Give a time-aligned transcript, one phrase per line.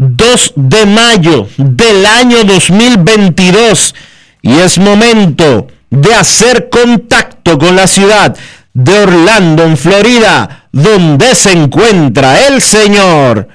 [0.00, 3.94] 2 de mayo del año 2022
[4.40, 8.34] y es momento de hacer contacto con la ciudad
[8.72, 13.48] de Orlando, en Florida, donde se encuentra el señor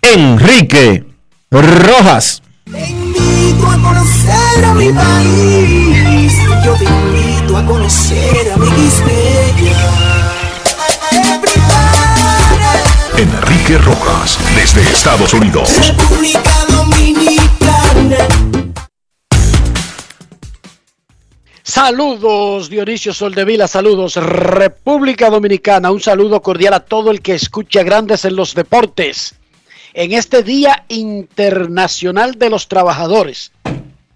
[0.00, 1.04] Enrique
[1.50, 2.42] Rojas.
[2.70, 6.32] Te invito a conocer a mi país,
[6.64, 8.68] yo te invito a conocer a mi
[13.18, 15.70] Enrique Rojas, desde Estados Unidos.
[15.86, 18.16] República Dominicana.
[21.62, 28.24] Saludos Dionisio Soldevila, saludos República Dominicana, un saludo cordial a todo el que escucha Grandes
[28.24, 29.34] en los Deportes
[29.94, 33.52] en este Día Internacional de los Trabajadores.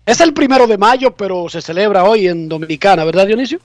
[0.06, 3.60] Es el primero de mayo, pero se celebra hoy en Dominicana, ¿verdad Dionisio?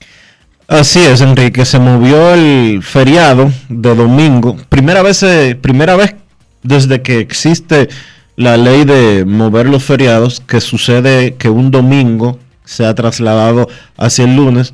[0.72, 4.56] Así es, Enrique, se movió el feriado de domingo.
[4.68, 6.14] Primera vez, eh, primera vez
[6.62, 7.88] desde que existe
[8.36, 13.68] la ley de mover los feriados que sucede que un domingo se ha trasladado
[13.98, 14.72] hacia el lunes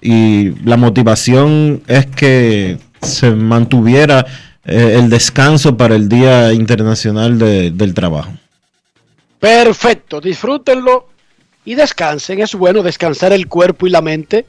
[0.00, 4.26] y la motivación es que se mantuviera
[4.64, 8.30] eh, el descanso para el Día Internacional de- del Trabajo.
[9.40, 11.08] Perfecto, disfrútenlo
[11.64, 12.40] y descansen.
[12.40, 14.46] Es bueno descansar el cuerpo y la mente.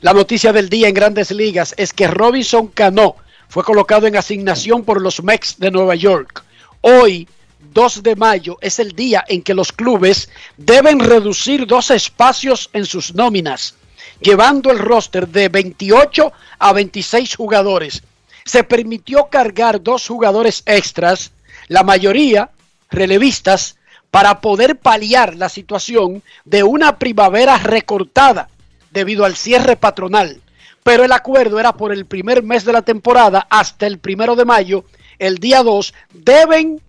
[0.00, 3.16] La noticia del día en grandes ligas es que Robinson Cano
[3.48, 6.44] fue colocado en asignación por los Mets de Nueva York.
[6.80, 7.28] Hoy,
[7.72, 12.84] 2 de mayo, es el día en que los clubes deben reducir dos espacios en
[12.84, 13.76] sus nóminas,
[14.20, 18.02] llevando el roster de 28 a 26 jugadores.
[18.44, 21.30] Se permitió cargar dos jugadores extras,
[21.68, 22.50] la mayoría
[22.90, 23.76] relevistas,
[24.10, 28.48] para poder paliar la situación de una primavera recortada
[28.94, 30.40] debido al cierre patronal.
[30.82, 34.44] Pero el acuerdo era por el primer mes de la temporada hasta el primero de
[34.44, 34.84] mayo.
[35.18, 36.80] El día 2 deben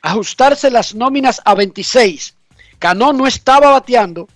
[0.00, 2.36] ajustarse las nóminas a 26.
[2.78, 4.28] Cano no estaba bateando.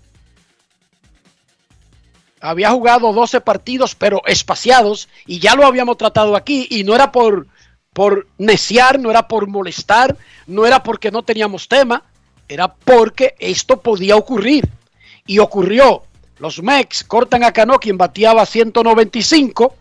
[2.41, 7.11] Había jugado 12 partidos, pero espaciados, y ya lo habíamos tratado aquí, y no era
[7.11, 7.47] por,
[7.93, 10.17] por neciar, no era por molestar,
[10.47, 12.05] no era porque no teníamos tema,
[12.49, 14.69] era porque esto podía ocurrir.
[15.27, 16.08] Y ocurrió.
[16.39, 19.75] Los Mex cortan a Cano, quien bateaba 195.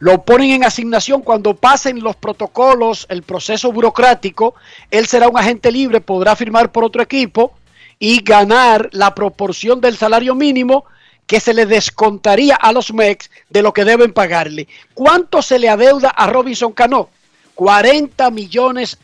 [0.00, 4.54] Lo ponen en asignación cuando pasen los protocolos, el proceso burocrático.
[4.90, 7.54] Él será un agente libre, podrá firmar por otro equipo
[7.98, 10.84] y ganar la proporción del salario mínimo
[11.26, 14.68] que se le descontaría a los Mex de lo que deben pagarle.
[14.92, 17.08] ¿Cuánto se le adeuda a Robinson Cano?
[17.54, 18.98] 40 millones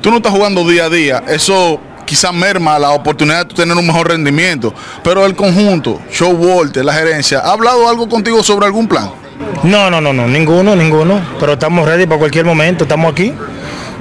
[0.00, 3.76] Tú no estás jugando día a día, eso quizás merma la oportunidad de tú tener
[3.76, 8.66] un mejor rendimiento, pero el conjunto, Show Walter, la gerencia, ¿ha hablado algo contigo sobre
[8.66, 9.10] algún plan?
[9.64, 11.20] No, no, no, no, ninguno, ninguno.
[11.38, 13.32] Pero estamos ready para cualquier momento, estamos aquí.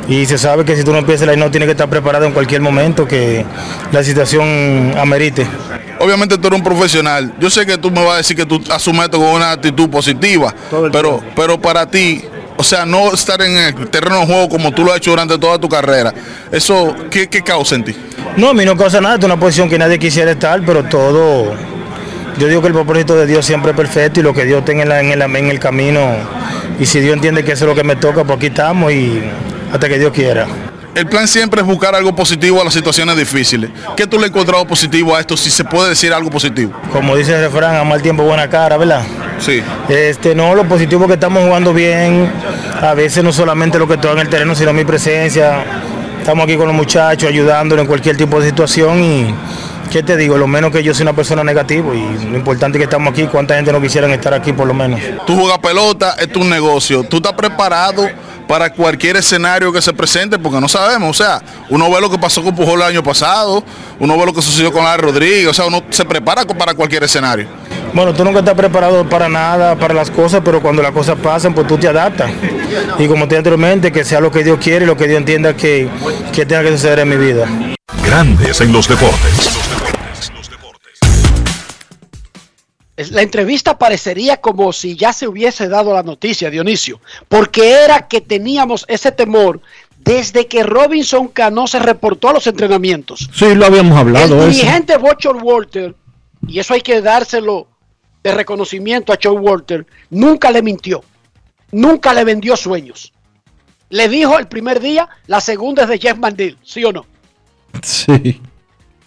[0.07, 2.33] Y se sabe que si tú no empiezas la no tienes que estar preparado en
[2.33, 3.45] cualquier momento que
[3.91, 5.45] la situación amerite.
[5.99, 7.33] Obviamente tú eres un profesional.
[7.39, 9.89] Yo sé que tú me vas a decir que tú asumes esto con una actitud
[9.89, 10.53] positiva,
[10.91, 12.23] pero, pero para ti,
[12.61, 15.35] o sea, no estar en el terreno de juego como tú lo has hecho durante
[15.39, 16.13] toda tu carrera,
[16.51, 17.95] ¿eso qué, qué causa en ti?
[18.37, 21.55] No, a mí no causa nada, es una posición que nadie quisiera estar, pero todo.
[22.37, 24.83] Yo digo que el propósito de Dios siempre es perfecto y lo que Dios tenga
[24.99, 26.07] en, el, en el camino.
[26.79, 29.23] Y si Dios entiende que eso es lo que me toca, pues aquí estamos y
[29.73, 30.45] hasta que Dios quiera.
[30.93, 33.69] El plan siempre es buscar algo positivo a las situaciones difíciles.
[33.95, 36.73] ¿Qué tú le has encontrado positivo a esto, si se puede decir algo positivo?
[36.91, 39.03] Como dice el refrán, a mal tiempo buena cara, ¿verdad?
[39.39, 39.63] Sí.
[39.87, 42.29] Este, no, lo positivo es que estamos jugando bien.
[42.81, 45.63] A veces no solamente lo que estoy en el terreno, sino mi presencia.
[46.19, 49.33] Estamos aquí con los muchachos, ayudándolo en cualquier tipo de situación y,
[49.89, 50.37] ¿qué te digo?
[50.37, 53.27] Lo menos que yo soy una persona negativa y lo importante es que estamos aquí.
[53.27, 54.99] ¿Cuánta gente no quisieran estar aquí por lo menos?
[55.25, 57.03] Tú juegas pelota, es tu negocio.
[57.03, 58.07] Tú estás preparado
[58.51, 61.09] para cualquier escenario que se presente, porque no sabemos.
[61.11, 63.63] O sea, uno ve lo que pasó con Pujol el año pasado,
[63.97, 67.01] uno ve lo que sucedió con la Rodríguez, o sea, uno se prepara para cualquier
[67.05, 67.47] escenario.
[67.93, 71.53] Bueno, tú nunca estás preparado para nada, para las cosas, pero cuando las cosas pasan,
[71.53, 72.29] pues tú te adaptas.
[72.99, 75.19] Y como te dije anteriormente, que sea lo que Dios quiere y lo que Dios
[75.19, 75.87] entienda que,
[76.33, 77.47] que tenga que suceder en mi vida.
[78.03, 79.90] Grandes en los deportes.
[83.09, 88.21] La entrevista parecería como si ya se hubiese dado la noticia, Dionisio, porque era que
[88.21, 89.59] teníamos ese temor
[89.97, 93.29] desde que Robinson Cano se reportó a los entrenamientos.
[93.33, 94.37] Sí, lo habíamos El hablado.
[94.47, 94.47] eso.
[94.59, 95.95] dirigente Bochor Walter,
[96.47, 97.67] y eso hay que dárselo
[98.23, 101.03] de reconocimiento a Joe Walter, nunca le mintió,
[101.71, 103.13] nunca le vendió sueños.
[103.89, 107.05] Le dijo el primer día, la segunda es de Jeff Mandel, ¿sí o no?
[107.83, 108.41] Sí.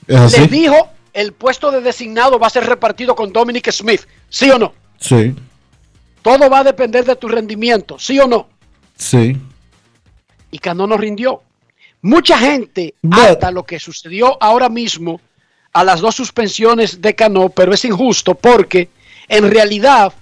[0.06, 0.46] ¿Es Le así?
[0.48, 4.74] dijo, el puesto de designado va a ser repartido con Dominic Smith, ¿sí o no?
[4.98, 5.34] Sí,
[6.22, 8.48] Todo va a depender de tu rendimiento, ¿sí o no?
[8.96, 9.36] sí.
[10.50, 11.42] Y Cano no rindió.
[12.00, 15.20] Mucha gente hasta lo que sucedió ahora mismo
[15.72, 18.88] a las dos suspensiones de Cano, pero es injusto porque
[19.26, 20.12] en realidad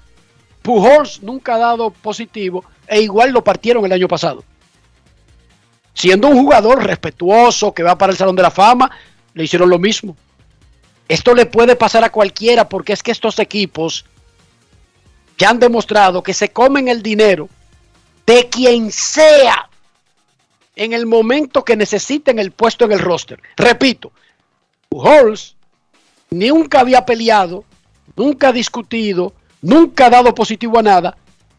[0.62, 4.42] Pujols nunca ha dado positivo e igual lo partieron el año pasado.
[5.92, 8.90] Siendo un jugador respetuoso que va para el Salón de la Fama,
[9.34, 10.16] le hicieron lo mismo.
[11.08, 14.04] Esto le puede pasar a cualquiera porque es que estos equipos
[15.38, 17.48] ya han demostrado que se comen el dinero
[18.26, 19.68] de quien sea
[20.76, 23.40] en el momento que necesiten el puesto en el roster.
[23.56, 24.12] Repito,
[24.88, 25.56] Pujols
[26.30, 27.64] nunca había peleado,
[28.16, 31.16] nunca ha discutido, nunca ha dado positivo a nada.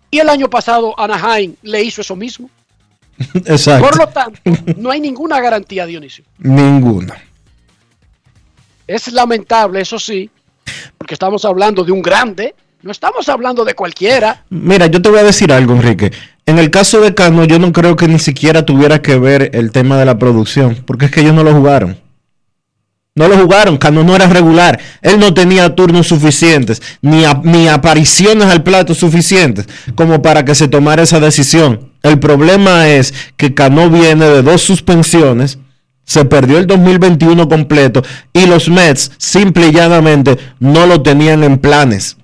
[0.10, 2.50] Y el año pasado Anaheim le hizo eso mismo.
[3.34, 3.88] Exacto.
[3.88, 4.40] Por lo tanto,
[4.78, 6.24] no hay ninguna garantía, Dionisio.
[6.40, 7.22] Ninguna.
[8.88, 10.30] Es lamentable, eso sí,
[10.98, 14.44] porque estamos hablando de un grande, no estamos hablando de cualquiera.
[14.50, 16.12] Mira, yo te voy a decir algo, Enrique.
[16.46, 19.72] En el caso de Cano, yo no creo que ni siquiera tuviera que ver el
[19.72, 21.98] tema de la producción, porque es que ellos no lo jugaron.
[23.16, 24.80] No lo jugaron, Cano no era regular.
[25.02, 30.68] Él no tenía turnos suficientes, ni, ni apariciones al plato suficientes como para que se
[30.68, 31.92] tomara esa decisión.
[32.02, 35.60] El problema es que Cano viene de dos suspensiones,
[36.05, 38.01] se perdió el 2021 completo
[38.33, 42.17] y los Mets simple y llanamente no lo tenían en planes.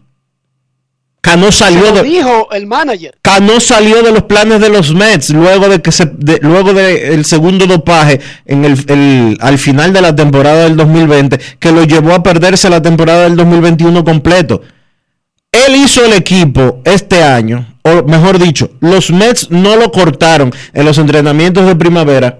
[1.22, 3.18] Cano salió Se lo de, dijo el manager.
[3.22, 7.26] Cano salió de los planes de los Mets luego de que se de- luego del
[7.26, 12.14] segundo dopaje en el, el- al final de la temporada del 2020 que lo llevó
[12.14, 14.62] a perderse la temporada del 2021 completo.
[15.52, 20.86] Él hizo el equipo este año, o mejor dicho, los Mets no lo cortaron en
[20.86, 22.40] los entrenamientos de primavera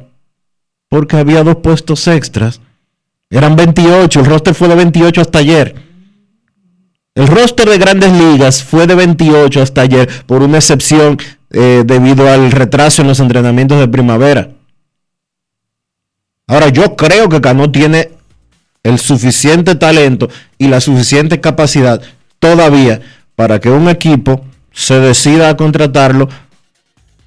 [0.90, 2.60] porque había dos puestos extras.
[3.30, 5.76] Eran 28, el roster fue de 28 hasta ayer.
[7.16, 11.18] El roster de grandes ligas fue de 28 hasta ayer por una excepción
[11.52, 14.50] eh, debido al retraso en los entrenamientos de primavera.
[16.48, 18.10] Ahora yo creo que Cano tiene
[18.84, 22.02] el suficiente talento y la suficiente capacidad
[22.40, 23.02] todavía
[23.36, 26.30] para que un equipo se decida a contratarlo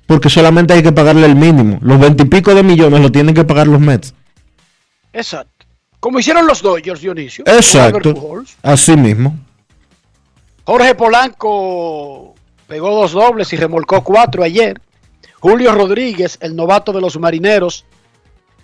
[0.06, 1.78] porque solamente hay que pagarle el mínimo.
[1.82, 4.14] Los veintipico de millones lo tienen que pagar los Mets.
[5.12, 5.66] Exacto.
[6.00, 7.44] Como hicieron los Dodgers, Dionisio.
[7.46, 8.44] Exacto.
[8.62, 9.38] Así mismo.
[10.64, 12.34] Jorge Polanco
[12.66, 14.80] pegó dos dobles y remolcó cuatro ayer.
[15.40, 17.84] Julio Rodríguez, el novato de los marineros,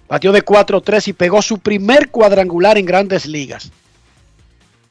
[0.09, 3.71] batió de 4-3 y pegó su primer cuadrangular en grandes ligas.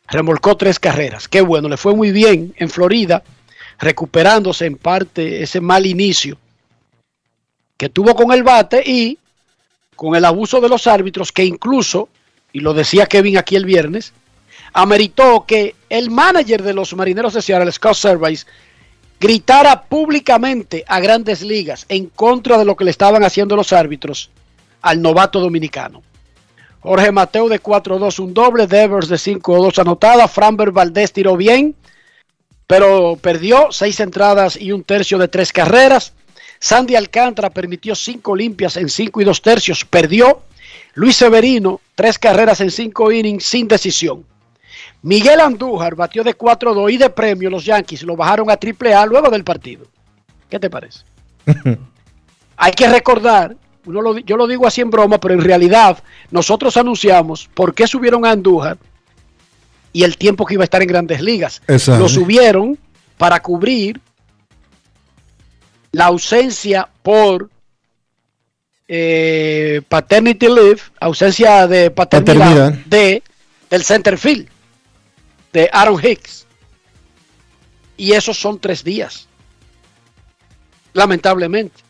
[0.07, 1.27] Remolcó tres carreras.
[1.27, 3.23] Qué bueno, le fue muy bien en Florida,
[3.79, 6.37] recuperándose en parte ese mal inicio
[7.77, 9.19] que tuvo con el bate y
[9.95, 12.09] con el abuso de los árbitros que incluso,
[12.51, 14.13] y lo decía Kevin aquí el viernes,
[14.73, 18.45] ameritó que el manager de los marineros de Seattle, Scott Service,
[19.19, 24.29] gritara públicamente a grandes ligas en contra de lo que le estaban haciendo los árbitros
[24.81, 26.03] al novato dominicano.
[26.81, 31.75] Jorge Mateo de 4-2 un doble, Devers de 5-2 anotada, Framber Valdés tiró bien,
[32.67, 36.13] pero perdió seis entradas y un tercio de tres carreras.
[36.59, 40.41] Sandy Alcántara permitió cinco limpias en cinco y dos tercios, perdió.
[40.95, 44.25] Luis Severino, tres carreras en cinco innings sin decisión.
[45.03, 49.29] Miguel Andújar batió de 4-2 y de premio los Yankees lo bajaron a AAA luego
[49.29, 49.85] del partido.
[50.49, 51.01] ¿Qué te parece?
[52.57, 53.55] Hay que recordar,
[53.85, 55.99] uno lo- yo lo digo así en broma, pero en realidad
[56.31, 58.77] nosotros anunciamos por qué subieron a Andújar
[59.93, 61.61] y el tiempo que iba a estar en grandes ligas.
[61.67, 62.01] Exacto.
[62.03, 62.77] Lo subieron
[63.17, 63.99] para cubrir
[65.91, 67.49] la ausencia por
[68.87, 72.85] eh, paternity leave, ausencia de paternidad, Paternidad.
[72.85, 73.23] de
[73.69, 74.47] del center field
[75.51, 76.45] de Aaron Hicks.
[77.97, 79.27] Y esos son tres días.
[80.93, 81.81] Lamentablemente.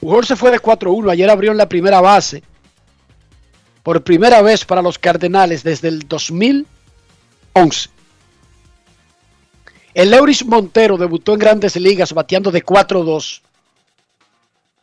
[0.00, 1.10] Pujol se fue de 4-1.
[1.10, 2.42] Ayer abrió en la primera base.
[3.86, 7.88] Por primera vez para los Cardenales desde el 2011.
[9.94, 13.42] El Euris Montero debutó en grandes ligas bateando de 4-2.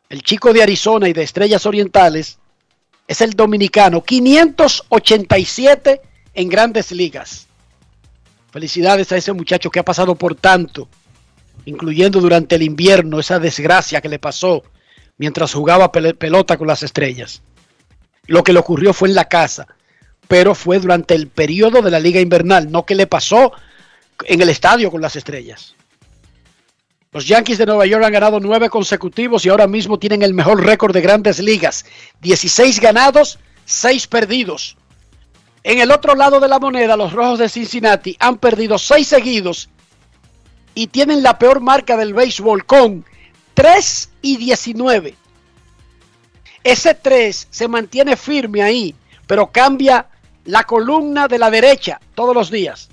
[0.07, 2.38] El chico de Arizona y de Estrellas Orientales
[3.05, 4.01] es el dominicano.
[4.01, 6.01] 587
[6.36, 7.48] en grandes ligas.
[8.53, 10.88] Felicidades a ese muchacho que ha pasado por tanto,
[11.65, 14.63] incluyendo durante el invierno esa desgracia que le pasó
[15.17, 17.41] mientras jugaba pelota con las estrellas.
[18.27, 19.68] Lo que le ocurrió fue en la casa,
[20.27, 23.51] pero fue durante el periodo de la liga invernal, no que le pasó
[24.25, 25.75] en el estadio con las estrellas.
[27.12, 30.65] Los Yankees de Nueva York han ganado nueve consecutivos y ahora mismo tienen el mejor
[30.65, 31.86] récord de grandes ligas.
[32.22, 34.77] 16 ganados, 6 perdidos.
[35.63, 39.70] En el otro lado de la moneda, los Rojos de Cincinnati han perdido 6 seguidos
[40.74, 43.06] y tienen la peor marca del béisbol con
[43.53, 45.15] 3 y 19.
[46.63, 48.96] Ese 3 se mantiene firme ahí,
[49.27, 50.08] pero cambia
[50.46, 52.89] la columna de la derecha todos los días.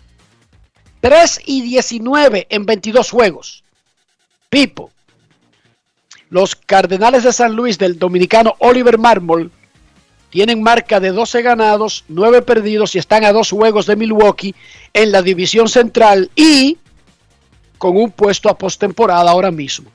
[1.00, 3.64] 3 y 19 en 22 juegos.
[4.48, 4.90] Pipo.
[6.28, 9.50] Los Cardenales de San Luis del dominicano Oliver Marmol
[10.30, 14.54] tienen marca de 12 ganados, 9 perdidos y están a dos juegos de Milwaukee
[14.92, 16.78] en la división central y
[17.78, 19.90] con un puesto a postemporada ahora mismo.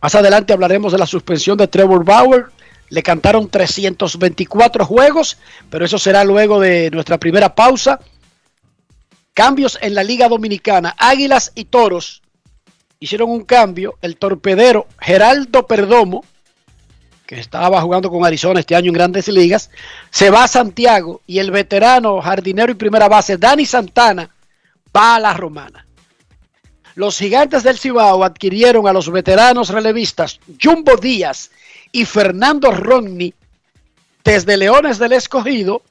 [0.00, 2.46] Más adelante hablaremos de la suspensión de Trevor Bauer.
[2.90, 5.36] Le cantaron 324 juegos,
[5.68, 8.00] pero eso será luego de nuestra primera pausa.
[9.34, 10.94] Cambios en la Liga Dominicana.
[10.96, 12.22] Águilas y Toros
[13.00, 13.98] hicieron un cambio.
[14.00, 16.24] El torpedero Geraldo Perdomo,
[17.26, 19.70] que estaba jugando con Arizona este año en grandes ligas,
[20.10, 24.30] se va a Santiago y el veterano jardinero y primera base Dani Santana
[24.96, 25.87] va a la Romana.
[26.98, 31.52] Los gigantes del Cibao adquirieron a los veteranos relevistas Jumbo Díaz
[31.92, 33.32] y Fernando Romney
[34.24, 35.82] desde Leones del Escogido,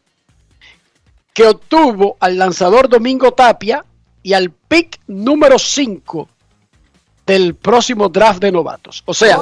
[1.33, 3.85] que obtuvo al lanzador Domingo Tapia
[4.21, 6.27] y al pick número 5
[7.25, 9.01] del próximo draft de novatos.
[9.05, 9.39] O sea,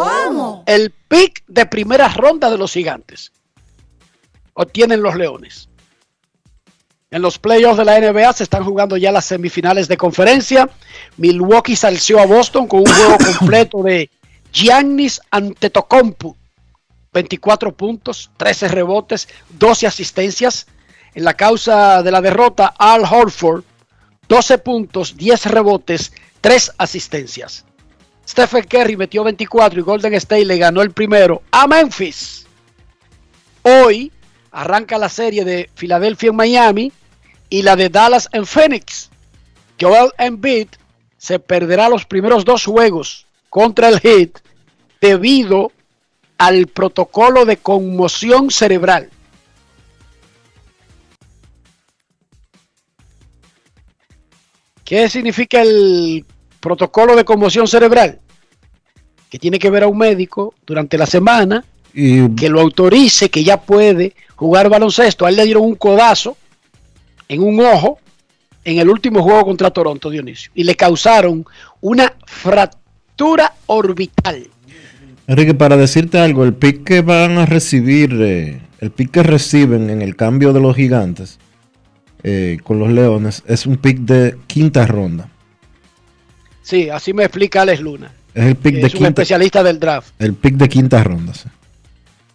[0.67, 3.31] el pick de primera ronda de los gigantes
[4.53, 5.67] obtienen los Leones.
[7.11, 10.69] En los playoffs de la NBA se están jugando ya las semifinales de conferencia.
[11.17, 14.09] Milwaukee salció a Boston con un juego completo de
[14.51, 16.35] Giannis Antetokounmpo.
[17.13, 20.67] 24 puntos, 13 rebotes, 12 asistencias.
[21.13, 23.63] En la causa de la derrota, Al Horford,
[24.27, 27.65] 12 puntos, 10 rebotes, 3 asistencias.
[28.27, 32.47] Stephen Curry metió 24 y Golden State le ganó el primero a Memphis.
[33.61, 34.11] Hoy
[34.55, 36.91] arranca la serie de Filadelfia en Miami
[37.49, 39.09] y la de Dallas en Phoenix.
[39.79, 40.69] Joel Embiid
[41.17, 44.39] se perderá los primeros dos juegos contra el Heat
[45.01, 45.73] debido
[46.37, 49.09] al protocolo de conmoción cerebral.
[54.85, 56.25] ¿Qué significa el
[56.61, 58.21] protocolo de conmoción cerebral?
[59.29, 63.43] Que tiene que ver a un médico durante la semana Y que lo autorice, que
[63.43, 65.25] ya puede jugar baloncesto.
[65.25, 66.35] A él le dieron un codazo
[67.29, 67.99] en un ojo
[68.65, 71.45] en el último juego contra Toronto, Dionisio, y le causaron
[71.81, 74.47] una fractura orbital.
[75.27, 79.89] Enrique, para decirte algo, el pick que van a recibir, eh, el pick que reciben
[79.89, 81.39] en el cambio de los gigantes
[82.23, 85.29] eh, con los leones es un pick de quinta ronda.
[86.63, 88.11] Sí, así me explica Alex Luna.
[88.33, 90.09] Es el pick de es un quinta, especialista del draft.
[90.19, 91.33] el pick de quinta ronda.
[91.33, 91.47] sí.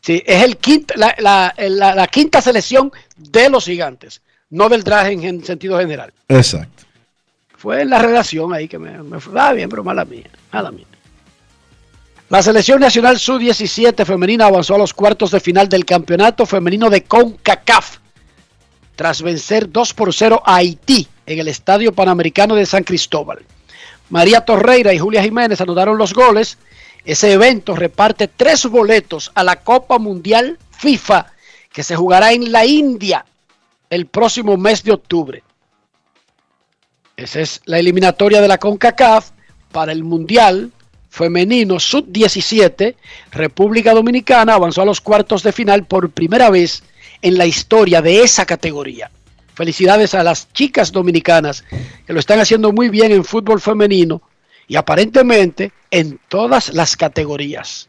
[0.03, 4.83] Sí, es el quinta, la, la- la- la quinta selección de los gigantes, no del
[4.83, 6.13] draft en, en sentido general.
[6.29, 6.85] Exacto.
[7.57, 10.71] Fue en la redacción ahí que me, me fue ah, bien, pero mala mía, mala
[10.71, 10.87] mía.
[12.31, 17.03] La selección nacional sub-17 femenina avanzó a los cuartos de final del campeonato femenino de
[17.03, 17.99] CONCACAF
[18.95, 23.41] tras vencer 2 por 0 a Haití en el Estadio Panamericano de San Cristóbal.
[24.11, 26.57] María Torreira y Julia Jiménez anotaron los goles.
[27.05, 31.33] Ese evento reparte tres boletos a la Copa Mundial FIFA
[31.73, 33.25] que se jugará en la India
[33.89, 35.43] el próximo mes de octubre.
[37.17, 39.31] Esa es la eliminatoria de la CONCACAF
[39.73, 40.71] para el Mundial
[41.11, 42.95] Femenino Sub-17.
[43.33, 46.83] República Dominicana avanzó a los cuartos de final por primera vez
[47.21, 49.11] en la historia de esa categoría.
[49.55, 51.65] Felicidades a las chicas dominicanas
[52.07, 54.23] que lo están haciendo muy bien en fútbol femenino
[54.71, 57.89] y aparentemente en todas las categorías.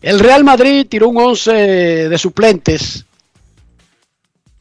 [0.00, 1.52] El Real Madrid tiró un 11
[2.08, 3.04] de suplentes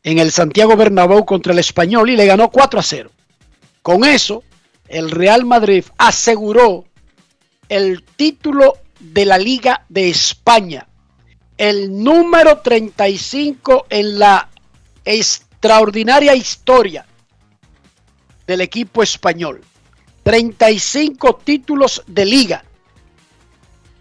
[0.01, 3.11] en el Santiago Bernabéu contra el Español y le ganó 4 a 0.
[3.83, 4.43] Con eso,
[4.87, 6.85] el Real Madrid aseguró
[7.69, 10.87] el título de la Liga de España,
[11.55, 14.49] el número 35 en la
[15.61, 17.05] extraordinaria historia
[18.47, 19.61] del equipo español.
[20.23, 22.63] 35 títulos de liga.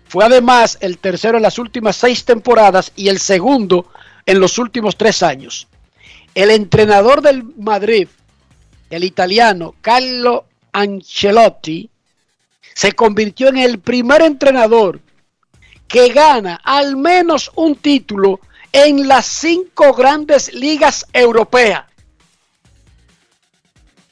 [0.09, 3.91] Fue además el tercero en las últimas seis temporadas y el segundo
[4.25, 5.69] en los últimos tres años.
[6.35, 8.09] El entrenador del Madrid,
[8.89, 11.91] el italiano Carlo Ancelotti,
[12.75, 14.99] se convirtió en el primer entrenador
[15.87, 18.41] que gana al menos un título
[18.73, 21.85] en las cinco grandes ligas europeas.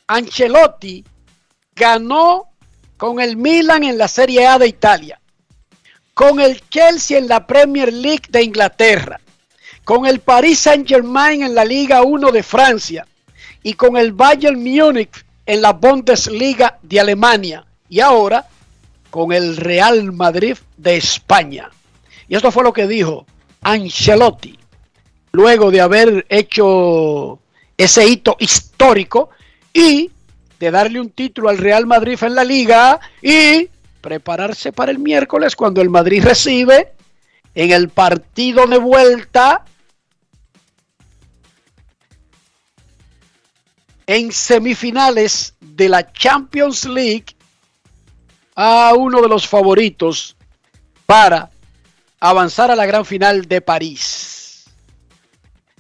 [0.07, 1.05] Ancelotti
[1.75, 2.49] ganó
[2.97, 5.21] con el Milan en la Serie A de Italia,
[6.15, 9.21] con el Chelsea en la Premier League de Inglaterra,
[9.85, 13.07] con el Paris Saint-Germain en la Liga 1 de Francia
[13.63, 18.47] y con el Bayern Múnich en la Bundesliga de Alemania y ahora
[19.11, 21.71] con el Real Madrid de España.
[22.29, 23.25] Y esto fue lo que dijo
[23.69, 24.59] Ancelotti
[25.33, 27.39] luego de haber hecho
[27.77, 29.29] ese hito histórico
[29.75, 30.11] y
[30.59, 33.69] de darle un título al Real Madrid en la liga y
[34.01, 36.95] prepararse para el miércoles cuando el Madrid recibe
[37.55, 39.67] en el partido de vuelta
[44.07, 47.37] en semifinales de la Champions League
[48.57, 50.37] a uno de los favoritos
[51.05, 51.51] para
[52.21, 54.65] avanzar a la gran final de París,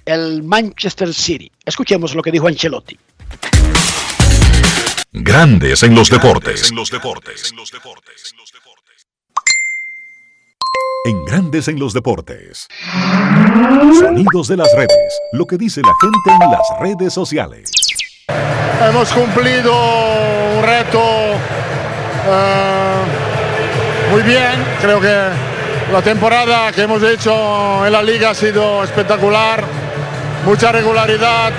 [0.04, 1.50] el Manchester City.
[1.64, 2.98] Escuchemos lo que dijo Ancelotti.
[5.12, 6.70] Grandes en los deportes.
[6.70, 7.52] En los deportes.
[11.04, 12.68] En Grandes en los deportes.
[13.98, 15.20] Sonidos de las redes.
[15.32, 17.70] Lo que dice la gente en las redes sociales.
[18.80, 19.72] Hemos cumplido
[20.56, 21.00] un reto
[22.26, 23.02] eh,
[24.12, 24.62] muy bien.
[24.80, 25.57] Creo que
[25.92, 29.64] la temporada que hemos hecho en la liga ha sido espectacular.
[30.44, 31.52] Mucha regularidad,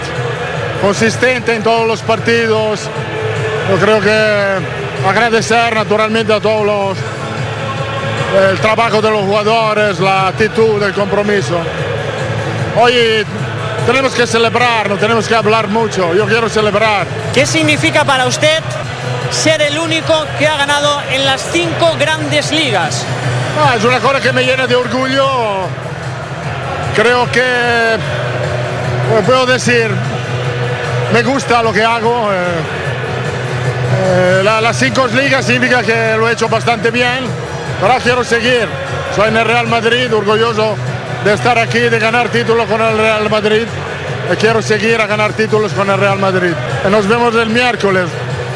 [0.81, 2.81] consistente en todos los partidos.
[3.69, 6.97] Yo creo que agradecer naturalmente a todos los,
[8.49, 11.59] el trabajo de los jugadores, la actitud, el compromiso.
[12.79, 12.93] Hoy
[13.85, 16.13] tenemos que celebrar, no tenemos que hablar mucho.
[16.13, 17.07] Yo quiero celebrar.
[17.33, 18.59] ¿Qué significa para usted
[19.31, 23.05] ser el único que ha ganado en las cinco grandes ligas?
[23.61, 25.27] Ah, es una cosa que me llena de orgullo.
[26.95, 27.97] Creo que
[29.25, 29.89] puedo decir,
[31.13, 32.31] me gusta lo que hago.
[32.31, 32.35] eh,
[34.01, 37.25] eh, la- las cinco ligas significa que lo he hecho bastante bien.
[37.81, 38.67] Ahora quiero seguir.
[39.15, 40.75] Soy en el Real Madrid, orgulloso
[41.25, 43.65] de estar aquí, de ganar títulos con el Real Madrid.
[44.31, 46.53] Y quiero seguir a ganar títulos con el Real Madrid.
[46.87, 48.05] Y nos vemos el miércoles.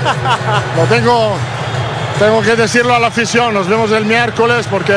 [0.77, 1.35] Lo tengo,
[2.19, 3.53] tengo que decirlo a la afición.
[3.53, 4.95] Nos vemos el miércoles porque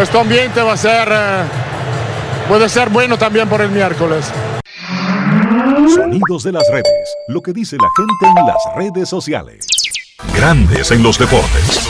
[0.00, 1.44] este ambiente va a ser, eh,
[2.48, 4.32] puede ser bueno también por el miércoles.
[5.94, 7.16] Sonidos de las redes.
[7.28, 9.66] Lo que dice la gente en las redes sociales.
[10.34, 11.80] Grandes en los deportes.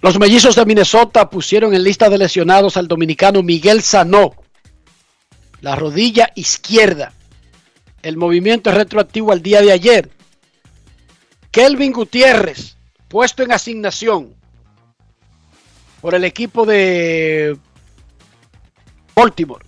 [0.00, 4.34] Los mellizos de Minnesota pusieron en lista de lesionados al dominicano Miguel Sanó.
[5.60, 7.12] La rodilla izquierda.
[8.02, 10.10] El movimiento es retroactivo al día de ayer.
[11.56, 12.76] Kelvin Gutiérrez,
[13.08, 14.34] puesto en asignación
[16.02, 17.56] por el equipo de
[19.14, 19.64] Baltimore.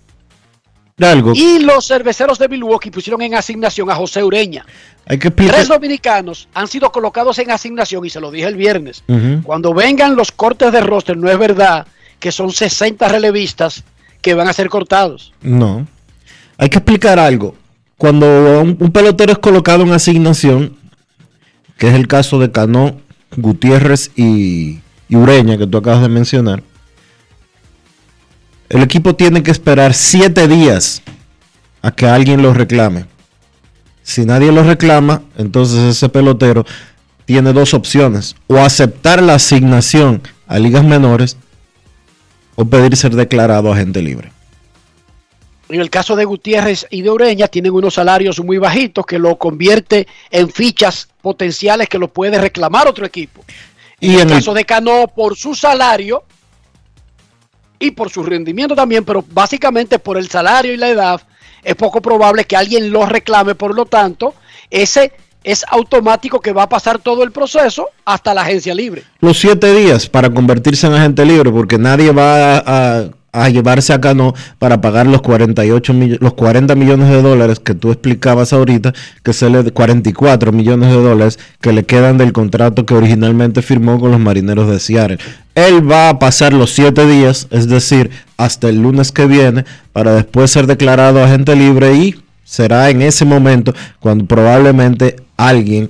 [1.01, 1.33] Algo.
[1.33, 4.67] Y los cerveceros de Milwaukee pusieron en asignación a José Ureña.
[5.07, 5.31] Hay que.
[5.31, 9.03] Tres dominicanos han sido colocados en asignación y se lo dije el viernes.
[9.41, 11.87] Cuando vengan los cortes de roster, no es verdad
[12.19, 13.83] que son 60 relevistas
[14.21, 15.33] que van a ser cortados.
[15.41, 15.87] No.
[16.59, 17.55] Hay que explicar algo.
[17.97, 20.77] Cuando un, un pelotero es colocado en asignación,
[21.79, 22.99] que es el caso de Cano,
[23.37, 26.61] Gutiérrez y, Ureña, que tú acabas de mencionar,
[28.67, 31.01] el equipo tiene que esperar siete días
[31.81, 33.05] a que alguien lo reclame.
[34.03, 36.65] Si nadie lo reclama, entonces ese pelotero
[37.25, 38.35] tiene dos opciones.
[38.47, 41.37] O aceptar la asignación a ligas menores
[42.55, 44.31] o pedir ser declarado agente libre.
[45.69, 49.37] En el caso de Gutiérrez y de Ureña, tienen unos salarios muy bajitos que lo
[49.37, 53.43] convierte en fichas potenciales que lo puede reclamar otro equipo.
[53.99, 56.23] Y En el caso de Cano, por su salario
[57.77, 61.21] y por su rendimiento también, pero básicamente por el salario y la edad,
[61.63, 63.55] es poco probable que alguien lo reclame.
[63.55, 64.33] Por lo tanto,
[64.69, 65.11] ese
[65.43, 69.03] es automático que va a pasar todo el proceso hasta la agencia libre.
[69.21, 73.93] los siete días para convertirse en agente libre, porque nadie va a, a- a llevarse
[73.93, 78.53] a Cano para pagar los 48 mill- los 40 millones de dólares que tú explicabas
[78.53, 83.61] ahorita, que se le 44 millones de dólares que le quedan del contrato que originalmente
[83.61, 85.17] firmó con los marineros de Seattle.
[85.55, 90.13] Él va a pasar los siete días, es decir, hasta el lunes que viene, para
[90.13, 95.89] después ser declarado agente libre y será en ese momento cuando probablemente alguien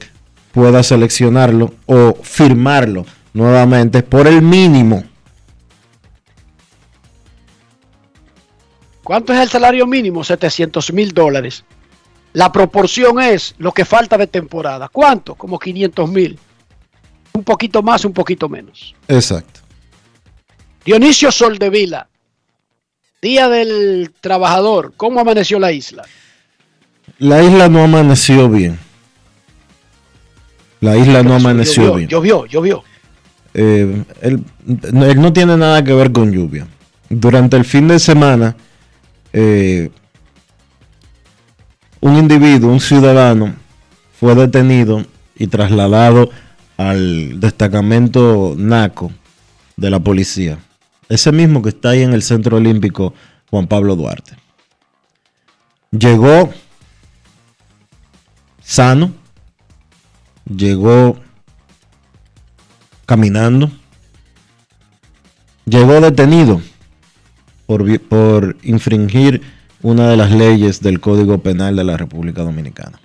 [0.51, 5.03] pueda seleccionarlo o firmarlo nuevamente por el mínimo.
[9.09, 10.23] ¿Cuánto es el salario mínimo?
[10.23, 11.63] 700 mil dólares.
[12.33, 14.87] La proporción es lo que falta de temporada.
[14.87, 15.33] ¿Cuánto?
[15.33, 16.37] Como 500 mil.
[17.33, 18.93] Un poquito más, un poquito menos.
[19.07, 19.61] Exacto.
[20.85, 22.07] Dionisio Soldevila.
[23.19, 24.93] Día del Trabajador.
[24.95, 26.05] ¿Cómo amaneció la isla?
[27.17, 28.77] La isla no amaneció bien.
[30.81, 32.09] La isla no amaneció llovió, bien.
[32.09, 32.83] Llovió, llovió.
[33.55, 34.43] Eh, él
[35.19, 36.67] no tiene nada que ver con lluvia.
[37.09, 38.55] Durante el fin de semana,
[39.33, 39.91] eh,
[42.01, 43.55] un individuo, un ciudadano,
[44.19, 46.29] fue detenido y trasladado
[46.77, 49.11] al destacamento NACO
[49.77, 50.59] de la policía.
[51.07, 53.13] Ese mismo que está ahí en el Centro Olímpico
[53.49, 54.35] Juan Pablo Duarte.
[55.91, 56.53] Llegó
[58.61, 59.11] sano,
[60.45, 61.17] llegó
[63.05, 63.71] caminando,
[65.65, 66.61] llegó detenido
[67.69, 69.43] por, por infringir
[69.83, 72.99] una de las leyes del Código Penal de la República Dominicana.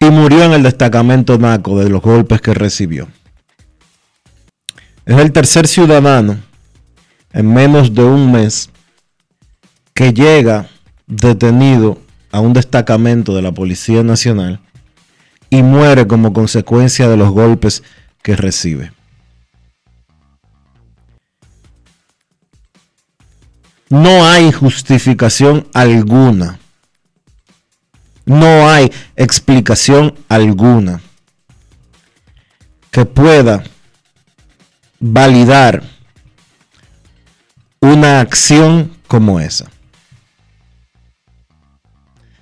[0.00, 3.06] Y murió en el destacamento NACO de los golpes que recibió.
[5.06, 6.36] Es el tercer ciudadano
[7.32, 8.70] en menos de un mes
[9.94, 10.68] que llega
[11.06, 12.00] detenido
[12.32, 14.58] a un destacamento de la Policía Nacional
[15.48, 17.84] y muere como consecuencia de los golpes
[18.20, 18.93] que recibe.
[23.88, 26.58] No hay justificación alguna.
[28.26, 31.00] No hay explicación alguna
[32.90, 33.62] que pueda
[35.00, 35.82] validar
[37.80, 39.70] una acción como esa.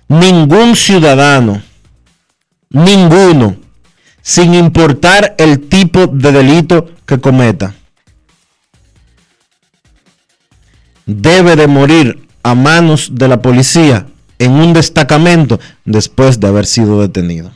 [0.07, 1.61] Ningún ciudadano,
[2.69, 3.57] ninguno,
[4.21, 7.75] sin importar el tipo de delito que cometa,
[11.05, 14.07] debe de morir a manos de la policía
[14.39, 17.51] en un destacamento después de haber sido detenido.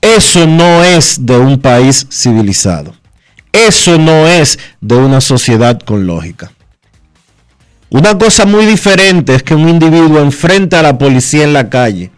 [0.00, 2.94] Eso no es de un país civilizado.
[3.52, 6.52] Eso no es de una sociedad con lógica.
[7.90, 12.10] Una cosa muy diferente es que un individuo enfrente a la policía en la calle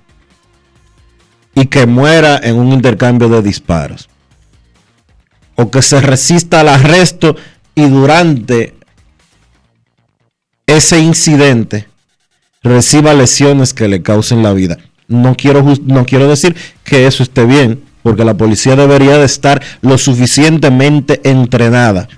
[1.55, 4.09] y que muera en un intercambio de disparos.
[5.57, 7.37] O que se resista al arresto
[7.75, 8.75] y durante
[10.67, 11.89] ese incidente
[12.63, 14.79] reciba lesiones que le causen la vida.
[15.07, 19.63] No quiero, no quiero decir que eso esté bien, porque la policía debería de estar
[19.83, 22.09] lo suficientemente entrenada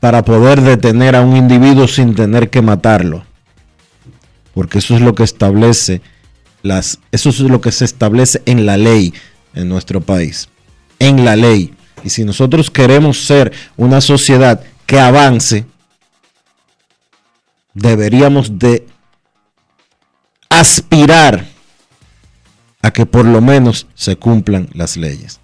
[0.00, 3.24] para poder detener a un individuo sin tener que matarlo.
[4.52, 6.02] Porque eso es lo que establece
[6.62, 9.14] las eso es lo que se establece en la ley
[9.54, 10.48] en nuestro país.
[10.98, 11.74] En la ley.
[12.04, 15.66] Y si nosotros queremos ser una sociedad que avance,
[17.76, 18.86] deberíamos de
[20.48, 21.46] aspirar
[22.80, 25.40] a que por lo menos se cumplan las leyes.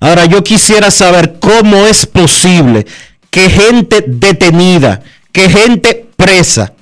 [0.00, 2.86] Ahora yo quisiera saber cómo es posible
[3.30, 6.72] que gente detenida, que gente presa,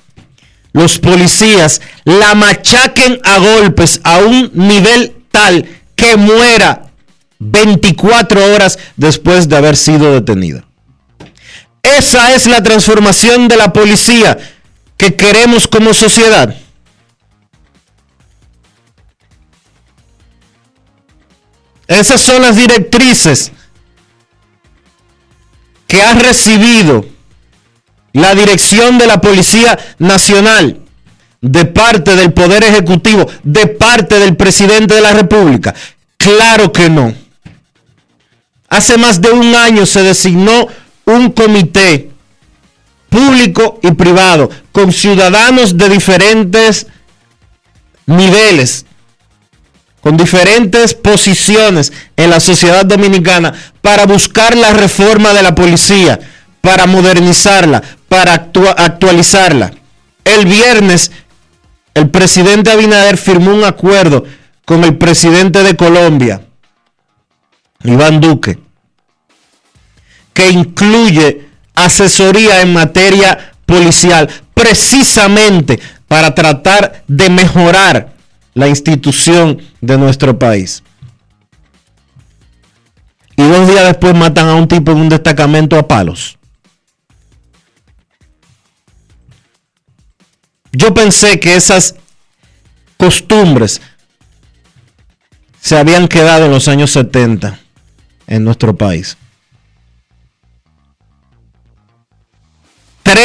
[0.73, 6.89] los policías la machaquen a golpes a un nivel tal que muera
[7.39, 10.66] 24 horas después de haber sido detenida.
[11.95, 14.37] Esa es la transformación de la policía
[14.97, 16.53] que queremos como sociedad.
[21.87, 23.53] Esas son las directrices
[25.87, 27.05] que ha recibido
[28.11, 30.81] la dirección de la Policía Nacional
[31.39, 35.73] de parte del Poder Ejecutivo, de parte del presidente de la República.
[36.17, 37.13] Claro que no.
[38.67, 40.67] Hace más de un año se designó
[41.07, 42.11] un comité
[43.09, 46.87] público y privado con ciudadanos de diferentes
[48.05, 48.85] niveles
[50.07, 56.17] con diferentes posiciones en la sociedad dominicana para buscar la reforma de la policía,
[56.61, 59.73] para modernizarla, para actualizarla.
[60.23, 61.11] El viernes,
[61.93, 64.23] el presidente Abinader firmó un acuerdo
[64.63, 66.41] con el presidente de Colombia,
[67.83, 68.59] Iván Duque,
[70.37, 78.13] que incluye asesoría en materia policial, precisamente para tratar de mejorar
[78.53, 80.83] la institución de nuestro país.
[83.35, 86.37] Y dos días después matan a un tipo en un destacamento a palos.
[90.71, 91.95] Yo pensé que esas
[92.97, 93.81] costumbres
[95.59, 97.59] se habían quedado en los años 70
[98.27, 99.17] en nuestro país.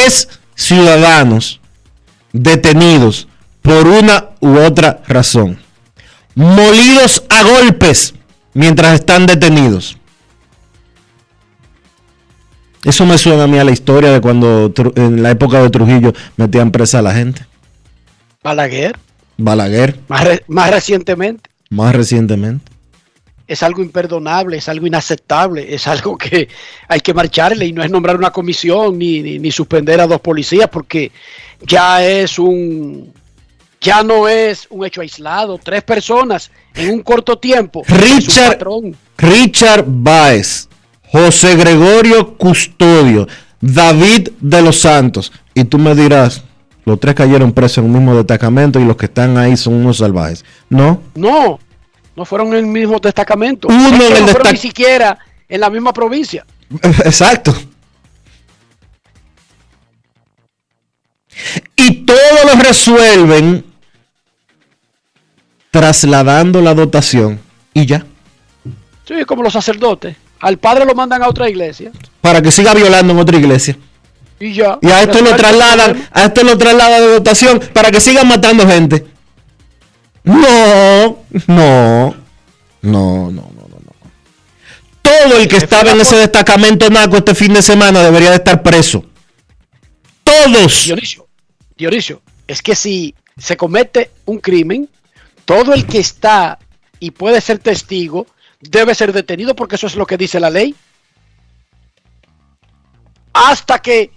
[0.03, 1.61] Tres ciudadanos
[2.33, 3.29] detenidos
[3.61, 5.59] por una u otra razón.
[6.35, 8.13] Molidos a golpes
[8.53, 9.97] mientras están detenidos.
[12.83, 16.11] Eso me suena a mí a la historia de cuando en la época de Trujillo
[16.35, 17.45] metían presa a la gente.
[18.43, 18.99] Balaguer.
[19.37, 20.01] Balaguer.
[20.09, 21.49] Más, más recientemente.
[21.69, 22.72] Más recientemente.
[23.47, 26.47] Es algo imperdonable, es algo inaceptable, es algo que
[26.87, 30.69] hay que marcharle y no es nombrar una comisión ni, ni suspender a dos policías
[30.69, 31.11] porque
[31.65, 33.13] ya es un,
[33.83, 35.59] ya no es un hecho aislado.
[35.61, 37.83] Tres personas en un corto tiempo.
[37.87, 38.59] Richard,
[39.17, 40.69] Richard Baez,
[41.11, 43.27] José Gregorio Custodio,
[43.61, 45.31] David de los Santos.
[45.53, 46.43] Y tú me dirás,
[46.85, 49.97] los tres cayeron presos en un mismo destacamento y los que están ahí son unos
[49.97, 50.43] salvajes.
[50.69, 51.01] No.
[51.13, 51.59] No,
[52.15, 53.67] no fueron en el mismo destacamento.
[53.67, 56.45] Uno en el no fueron ni siquiera en la misma provincia.
[57.05, 57.55] Exacto.
[61.75, 63.65] Y todo lo resuelven
[65.71, 67.39] trasladando la dotación
[67.73, 68.05] y ya.
[69.07, 70.15] Sí, como los sacerdotes.
[70.39, 71.91] Al padre lo mandan a otra iglesia.
[72.21, 73.77] Para que siga violando en otra iglesia.
[74.39, 74.77] Y ya.
[74.81, 78.67] Y a esto lo trasladan, a esto lo traslada de dotación para que sigan matando
[78.67, 79.12] gente.
[80.23, 82.15] No, no,
[82.81, 83.93] no, no, no, no.
[85.01, 88.63] Todo el que estaba en ese destacamento naco este fin de semana debería de estar
[88.63, 89.05] preso.
[90.23, 90.85] Todos.
[90.85, 91.27] Dionisio,
[91.77, 94.89] Dionisio, es que si se comete un crimen,
[95.45, 96.57] todo el que está
[96.99, 98.25] y puede ser testigo
[98.61, 100.73] debe ser detenido porque eso es lo que dice la ley.
[103.33, 104.11] Hasta que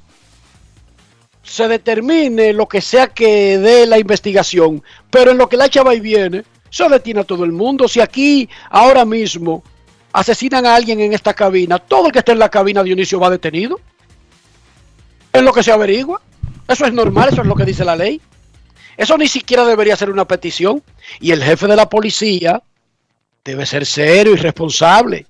[1.46, 4.82] se determine lo que sea que dé la investigación.
[5.10, 7.88] Pero en lo que la chava y viene, Eso detiene a todo el mundo.
[7.88, 9.62] Si aquí, ahora mismo,
[10.12, 13.30] asesinan a alguien en esta cabina, todo el que esté en la cabina Dionisio va
[13.30, 13.80] detenido.
[15.32, 16.20] Es lo que se averigua.
[16.66, 18.20] Eso es normal, eso es lo que dice la ley.
[18.96, 20.82] Eso ni siquiera debería ser una petición.
[21.20, 22.60] Y el jefe de la policía
[23.44, 25.26] debe ser serio y responsable.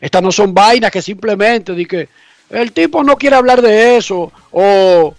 [0.00, 2.08] Estas no son vainas que simplemente di que
[2.50, 5.14] el tipo no quiere hablar de eso o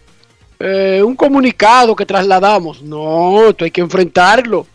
[0.66, 2.82] eh, un comunicado que trasladamos.
[2.82, 4.66] No, esto hay que enfrentarlo.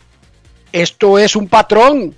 [0.71, 2.15] Esto es un patrón.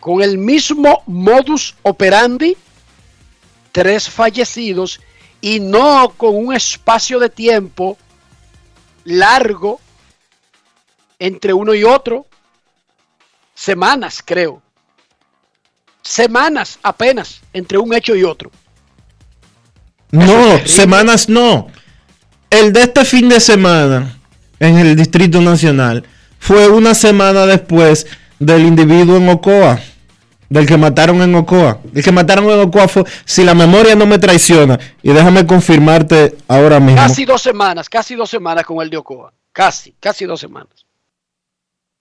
[0.00, 2.56] Con el mismo modus operandi,
[3.70, 5.00] tres fallecidos
[5.40, 7.96] y no con un espacio de tiempo
[9.04, 9.78] largo
[11.20, 12.26] entre uno y otro.
[13.54, 14.60] Semanas, creo.
[16.02, 18.50] Semanas apenas entre un hecho y otro.
[20.14, 21.68] No, semanas no.
[22.48, 24.16] El de este fin de semana
[24.60, 26.04] en el Distrito Nacional
[26.38, 28.06] fue una semana después
[28.38, 29.80] del individuo en Ocoa,
[30.48, 31.80] del que mataron en Ocoa.
[31.92, 36.36] El que mataron en Ocoa fue, si la memoria no me traiciona, y déjame confirmarte
[36.46, 37.00] ahora mismo.
[37.00, 39.32] Casi dos semanas, casi dos semanas con el de Ocoa.
[39.52, 40.86] Casi, casi dos semanas.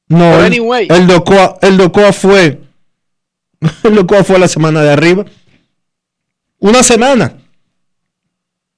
[0.08, 0.88] No, Pero anyway.
[0.92, 2.62] el de Ocoa, el de Ocoa fue,
[3.84, 5.26] el de Ocoa fue la semana de arriba.
[6.60, 7.38] Una semana.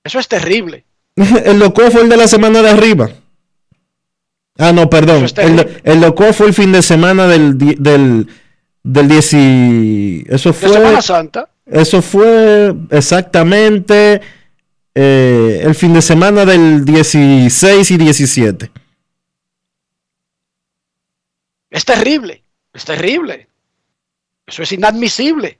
[0.05, 0.85] Eso es terrible.
[1.17, 3.09] El de Ocoa fue el de la semana de arriba.
[4.57, 5.25] Ah, no, perdón.
[5.25, 8.27] Es El, de Ocoa fue el fin de semana del, del,
[8.83, 10.69] del 10 y- Eso De fue.
[10.69, 11.49] Semana Santa.
[11.65, 14.21] Eso fue exactamente
[14.93, 18.71] eh, el fin de semana del 16 y 17.
[21.69, 23.47] Es terrible, es terrible.
[24.45, 25.57] Eso es inadmisible.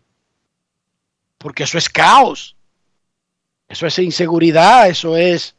[1.38, 2.55] Porque eso es caos.
[3.68, 5.56] Eso es inseguridad, eso es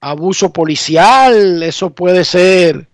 [0.00, 2.88] abuso policial, eso puede ser,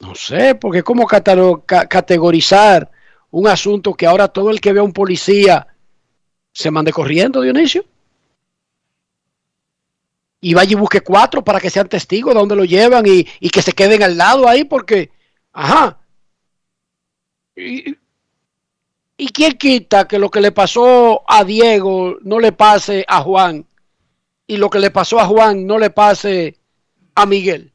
[0.00, 2.90] no sé, porque cómo categorizar
[3.30, 5.66] un asunto que ahora todo el que vea a un policía
[6.52, 7.84] se mande corriendo, Dionisio.
[10.40, 13.48] Y vaya y busque cuatro para que sean testigos de dónde lo llevan y, y
[13.48, 15.10] que se queden al lado ahí porque,
[15.52, 16.00] ajá.
[17.54, 17.96] Y,
[19.16, 23.66] ¿Y quién quita que lo que le pasó a Diego no le pase a Juan?
[24.46, 26.56] Y lo que le pasó a Juan no le pase
[27.14, 27.72] a Miguel.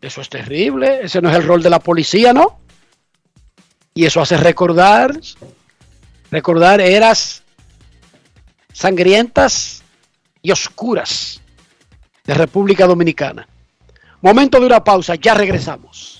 [0.00, 1.00] Eso es terrible.
[1.02, 2.60] Ese no es el rol de la policía, ¿no?
[3.94, 5.18] Y eso hace recordar,
[6.30, 7.42] recordar eras
[8.72, 9.82] sangrientas
[10.42, 11.40] y oscuras
[12.24, 13.46] de República Dominicana.
[14.22, 16.19] Momento de una pausa, ya regresamos.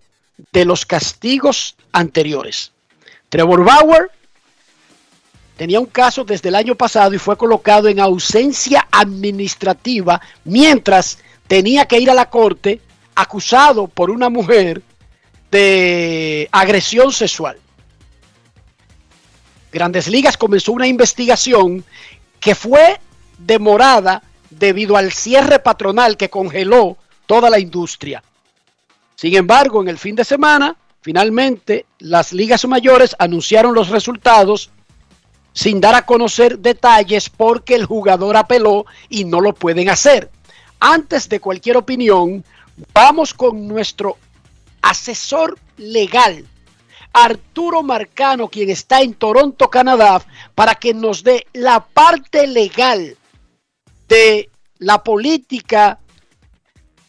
[0.53, 2.71] de los castigos anteriores.
[3.27, 4.09] Trevor Bauer
[5.57, 11.85] tenía un caso desde el año pasado y fue colocado en ausencia administrativa mientras tenía
[11.85, 12.79] que ir a la corte
[13.15, 14.81] acusado por una mujer
[15.51, 17.57] de agresión sexual.
[19.73, 21.83] Grandes Ligas comenzó una investigación
[22.39, 23.01] que fue
[23.37, 28.23] demorada debido al cierre patronal que congeló toda la industria.
[29.15, 34.71] Sin embargo, en el fin de semana, Finalmente, las ligas mayores anunciaron los resultados
[35.53, 40.31] sin dar a conocer detalles porque el jugador apeló y no lo pueden hacer.
[40.79, 42.43] Antes de cualquier opinión,
[42.91, 44.17] vamos con nuestro
[44.81, 46.43] asesor legal,
[47.13, 53.15] Arturo Marcano, quien está en Toronto, Canadá, para que nos dé la parte legal
[54.07, 54.49] de
[54.79, 55.99] la política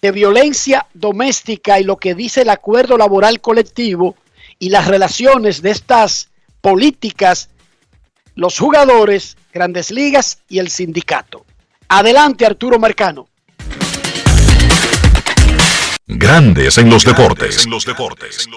[0.02, 4.16] de violencia doméstica y lo que dice el acuerdo laboral colectivo
[4.58, 6.30] y las relaciones de estas
[6.60, 7.50] políticas,
[8.34, 11.44] los jugadores, grandes ligas y el sindicato.
[11.88, 13.28] Adelante Arturo Marcano.
[16.06, 17.64] Grandes en los deportes.
[17.64, 18.48] En los deportes.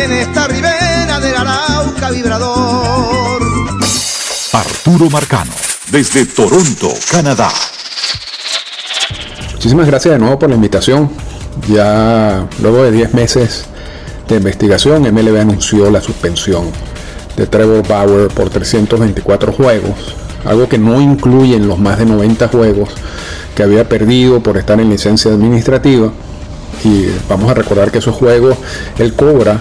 [0.00, 3.42] En esta ribera del Arauca vibrador.
[4.52, 5.52] Arturo Marcano,
[5.90, 7.48] desde Toronto, Canadá.
[9.52, 11.10] Muchísimas gracias de nuevo por la invitación.
[11.68, 13.66] Ya luego de 10 meses
[14.28, 16.70] de investigación, MLB anunció la suspensión
[17.36, 22.48] de Trevor Bauer por 324 juegos, algo que no incluye en los más de 90
[22.48, 22.90] juegos
[23.54, 26.12] que había perdido por estar en licencia administrativa.
[26.82, 28.56] Y vamos a recordar que esos juegos
[28.98, 29.60] él cobra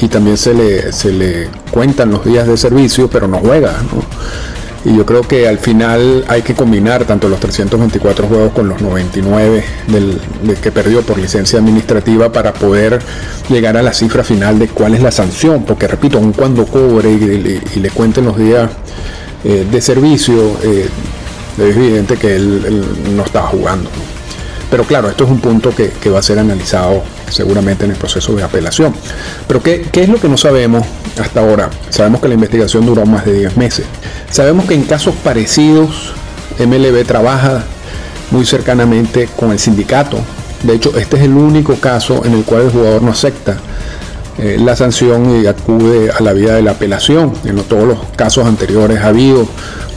[0.00, 3.74] y también se le, se le cuentan los días de servicio, pero no juega.
[4.84, 8.80] Y yo creo que al final hay que combinar tanto los 324 juegos con los
[8.80, 10.20] 99 del,
[10.62, 13.00] que perdió por licencia administrativa para poder
[13.48, 15.64] llegar a la cifra final de cuál es la sanción.
[15.64, 18.70] Porque repito, aun cuando cobre y, le cuenten los días
[19.42, 20.88] eh, de servicio, eh,
[21.58, 22.84] es evidente que él,
[23.16, 23.90] no estaba jugando.
[24.70, 27.96] Pero claro, esto es un punto que, que va a ser analizado seguramente en el
[27.96, 28.94] proceso de apelación.
[29.46, 30.84] Pero ¿qué, es lo que no sabemos
[31.20, 31.70] hasta ahora?
[31.90, 33.86] Sabemos que la investigación duró más de 10 meses.
[34.30, 36.12] Sabemos que en casos parecidos
[36.58, 37.64] MLB trabaja
[38.30, 40.18] muy cercanamente con el sindicato.
[40.62, 43.58] De hecho, este es el único caso en el cual el jugador no acepta
[44.38, 47.32] eh, la sanción y acude a la vía de la apelación.
[47.44, 49.48] En todos los casos anteriores ha habido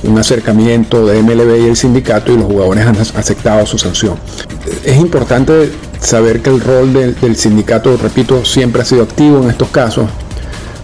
[0.04, 4.16] un acercamiento de MLB y el sindicato y los jugadores han aceptado su sanción.
[4.86, 9.70] Es importante saber que el rol del, sindicato, repito, siempre ha sido activo en estos
[9.70, 10.10] casos.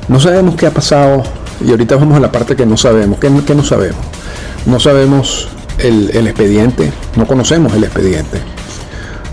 [0.08, 1.24] No sabemos qué ha pasado
[1.66, 3.20] y ahorita vamos a la parte que no sabemos.
[3.20, 4.00] ¿Qué, no sabemos?
[4.66, 5.48] No sabemos
[5.78, 8.42] el, expediente, no conocemos el expediente.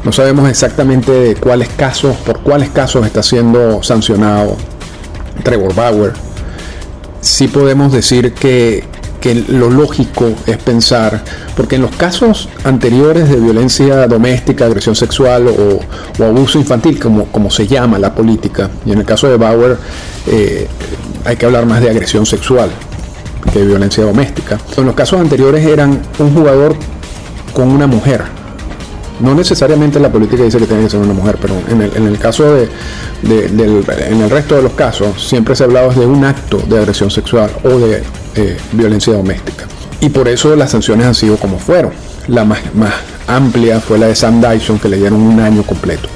[0.04, 4.56] No sabemos exactamente de cuáles casos, por cuáles casos está siendo sancionado
[5.44, 6.12] Trevor Bauer.
[7.20, 8.84] Sí podemos decir que
[9.22, 11.22] que lo lógico es pensar,
[11.56, 15.80] porque en los casos anteriores de violencia doméstica, agresión sexual o,
[16.22, 19.78] abuso infantil, como, como se llama la política, y en el caso de Bauer
[20.26, 20.66] eh,
[21.24, 22.68] hay que hablar más de agresión sexual
[23.52, 24.58] que de violencia doméstica.
[24.76, 26.74] En los casos anteriores eran un jugador
[27.54, 28.24] con una mujer,
[29.22, 32.06] no necesariamente la política dice que tiene que ser una mujer, pero en el, en
[32.06, 32.68] el caso de,
[33.22, 37.10] en el resto de los casos siempre se ha hablado de un acto de agresión
[37.10, 38.02] sexual o de
[38.34, 39.66] eh, violencia doméstica.
[40.00, 41.92] Y por eso las sanciones han sido como fueron.
[42.26, 42.94] La más, más
[43.28, 46.08] amplia fue la de Sam Dyson, que le dieron un año completo.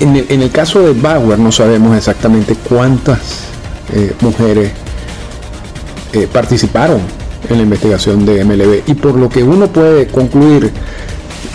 [0.00, 3.44] En el, en el caso de Bauer no sabemos exactamente cuántas
[3.92, 4.72] eh, mujeres
[6.12, 7.00] eh, participaron
[7.48, 8.82] en la investigación de MLB.
[8.86, 10.72] Y por lo que uno puede concluir,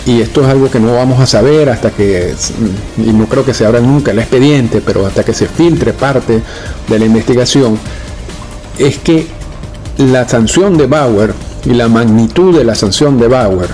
[0.06, 2.34] y esto es algo que no vamos a saber hasta que,
[2.98, 6.42] y no creo que se abra nunca el expediente, pero hasta que se filtre parte
[6.88, 7.78] de la investigación,
[8.78, 9.26] es que
[9.98, 11.34] la sanción de Bauer
[11.64, 13.68] y la magnitud de la sanción de Bauer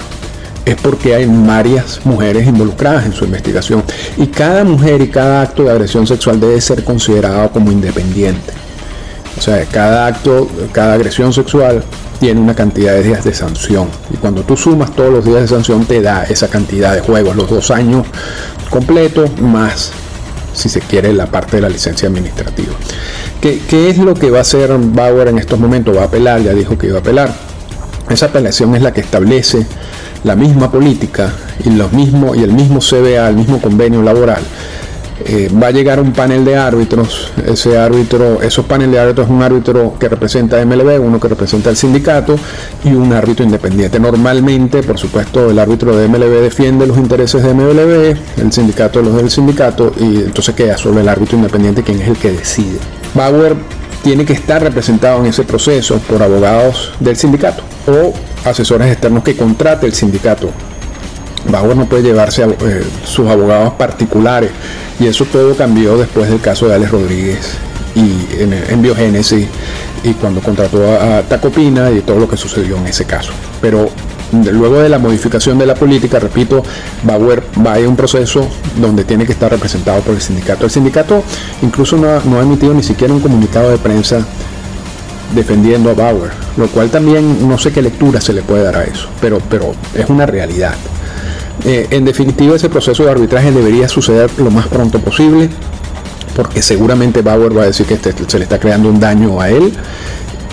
[0.64, 3.82] es porque hay varias mujeres involucradas en su investigación
[4.18, 8.52] y cada mujer y cada acto de agresión sexual debe ser considerado como independiente.
[9.38, 11.82] O sea, cada acto, cada agresión sexual
[12.20, 13.88] tiene una cantidad de días de sanción.
[14.12, 17.36] Y cuando tú sumas todos los días de sanción te da esa cantidad de juegos,
[17.36, 18.06] los dos años
[18.70, 19.92] completos más,
[20.52, 22.74] si se quiere, la parte de la licencia administrativa.
[23.40, 25.96] ¿Qué, ¿Qué, es lo que va a hacer Bauer en estos momentos?
[25.96, 27.32] Va a apelar, ya dijo que iba a apelar.
[28.10, 29.66] Esa apelación es la que establece
[30.24, 31.32] la misma política
[31.64, 34.42] y, los mismo, y el mismo CBA, el mismo convenio laboral
[35.24, 37.32] eh, va a llegar un panel de árbitros.
[37.46, 41.76] Ese árbitro, esos paneles de árbitros un árbitro que representa MLB, uno que representa al
[41.76, 42.36] sindicato
[42.84, 43.98] y un árbitro independiente.
[43.98, 49.16] Normalmente, por supuesto, el árbitro de MLB defiende los intereses de MLB, el sindicato los
[49.16, 52.78] del sindicato y entonces queda solo el árbitro independiente quien es el que decide.
[53.14, 53.54] Bauer
[54.02, 58.14] tiene que estar representado en ese proceso por abogados del sindicato o
[58.48, 60.50] asesores externos que contrate el sindicato.
[61.50, 64.50] Bauer no puede llevarse a, eh, sus abogados particulares
[65.00, 67.50] y eso todo cambió después del caso de Alex Rodríguez
[67.94, 69.46] y en, Biogénesis
[70.04, 73.32] y cuando contrató a, Tacopina y todo lo que sucedió en ese caso.
[73.60, 73.90] Pero
[74.32, 76.62] luego de la modificación de la política, repito,
[77.02, 78.48] Bauer va a un proceso
[78.80, 80.64] donde tiene que estar representado por el sindicato.
[80.64, 81.22] El sindicato
[81.62, 84.24] incluso no ha, no ha emitido ni siquiera un comunicado de prensa
[85.34, 88.84] defendiendo a Bauer, lo cual también no sé qué lectura se le puede dar a
[88.84, 90.74] eso, pero, pero es una realidad.
[91.64, 95.48] Eh, en definitiva, ese proceso de arbitraje debería suceder lo más pronto posible,
[96.36, 99.48] porque seguramente Bauer va a decir que este, se le está creando un daño a
[99.50, 99.72] él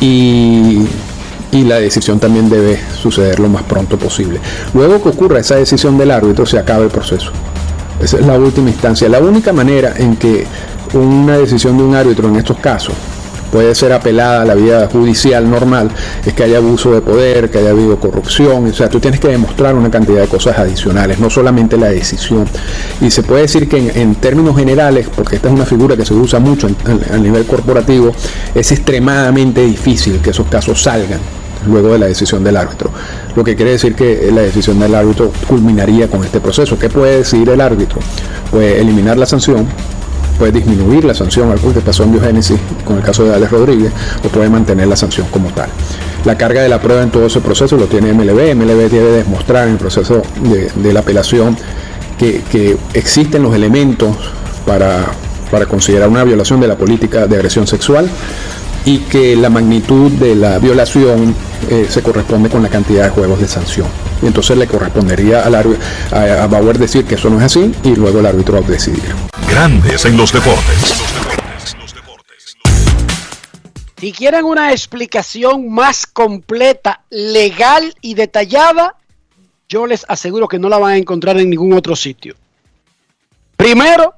[0.02, 0.80] y,
[1.52, 4.40] y, la decisión también debe suceder lo más pronto posible.
[4.74, 7.32] Luego que ocurra esa decisión del árbitro, se acaba el proceso.
[8.02, 9.08] Esa es la última instancia.
[9.08, 10.46] La única manera en que
[10.94, 12.94] una decisión de un árbitro en estos casos
[13.56, 15.90] puede ser apelada a la vía judicial normal,
[16.26, 19.30] es que haya abuso de poder, que haya habido corrupción, o sea, tú tienes que
[19.30, 22.46] demostrar una cantidad de cosas adicionales, no solamente la decisión.
[23.00, 26.14] Y se puede decir que en, términos generales, porque esta es una figura que se
[26.14, 26.68] usa mucho
[27.14, 28.12] a nivel corporativo,
[28.54, 31.22] es extremadamente difícil que esos casos salgan
[31.66, 32.92] luego de la decisión del árbitro.
[33.38, 36.78] Lo que quiere decir que la decisión del árbitro culminaría con este proceso.
[36.78, 38.02] ¿Qué puede decidir el árbitro?
[38.52, 39.66] Puede eliminar la sanción,
[40.38, 43.92] puede disminuir la sanción, algo que pasó en Biogénesis con el caso de Alex Rodríguez,
[44.24, 45.70] o puede mantener la sanción como tal.
[46.26, 48.56] La carga de la prueba en todo ese proceso lo tiene MLB.
[48.56, 51.58] MLB debe demostrar en el proceso de, de la apelación
[52.18, 54.16] que, que, existen los elementos
[54.66, 55.06] para,
[55.52, 58.10] para considerar una violación de la política de agresión sexual
[58.86, 61.36] y que la magnitud de la violación
[61.70, 63.88] eh, se corresponde con la cantidad de juegos de sanción.
[64.22, 67.96] Y entonces le correspondería al a, a Bauer decir que eso no es así y
[67.96, 69.04] luego el árbitro decidir.
[69.50, 70.94] Grandes en los deportes.
[73.98, 78.96] Si quieren una explicación más completa, legal y detallada,
[79.70, 82.36] yo les aseguro que no la van a encontrar en ningún otro sitio.
[83.56, 84.14] Primero,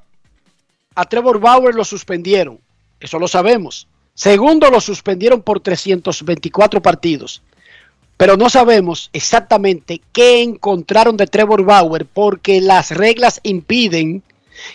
[0.95, 2.59] a Trevor Bauer lo suspendieron.
[2.99, 3.87] Eso lo sabemos.
[4.17, 7.43] Segundo, lo suspendieron por 324 partidos.
[8.17, 14.23] Pero no sabemos exactamente qué encontraron de Trevor Bauer porque las reglas impiden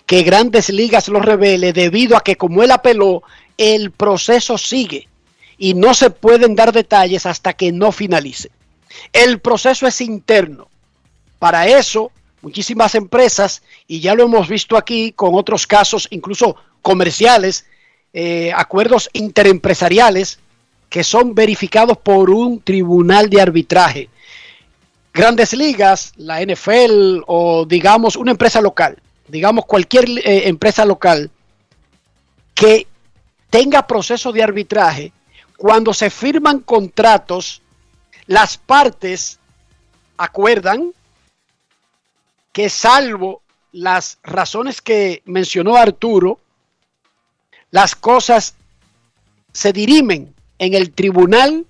[0.07, 3.25] que grandes ligas lo revele debido a que como él apeló,
[3.59, 5.09] el proceso sigue
[5.59, 8.53] y no se pueden dar detalles hasta que no finalice.
[9.13, 10.69] El proceso es interno.
[11.41, 12.13] Para eso,
[12.43, 17.67] muchísimas empresas, y ya lo hemos visto aquí con otros casos, incluso comerciales,
[18.13, 20.39] eh, acuerdos interempresariales
[20.89, 24.11] que son verificados por un tribunal de arbitraje.
[25.15, 28.99] Grandes ligas, la NFL o digamos una empresa local,
[29.29, 31.31] digamos cualquier eh, empresa local
[32.55, 32.87] que
[33.49, 35.13] tenga proceso de arbitraje,
[35.57, 37.63] cuando se firman contratos,
[38.27, 39.39] las partes
[40.17, 40.93] acuerdan
[42.53, 43.43] que salvo
[43.73, 46.39] las razones que mencionó Arturo,
[47.73, 48.55] las cosas
[49.53, 51.67] se dirimen en el tribunal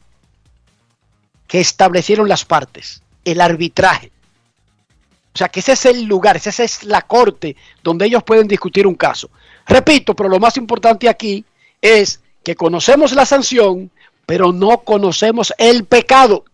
[1.47, 4.11] que establecieron las partes, el arbitraje.
[5.35, 8.87] O sea que ese es el lugar, esa es la corte donde ellos pueden discutir
[8.87, 9.31] un caso.
[9.67, 11.45] Repito, pero lo más importante aquí
[11.81, 13.91] es que conocemos la sanción,
[14.27, 16.45] pero no conocemos el pecado.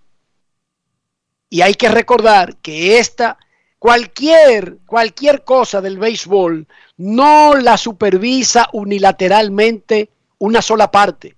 [1.50, 3.38] Y hay que recordar que esta,
[3.78, 6.66] cualquier, cualquier cosa del béisbol
[6.98, 11.36] no la supervisa unilateralmente una sola parte.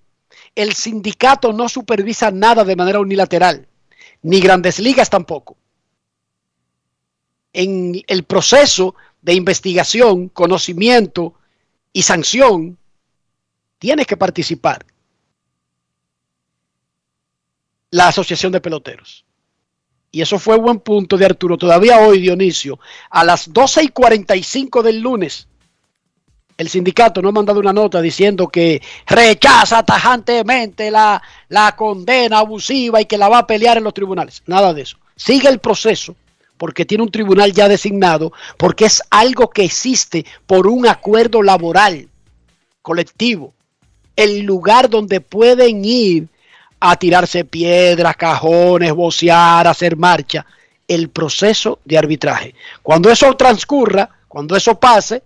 [0.55, 3.67] El sindicato no supervisa nada de manera unilateral,
[4.23, 5.57] ni grandes ligas tampoco.
[7.53, 11.35] En el proceso de investigación, conocimiento
[11.93, 12.77] y sanción,
[13.77, 14.85] tienes que participar
[17.91, 19.25] la Asociación de Peloteros.
[20.11, 21.57] Y eso fue buen punto de Arturo.
[21.57, 25.47] Todavía hoy, Dionisio, a las 12 y 45 del lunes,
[26.57, 33.01] el sindicato no ha mandado una nota diciendo que rechaza tajantemente la, la condena abusiva
[33.01, 34.43] y que la va a pelear en los tribunales.
[34.45, 34.97] Nada de eso.
[35.15, 36.15] Sigue el proceso
[36.57, 42.07] porque tiene un tribunal ya designado, porque es algo que existe por un acuerdo laboral
[42.83, 43.53] colectivo.
[44.15, 46.27] El lugar donde pueden ir
[46.81, 50.45] a tirarse piedras, cajones, bocear, hacer marcha,
[50.87, 52.55] el proceso de arbitraje.
[52.81, 55.23] Cuando eso transcurra, cuando eso pase,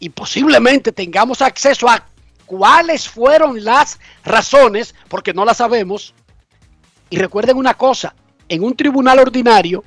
[0.00, 2.04] y posiblemente tengamos acceso a
[2.46, 6.14] cuáles fueron las razones, porque no las sabemos,
[7.10, 8.14] y recuerden una cosa,
[8.48, 9.84] en un tribunal ordinario,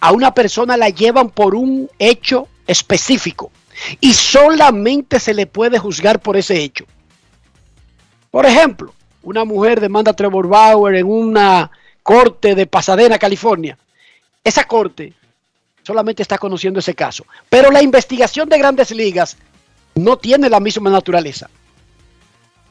[0.00, 3.52] a una persona la llevan por un hecho específico
[4.00, 6.86] y solamente se le puede juzgar por ese hecho.
[8.30, 11.70] Por ejemplo, una mujer demanda a Trevor Bauer en una
[12.02, 13.78] corte de Pasadena, California.
[14.42, 15.12] Esa corte
[15.82, 17.24] solamente está conociendo ese caso.
[17.48, 19.36] Pero la investigación de grandes ligas
[19.94, 21.48] no tiene la misma naturaleza.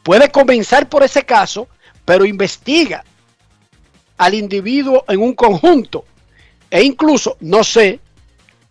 [0.04, 1.68] Puede comenzar por ese caso,
[2.06, 3.04] pero investiga
[4.18, 6.06] al individuo en un conjunto.
[6.70, 7.99] E incluso, no sé,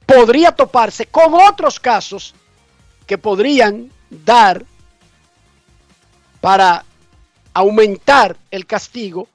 [0.06, 2.34] podría toparse con otros casos
[3.06, 4.64] que podrían dar
[6.40, 6.84] para
[7.54, 9.28] aumentar el castigo,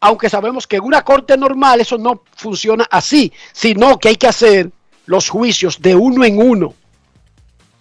[0.00, 4.26] aunque sabemos que en una corte normal eso no funciona así, sino que hay que
[4.26, 4.70] hacer
[5.06, 6.74] los juicios de uno en uno.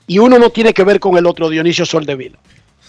[0.08, 2.38] Y uno no tiene que ver con el otro, Dionisio Soldevila.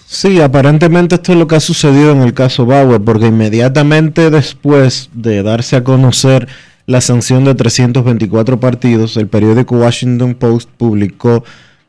[0.06, 5.08] Sí, aparentemente esto es lo que ha sucedido en el caso Bauer, porque inmediatamente después
[5.12, 6.48] de darse a conocer
[6.86, 11.44] la sanción de 324 partidos, el periódico Washington Post publicó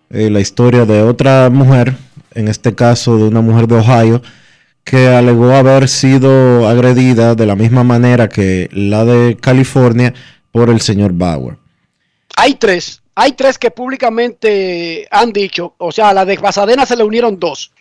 [0.09, 1.95] eh, la historia de otra mujer,
[2.33, 4.21] en este caso de una mujer de Ohio,
[4.85, 10.13] que alegó haber sido agredida de la misma manera que la de California
[10.51, 11.57] por el señor Bauer.
[12.37, 16.95] Hay tres, hay tres que públicamente han dicho, o sea, a la de Pasadena se
[16.95, 17.71] le unieron dos.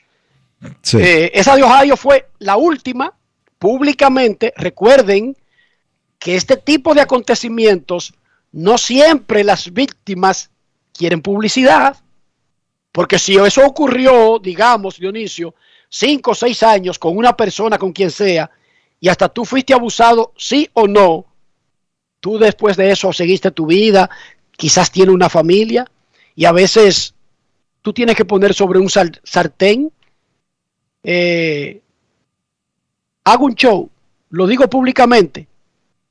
[0.80, 0.96] Sí.
[0.98, 3.12] Eh, esa de Ohio fue la última,
[3.58, 5.36] públicamente, recuerden
[6.18, 8.14] que este tipo de acontecimientos
[8.50, 10.50] no siempre las víctimas
[10.94, 11.98] quieren publicidad,
[12.92, 15.54] porque si eso ocurrió, digamos, Dionisio,
[15.94, 18.50] cinco o seis años con una persona, con quien sea,
[18.98, 21.24] y hasta tú fuiste abusado, sí o no,
[22.18, 24.10] tú después de eso seguiste tu vida,
[24.56, 25.88] quizás tiene una familia,
[26.34, 27.14] y a veces
[27.80, 29.92] tú tienes que poner sobre un sartén,
[31.04, 31.80] eh,
[33.22, 33.88] hago un show,
[34.30, 35.46] lo digo públicamente,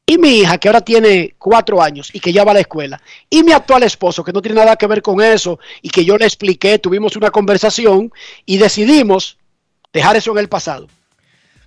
[0.05, 3.01] y mi hija, que ahora tiene cuatro años y que ya va a la escuela,
[3.29, 6.17] y mi actual esposo, que no tiene nada que ver con eso, y que yo
[6.17, 8.13] le expliqué, tuvimos una conversación
[8.45, 9.37] y decidimos
[9.93, 10.87] dejar eso en el pasado.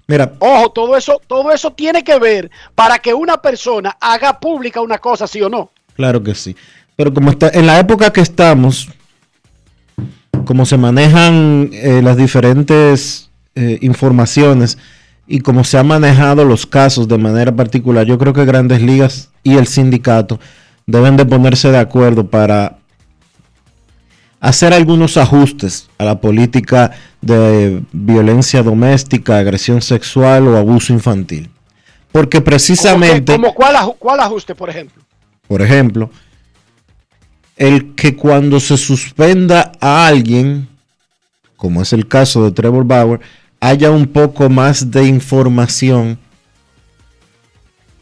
[0.08, 4.80] Mira, Ojo, todo eso, todo eso tiene que ver para que una persona haga pública
[4.80, 5.70] una cosa, sí o no.
[5.94, 6.54] claro que sí.
[6.96, 8.88] Pero como está en la época que estamos,
[10.44, 14.78] como se manejan eh, las diferentes eh, informaciones
[15.26, 19.30] y como se han manejado los casos de manera particular, yo creo que Grandes Ligas
[19.42, 20.38] y el sindicato
[20.86, 22.78] deben de ponerse de acuerdo para
[24.40, 31.50] hacer algunos ajustes a la política de violencia doméstica, agresión sexual o abuso infantil.
[32.12, 33.32] Porque precisamente...
[33.32, 35.02] ¿Cómo cuál, aju- cuál ajuste, por ejemplo?
[35.48, 36.10] Por ejemplo,
[37.56, 40.68] el que cuando se suspenda a alguien,
[41.56, 43.20] como es el caso de Trevor Bauer,
[43.60, 46.18] haya un poco más de información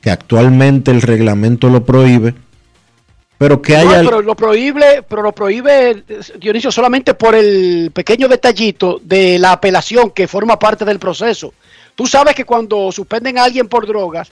[0.01, 2.35] que actualmente el reglamento lo prohíbe,
[3.39, 4.03] pero que No, haya...
[4.03, 9.53] pero lo prohíbe, pero lo prohíbe eh, Dionisio solamente por el pequeño detallito de la
[9.53, 11.53] apelación que forma parte del proceso.
[11.95, 14.31] Tú sabes que cuando suspenden a alguien por drogas,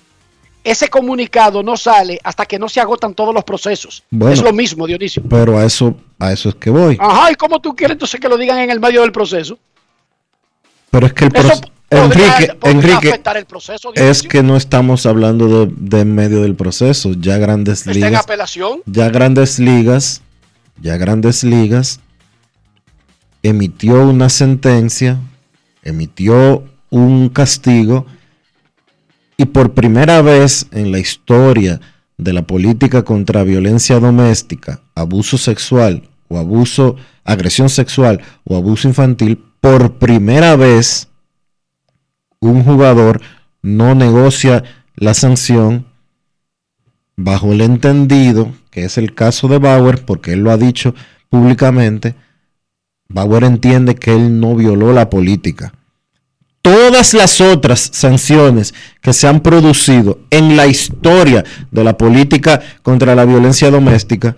[0.64, 4.05] ese comunicado no sale hasta que no se agotan todos los procesos.
[4.11, 4.32] Bueno.
[4.32, 5.22] es lo mismo, Dionisio.
[5.28, 6.96] Pero a eso, a eso es que voy.
[7.00, 9.59] Ajá, ¿y cómo tú quieres entonces que lo digan en el medio del proceso?
[10.90, 11.72] Pero es que el Eso proceso...
[11.93, 16.43] Enrique, podría Enrique, afectar el proceso, es que no estamos hablando de, de en medio
[16.43, 17.12] del proceso.
[17.12, 18.24] Ya grandes Está en ligas...
[18.24, 18.80] apelación.
[18.86, 20.22] ya grandes ligas,
[20.80, 22.01] ya grandes ligas
[23.43, 25.18] emitió una sentencia,
[25.82, 28.07] emitió un castigo
[29.36, 31.80] y por primera vez en la historia
[32.18, 39.43] de la política contra violencia doméstica, abuso sexual o abuso, agresión sexual o abuso infantil,
[39.61, 41.09] por primera vez
[42.43, 43.20] un jugador
[43.62, 44.64] no negocia
[44.97, 45.86] la sanción
[47.16, 50.95] bajo el entendido, que es el caso de Bauer, porque él lo ha dicho
[51.30, 52.16] públicamente,
[53.09, 55.72] Bauer entiende que él no violó la política.
[56.62, 63.14] Todas las otras sanciones que se han producido en la historia de la política contra
[63.14, 64.36] la violencia doméstica,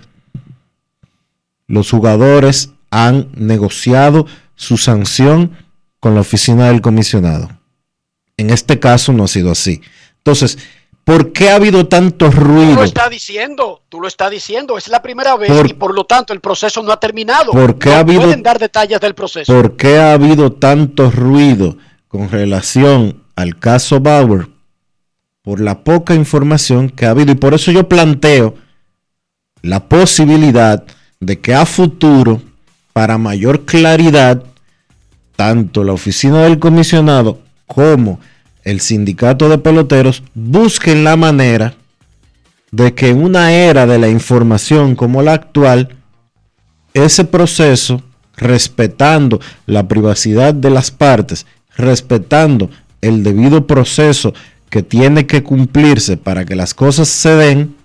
[1.67, 4.27] los jugadores han negociado
[4.57, 5.53] su sanción
[6.01, 7.64] con la oficina del comisionado.
[8.37, 9.81] En este caso no ha sido así.
[10.19, 10.59] Entonces,
[11.05, 12.73] ¿por qué ha habido tanto ruido?
[12.73, 16.05] Tú lo estás diciendo, tú lo estás diciendo, es la primera vez y por lo
[16.05, 17.53] tanto el proceso no ha terminado.
[17.53, 19.53] ¿Por qué no ha habido, pueden dar detalles del proceso.
[19.53, 21.77] ¿Por qué ha habido tanto ruido
[22.09, 24.49] con relación al caso Bauer?
[25.43, 28.55] Por la poca información que ha habido y por eso yo planteo
[29.61, 30.85] la posibilidad
[31.21, 32.41] de que a futuro,
[32.93, 34.43] para mayor claridad,
[35.37, 38.21] tanto la oficina del comisionado como
[38.63, 41.75] el sindicato de peloteros busquen la manera
[42.71, 45.97] de que en una era de la información como la actual,
[46.93, 48.03] ese proceso,
[48.37, 51.47] respetando la privacidad de las partes,
[51.77, 54.35] respetando el debido proceso
[54.71, 57.77] que tiene que cumplirse para que las cosas se den,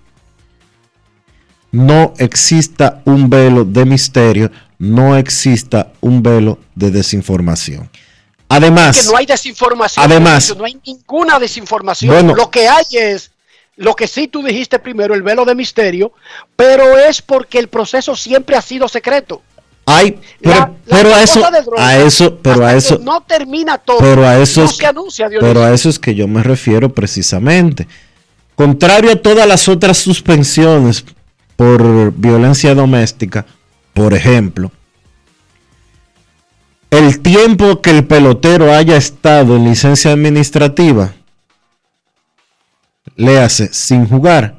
[1.70, 7.88] no exista un velo de misterio, no exista un velo de desinformación.
[8.50, 10.04] Además, no hay desinformación.
[10.04, 12.34] Además, no hay ninguna desinformación.
[12.36, 13.30] lo que hay es
[13.76, 16.12] lo que sí tú dijiste primero, el velo de misterio,
[16.56, 19.40] pero es porque el proceso siempre ha sido secreto.
[19.86, 21.42] Hay, pero, pero a eso,
[21.78, 23.98] a eso, pero a eso, no termina todo.
[23.98, 26.92] Pero a eso, no es, se anuncia, pero a eso es que yo me refiero
[26.92, 27.86] precisamente.
[28.56, 31.04] Contrario a todas las otras suspensiones
[31.56, 33.46] por violencia doméstica,
[33.94, 34.72] por ejemplo,
[36.90, 41.12] el tiempo que el pelotero haya estado en licencia administrativa,
[43.16, 44.56] le hace sin jugar,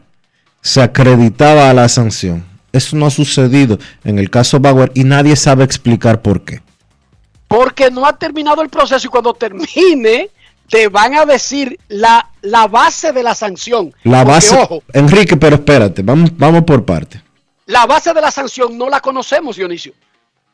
[0.62, 2.46] se acreditaba a la sanción.
[2.72, 6.62] Eso no ha sucedido en el caso Bauer y nadie sabe explicar por qué.
[7.48, 10.30] Porque no ha terminado el proceso y cuando termine
[10.70, 13.94] te van a decir la, la base de la sanción.
[14.04, 14.58] La base,
[14.94, 17.22] Enrique, pero espérate, vamos, vamos por parte.
[17.66, 19.94] La base de la sanción no la conocemos, Dionisio.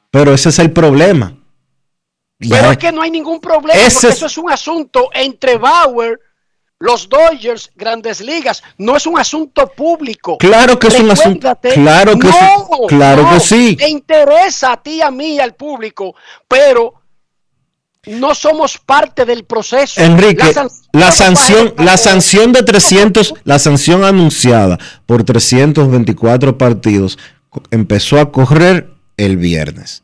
[0.10, 1.37] Pero ese es el problema.
[2.40, 6.20] Pero es que no hay ningún problema, porque eso es un asunto entre Bauer,
[6.80, 10.38] los Dodgers, Grandes Ligas, no es un asunto público.
[10.38, 11.58] Claro que es un asunto.
[11.74, 12.38] Claro que, sí,
[12.88, 13.76] claro que sí.
[13.76, 16.16] Te interesa a ti, a mí, y al público,
[16.48, 16.94] pero
[18.06, 20.00] no somos parte del proceso.
[20.02, 20.54] Enrique,
[20.94, 27.18] la sanción, la sanción, de 300, la sanción anunciada por 324 partidos
[27.72, 30.04] empezó a correr el viernes.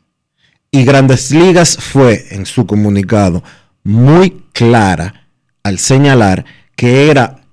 [0.74, 3.44] Y Grandes Ligas fue en su comunicado
[3.84, 5.28] muy clara
[5.62, 6.44] al señalar
[6.74, 7.44] que era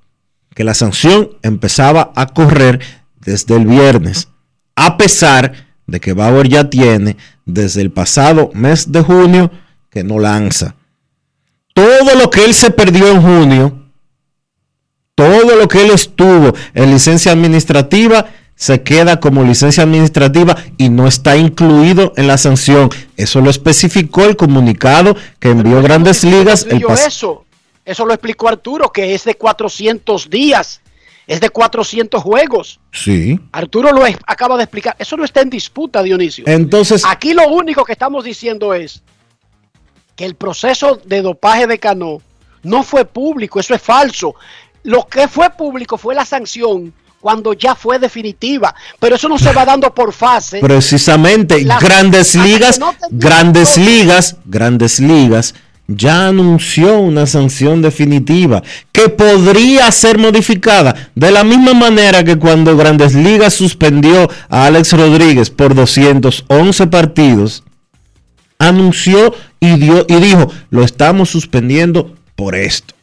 [0.56, 2.80] que la sanción empezaba a correr
[3.20, 4.30] desde el viernes,
[4.76, 5.54] a pesar
[5.86, 7.16] de que Bauer ya tiene
[7.46, 9.52] desde el pasado mes de junio
[9.92, 10.76] que no lanza.
[11.76, 13.86] Todo lo que él se perdió en junio,
[15.14, 18.26] todo lo que él estuvo en licencia administrativa,
[18.62, 22.92] se queda como licencia administrativa y no está incluido en la sanción.
[23.18, 26.68] Eso lo especificó el comunicado que envió Grandes Ligas.
[26.70, 27.44] El eso,
[27.84, 30.80] eso lo explicó Arturo, que es de 400 días,
[31.26, 32.80] es de 400 juegos.
[32.92, 33.40] Sí.
[33.52, 34.96] Arturo lo acaba de explicar.
[35.00, 36.44] Eso no está en disputa, Dionisio.
[36.46, 37.04] Entonces.
[37.04, 39.02] Aquí lo único que estamos diciendo es
[40.16, 42.22] que el proceso de dopaje de Cano
[42.62, 44.36] no fue público, eso es falso.
[44.84, 48.76] Lo que fue público fue la sanción cuando ya fue definitiva.
[49.00, 50.60] Pero eso no se va dando por fase.
[50.60, 52.80] Precisamente, grandes ligas,
[53.12, 55.54] grandes ligas, grandes ligas
[55.96, 62.78] ya anunció una sanción definitiva que podría ser modificada de la misma manera que cuando
[62.78, 67.64] Grandes Ligas suspendió a Alex Rodríguez por 211 partidos,
[68.58, 72.94] anunció y, dio, y dijo, lo estamos suspendiendo por esto.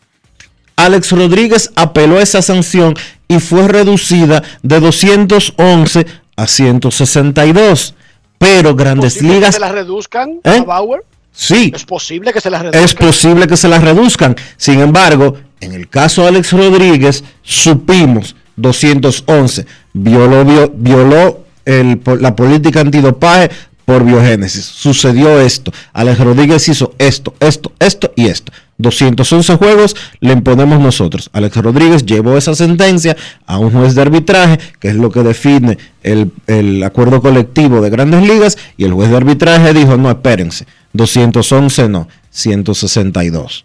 [0.77, 2.95] Alex Rodríguez apeló esa sanción
[3.29, 6.07] y fue reducida de 211
[6.37, 7.95] a 162.
[8.39, 9.51] Pero Grandes Ligas...
[9.51, 10.64] ¿Que se la reduzcan a ¿Eh?
[10.66, 11.05] Bauer?
[11.33, 11.72] Sí.
[11.74, 12.85] Es posible que se la reduzcan.
[12.85, 14.35] Es posible que se la reduzcan.
[14.57, 19.66] Sin embargo, en el caso de Alex Rodríguez, supimos 211.
[19.93, 23.51] Violó, violó el, la política antidopaje
[23.89, 24.66] por biogénesis.
[24.66, 25.72] Sucedió esto.
[25.95, 28.53] Alex Rodríguez hizo esto, esto, esto y esto.
[28.76, 31.30] 211 juegos le imponemos nosotros.
[31.32, 33.16] Alex Rodríguez llevó esa sentencia
[33.47, 37.89] a un juez de arbitraje, que es lo que define el, el acuerdo colectivo de
[37.89, 43.64] grandes ligas, y el juez de arbitraje dijo, no, espérense, 211 no, 162.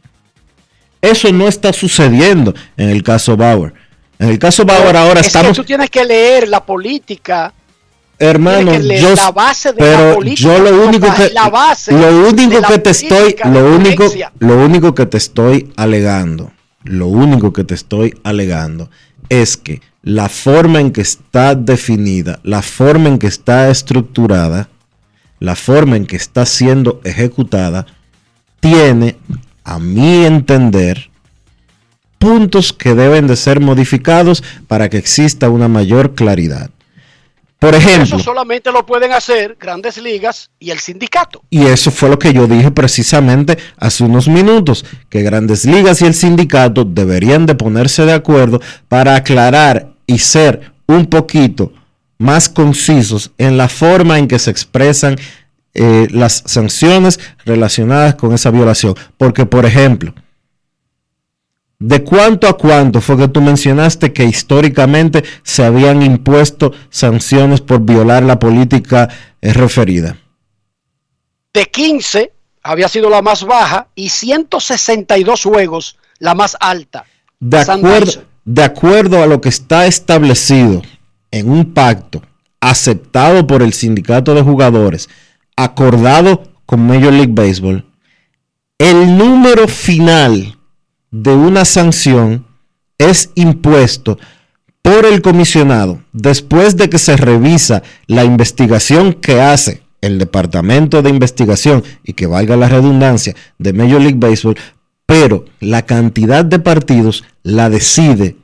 [1.01, 3.73] Eso no está sucediendo en el caso Bauer.
[4.19, 5.49] En el caso Bauer ahora es estamos...
[5.49, 7.53] Que tú tienes que leer la política.
[8.19, 12.29] Hermano, yo, la base de pero la política, yo lo único que la base lo
[12.29, 14.05] único que te estoy lo único
[14.39, 16.51] lo único que te estoy alegando,
[16.83, 18.89] lo único que te estoy alegando
[19.29, 24.69] es que la forma en que está definida, la forma en que está estructurada,
[25.39, 27.85] la forma en que está siendo ejecutada
[28.59, 29.17] tiene
[29.63, 31.09] a mi entender
[32.17, 36.69] puntos que deben de ser modificados para que exista una mayor claridad.
[37.63, 41.43] Por ejemplo, Eso solamente lo pueden hacer grandes ligas y el sindicato.
[41.49, 46.05] y eso fue lo que yo dije precisamente hace unos minutos, que grandes ligas y
[46.05, 48.59] el sindicato deberían de ponerse de acuerdo
[48.89, 51.71] para aclarar y ser un poquito
[52.17, 55.15] más concisos en la forma en que se expresan
[55.73, 58.93] eh, las sanciones relacionadas con esa violación.
[59.17, 60.13] Porque, por ejemplo,
[61.85, 67.81] ¿De cuánto a cuánto fue que tú mencionaste que históricamente se habían impuesto sanciones por
[67.81, 69.09] violar la política
[69.41, 70.17] eh, referida?
[71.53, 72.31] De 15
[72.63, 77.03] había sido la más baja y 162 juegos la más alta.
[77.41, 80.81] De acuerdo, de acuerdo a lo que está establecido
[81.31, 82.21] en un pacto
[82.61, 85.09] aceptado por el sindicato de jugadores,
[85.57, 87.85] acordado con Major League Baseball,
[88.77, 90.57] el número final
[91.13, 92.43] de una sanción
[92.97, 94.17] es impuesto
[94.81, 101.11] por el comisionado después de que se revisa la investigación que hace el departamento de
[101.11, 104.57] investigación y que valga la redundancia de Major League Baseball,
[105.05, 108.35] pero la cantidad de partidos la decide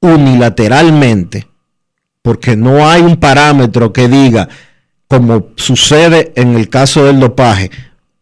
[0.00, 1.46] unilateralmente
[2.22, 4.48] porque no hay un parámetro que diga,
[5.08, 7.70] como sucede en el caso del dopaje,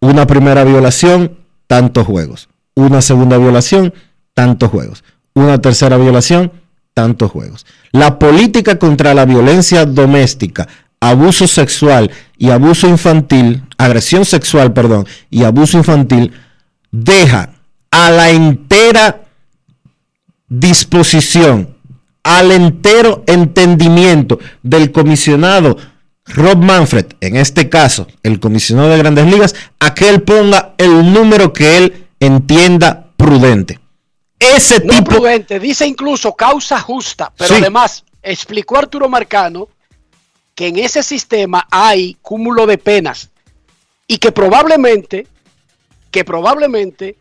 [0.01, 3.93] una primera violación, tantos juegos una segunda violación,
[4.35, 5.03] tantos juegos.
[5.35, 6.53] Una tercera violación,
[6.95, 7.66] tantos juegos.
[7.91, 10.68] La política contra la violencia doméstica,
[11.01, 16.33] abuso sexual y abuso infantil, agresión sexual, perdón, y abuso infantil,
[16.91, 17.51] deja
[17.91, 19.22] a la entera
[20.49, 21.77] disposición,
[22.22, 25.77] al entero entendimiento del comisionado
[26.27, 31.12] Rob Manfred, en este caso, el comisionado de grandes ligas, a que él ponga el
[31.12, 33.78] número que él entienda prudente.
[34.38, 35.10] Ese No tipo.
[35.16, 37.60] prudente, dice incluso causa justa, pero Sí.
[37.60, 39.68] además explicó Arturo Marcano
[40.54, 43.30] que en ese sistema hay cúmulo de penas
[44.06, 45.26] y que probablemente,
[46.10, 47.16] que probablemente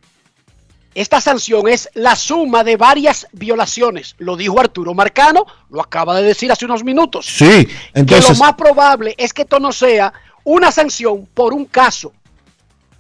[0.94, 4.16] esta sanción es la suma de varias violaciones.
[4.18, 7.26] Lo dijo Arturo Marcano, lo acaba de decir hace unos minutos.
[7.26, 8.40] Sí, que lo entonces.
[8.40, 10.14] más probable es que esto no sea
[10.46, 12.14] una sanción por un caso,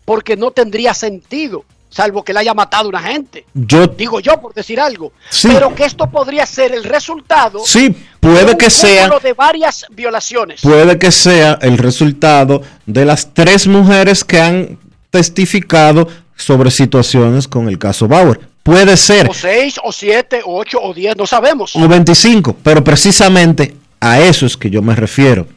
[0.03, 3.45] porque no tendría sentido, salvo que le haya matado a una gente.
[3.53, 5.49] Yo, Digo yo por decir algo, Sí.
[5.53, 9.09] pero que esto podría ser el resultado sí, de puede un que sea.
[9.21, 10.61] de varias violaciones.
[10.61, 14.77] Puede que sea el resultado de las tres mujeres que han
[15.09, 18.39] testificado sobre situaciones con el caso Bauer.
[18.63, 19.29] Puede ser.
[19.29, 21.75] O seis, o siete, o ocho, o diez, no sabemos.
[21.75, 25.47] o 25, pero precisamente a eso es que yo me refiero.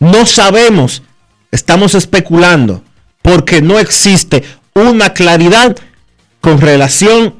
[0.00, 1.02] No sabemos,
[1.52, 2.82] estamos especulando,
[3.22, 4.42] porque no existe
[4.78, 5.76] una claridad
[6.40, 7.34] con relación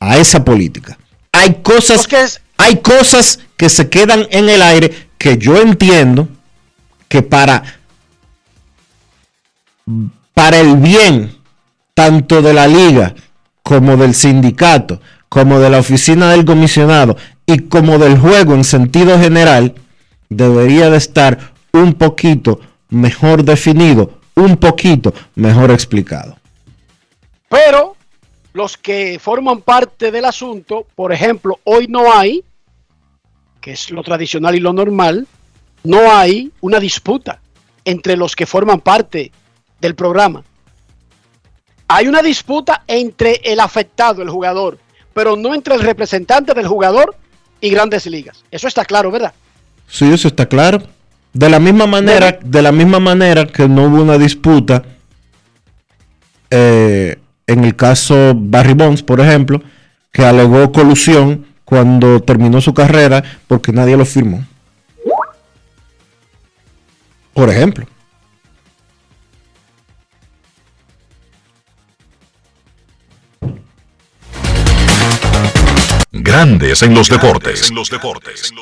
[0.00, 0.98] a esa política.
[1.32, 2.08] Hay cosas,
[2.56, 6.28] hay cosas que se quedan en el aire que yo entiendo
[7.08, 7.62] que para,
[10.34, 11.36] para el bien
[11.94, 13.14] tanto de la liga
[13.62, 17.16] como del sindicato, como de la oficina del comisionado
[17.46, 19.74] y como del juego en sentido general,
[20.28, 26.36] debería de estar un poquito mejor definido, un poquito mejor explicado.
[27.48, 27.96] Pero
[28.52, 32.44] los que forman parte del asunto, por ejemplo, hoy no hay,
[33.60, 35.26] que es lo tradicional y lo normal,
[35.84, 37.40] no hay una disputa
[37.84, 39.32] entre los que forman parte
[39.80, 40.44] del programa.
[41.88, 44.78] Hay una disputa entre el afectado, el jugador,
[45.12, 47.14] pero no entre el representante del jugador
[47.60, 48.44] y grandes ligas.
[48.50, 49.34] Eso está claro, ¿verdad?
[49.88, 50.82] Sí, eso está claro.
[51.32, 54.82] De la misma manera, de la misma manera que no hubo una disputa
[56.50, 57.16] eh,
[57.46, 59.62] en el caso Barry Bonds, por ejemplo,
[60.12, 64.44] que alegó colusión cuando terminó su carrera porque nadie lo firmó.
[67.32, 67.86] Por ejemplo.
[76.10, 77.70] Grandes en los deportes.
[77.70, 78.52] En los deportes.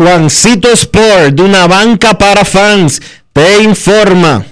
[0.00, 3.02] Juancito Sport, de una banca para fans,
[3.34, 4.42] te informa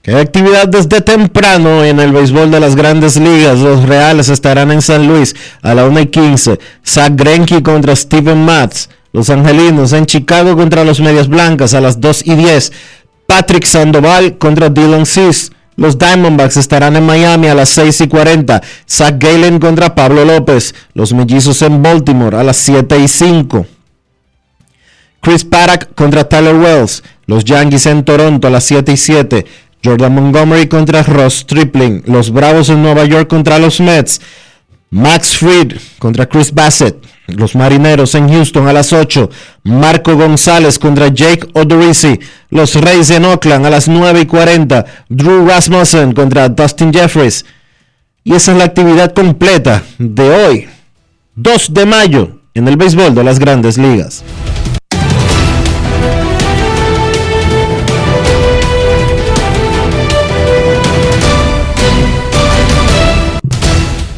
[0.00, 3.58] que hay actividad desde temprano en el béisbol de las grandes ligas.
[3.58, 6.60] Los Reales estarán en San Luis a la 1 y 15.
[6.86, 8.90] Zach Greinke contra Steven Matz.
[9.12, 12.72] Los Angelinos en Chicago contra los Medias Blancas a las 2 y 10.
[13.26, 15.50] Patrick Sandoval contra Dylan Cis.
[15.74, 18.62] Los Diamondbacks estarán en Miami a las 6 y 40.
[18.88, 20.76] Zach Galen contra Pablo López.
[20.94, 23.66] Los Mellizos en Baltimore a las 7 y 5.
[25.24, 27.02] Chris Paddock contra Tyler Wells.
[27.26, 29.46] Los Yankees en Toronto a las 7 y 7.
[29.82, 32.02] Jordan Montgomery contra Ross Stripling.
[32.06, 34.20] Los Bravos en Nueva York contra los Mets.
[34.90, 36.96] Max Fried contra Chris Bassett.
[37.26, 39.30] Los Marineros en Houston a las 8.
[39.62, 42.20] Marco González contra Jake Odorizzi.
[42.50, 44.84] Los Reyes en Oakland a las 9 y 40.
[45.08, 47.46] Drew Rasmussen contra Dustin Jeffries.
[48.24, 50.68] Y esa es la actividad completa de hoy,
[51.34, 54.24] 2 de mayo, en el béisbol de las grandes ligas.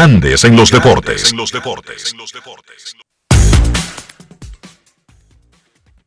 [0.00, 1.34] Grandes en los deportes.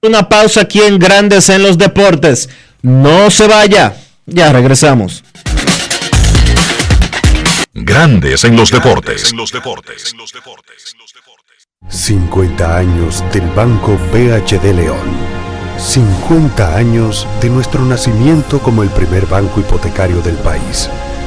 [0.01, 2.49] Una pausa aquí en Grandes en los deportes.
[2.81, 3.95] No se vaya.
[4.25, 5.23] Ya regresamos.
[7.75, 9.31] Grandes en los deportes.
[11.87, 15.33] 50 años del Banco BHD León.
[15.77, 20.89] 50 años de nuestro nacimiento como el primer banco hipotecario del país,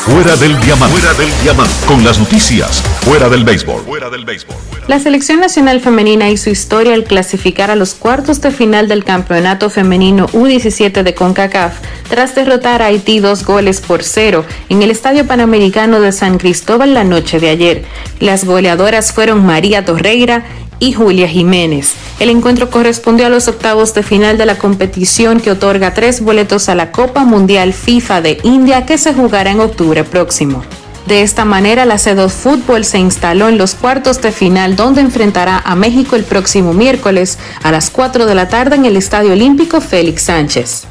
[0.00, 0.98] Fuera del diamante.
[0.98, 1.74] Fuera del diamante.
[1.86, 2.80] Con las noticias.
[3.02, 3.82] Fuera del béisbol.
[3.82, 4.56] Fuera del béisbol.
[4.88, 9.68] La selección nacional femenina hizo historia al clasificar a los cuartos de final del campeonato
[9.68, 11.74] femenino U17 de CONCACAF
[12.08, 16.94] tras derrotar a Haití dos goles por cero en el Estadio Panamericano de San Cristóbal
[16.94, 17.84] la noche de ayer.
[18.20, 20.44] Las goleadoras fueron María Torreira
[20.80, 21.94] y Julia Jiménez.
[22.18, 26.68] El encuentro correspondió a los octavos de final de la competición que otorga tres boletos
[26.68, 30.64] a la Copa Mundial FIFA de India que se jugará en octubre próximo.
[31.06, 35.60] De esta manera, la C2 Fútbol se instaló en los cuartos de final donde enfrentará
[35.64, 39.80] a México el próximo miércoles a las 4 de la tarde en el Estadio Olímpico
[39.80, 40.86] Félix Sánchez.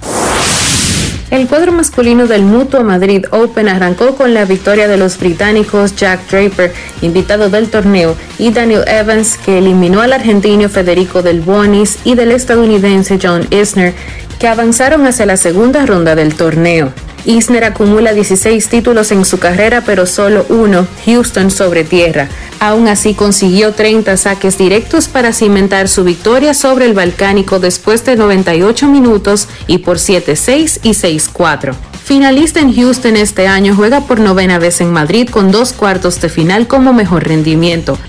[1.32, 6.28] El cuadro masculino del Mutuo Madrid Open arrancó con la victoria de los británicos Jack
[6.28, 6.74] Draper,
[7.04, 12.32] invitado del torneo, y Daniel Evans, que eliminó al argentino Federico Del Bonis y del
[12.32, 13.94] estadounidense John Isner,
[14.40, 16.94] que avanzaron hacia la segunda ronda del torneo.
[17.26, 22.30] Isner acumula 16 títulos en su carrera, pero solo uno, Houston sobre tierra.
[22.60, 28.16] Aún así consiguió 30 saques directos para cimentar su victoria sobre el balcánico después de
[28.16, 31.76] 98 minutos y por 7-6 y 6-4.
[32.04, 36.30] Finalista en Houston este año, juega por novena vez en Madrid con dos cuartos de
[36.30, 38.00] final como mejor rendimiento.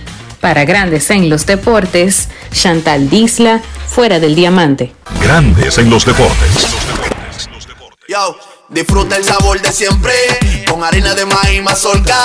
[0.41, 4.95] Para grandes en los deportes, Chantal Disla, fuera del diamante.
[5.23, 6.67] Grandes en los deportes.
[8.09, 8.39] Yo,
[8.71, 10.15] disfruta el sabor de siempre
[10.67, 12.17] con harina de maíz mazorca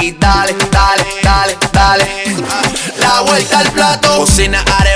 [0.00, 2.06] y dale, dale, dale, dale.
[3.00, 4.95] La vuelta al plato, cocina arepa,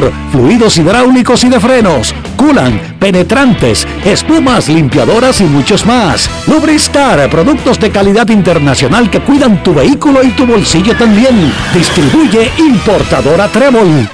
[0.31, 6.29] fluidos hidráulicos y de frenos, culan, penetrantes, espumas, limpiadoras y muchos más.
[6.47, 11.51] Lubristar, productos de calidad internacional que cuidan tu vehículo y tu bolsillo también.
[11.73, 14.09] Distribuye importadora Trébol.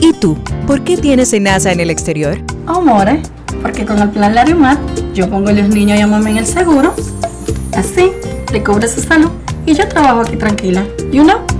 [0.00, 0.38] ¿Y tú?
[0.66, 2.38] ¿Por qué tienes NASA en el exterior?
[2.66, 3.22] Oh, more,
[3.62, 4.78] porque con el plan Larimar
[5.14, 6.94] yo pongo a los niños y a mamá en el seguro.
[7.76, 8.10] Así,
[8.52, 9.30] le cubro su salud
[9.66, 10.84] y yo trabajo aquí tranquila.
[11.12, 11.59] You know?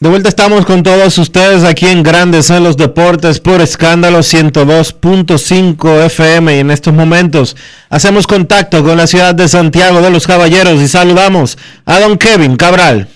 [0.00, 6.06] De vuelta estamos con todos ustedes aquí en Grandes en los Deportes por escándalo 102.5
[6.06, 7.54] FM y en estos momentos
[7.90, 12.56] hacemos contacto con la ciudad de Santiago de los Caballeros y saludamos a don Kevin
[12.56, 13.08] Cabral.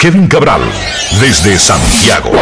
[0.00, 0.62] Kevin Cabral,
[1.20, 2.32] desde Santiago.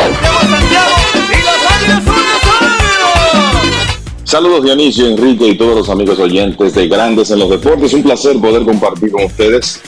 [4.32, 7.92] Saludos Dionisio, Enrique y todos los amigos oyentes de Grandes en los Deportes.
[7.92, 9.82] Un placer poder compartir con ustedes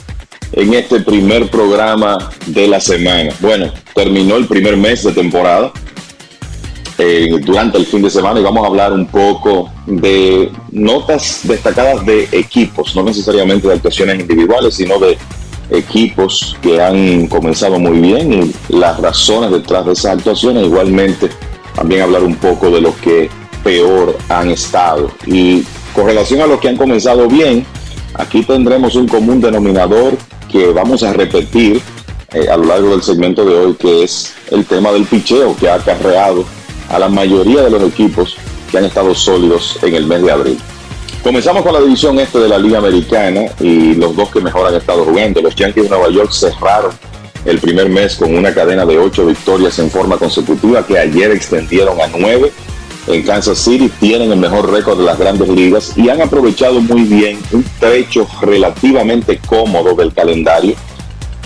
[0.51, 3.33] en este primer programa de la semana.
[3.39, 5.71] Bueno, terminó el primer mes de temporada
[6.99, 12.05] eh, durante el fin de semana y vamos a hablar un poco de notas destacadas
[12.05, 15.17] de equipos, no necesariamente de actuaciones individuales, sino de
[15.71, 20.65] equipos que han comenzado muy bien y las razones detrás de esas actuaciones.
[20.65, 21.31] Igualmente,
[21.73, 23.27] también hablar un poco de lo que
[23.65, 25.11] peor han estado.
[25.25, 25.63] Y
[25.95, 27.65] con relación a los que han comenzado bien,
[28.13, 30.15] aquí tendremos un común denominador
[30.51, 31.81] que vamos a repetir
[32.33, 35.67] eh, a lo largo del segmento de hoy, que es el tema del picheo que
[35.67, 36.45] ha acarreado
[36.89, 38.37] a la mayoría de los equipos
[38.69, 40.59] que han estado sólidos en el mes de abril.
[41.23, 44.75] Comenzamos con la división este de la Liga Americana y los dos que mejor han
[44.75, 45.41] estado jugando.
[45.41, 46.91] Los Yankees de Nueva York cerraron
[47.45, 51.99] el primer mes con una cadena de ocho victorias en forma consecutiva que ayer extendieron
[51.99, 52.51] a nueve
[53.07, 57.03] en Kansas City tienen el mejor récord de las grandes ligas y han aprovechado muy
[57.03, 60.75] bien un trecho relativamente cómodo del calendario,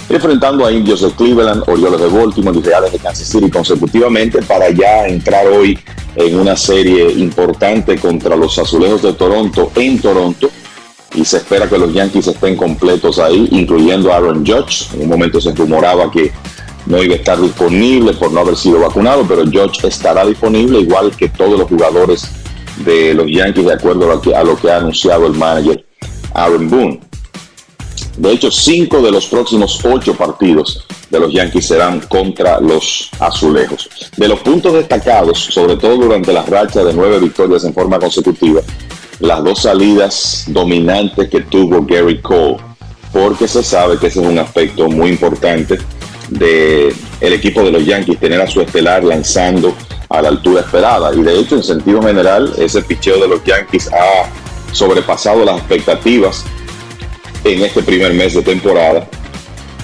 [0.09, 4.69] enfrentando a Indios de Cleveland, Orioles de Baltimore y Reales de Kansas City consecutivamente para
[4.69, 5.77] ya entrar hoy
[6.15, 10.49] en una serie importante contra los Azulejos de Toronto en Toronto.
[11.15, 14.93] Y se espera que los Yankees estén completos ahí, incluyendo a Aaron Judge.
[14.93, 16.31] En un momento se rumoraba que
[16.89, 21.15] no iba a estar disponible por no haber sido vacunado, pero George estará disponible igual
[21.15, 22.27] que todos los jugadores
[22.83, 25.85] de los Yankees de acuerdo a lo que, ha anunciado el manager
[26.33, 26.99] Aaron Boone.
[28.17, 33.87] De hecho, cinco de los próximos ocho partidos de los Yankees serán contra los azulejos.
[34.17, 38.61] De los puntos destacados, sobre todo durante la racha de nueve victorias en forma consecutiva,
[39.19, 42.57] las dos salidas dominantes que tuvo Gary Cole,
[43.13, 45.77] porque se sabe que ese es un aspecto muy importante
[46.29, 49.73] de equipo de los Yankees tener a su estelar lanzando
[50.09, 53.89] a la altura esperada y de hecho en sentido general ese picheo de los Yankees
[53.93, 54.29] ha
[54.73, 56.45] sobrepasado las expectativas
[57.43, 59.07] en este primer mes de temporada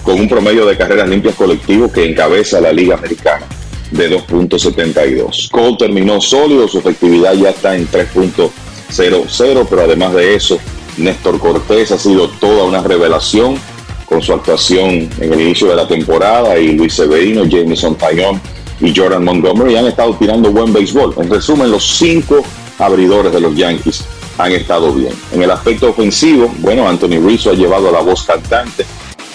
[0.04, 3.46] con un promedio de carreras limpias colectivo que encabeza la Liga Americana
[3.92, 5.50] de 2.72.
[5.50, 8.50] Cole terminó sólido, su efectividad ya está en 3.72
[8.92, 10.60] 0-0, pero además de eso,
[10.98, 13.58] Néstor Cortés ha sido toda una revelación
[14.06, 18.40] con su actuación en el inicio de la temporada y Luis Severino, Jameson Taillon
[18.80, 21.16] y Jordan Montgomery han estado tirando buen béisbol.
[21.18, 22.44] En resumen, los cinco
[22.80, 24.06] abridores de los Yankees
[24.38, 25.14] han estado bien.
[25.32, 28.86] En el aspecto ofensivo, bueno, Anthony Rizzo ha llevado a la voz cantante,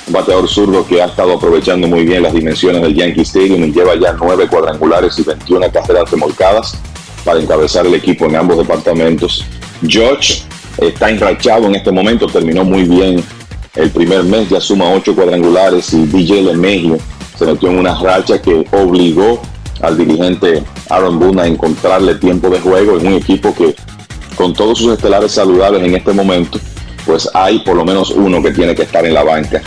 [0.07, 3.73] un bateador zurdo que ha estado aprovechando muy bien las dimensiones del Yankee Stadium y
[3.73, 6.77] lleva ya nueve cuadrangulares y 21 carreras remolcadas
[7.25, 9.45] para encabezar el equipo en ambos departamentos.
[9.87, 10.43] George
[10.79, 13.23] está enrachado en este momento, terminó muy bien
[13.75, 16.99] el primer mes, ya suma ocho cuadrangulares y DJ LeMahieu
[17.39, 19.41] se metió en una racha que obligó
[19.81, 23.75] al dirigente Aaron Boone a encontrarle tiempo de juego en un equipo que
[24.37, 26.59] con todos sus estelares saludables en este momento,
[27.07, 29.63] pues hay por lo menos uno que tiene que estar en la banca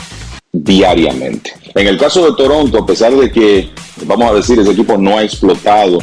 [0.51, 1.53] diariamente.
[1.73, 3.71] En el caso de Toronto, a pesar de que,
[4.05, 5.99] vamos a decir, ese equipo no ha explotado,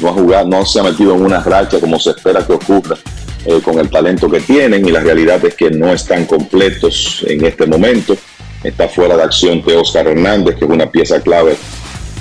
[0.00, 2.96] no ha jugado, no se ha metido en una racha como se espera que ocurra
[3.46, 7.44] eh, con el talento que tienen y la realidad es que no están completos en
[7.44, 8.16] este momento.
[8.62, 11.56] Está fuera de acción de Oscar Hernández, que es una pieza clave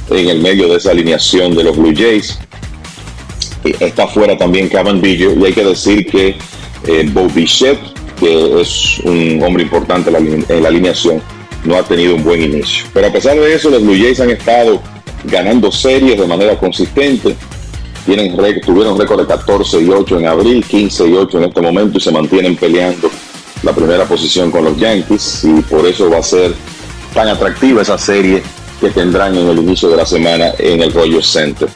[0.09, 2.37] en el medio de esa alineación de los Blue Jays.
[3.79, 6.35] Está fuera también Cavan Villo y hay que decir que
[6.87, 7.79] eh, Bo Bichette,
[8.19, 11.21] que es un hombre importante en la, alineación,
[11.63, 12.85] no ha tenido un buen inicio.
[12.93, 14.81] Pero a pesar de eso, los Blue Jays han estado
[15.23, 17.35] ganando series de manera consistente.
[18.05, 21.97] Tienen, tuvieron récord de 14 y 8 en abril, 15 y 8 en este momento
[21.97, 23.09] y se mantienen peleando
[23.63, 26.53] la primera posición con los Yankees y por eso va a ser
[27.13, 28.43] tan atractiva esa serie
[28.81, 31.69] que tendrán en el inicio de la semana en el Rogers Center.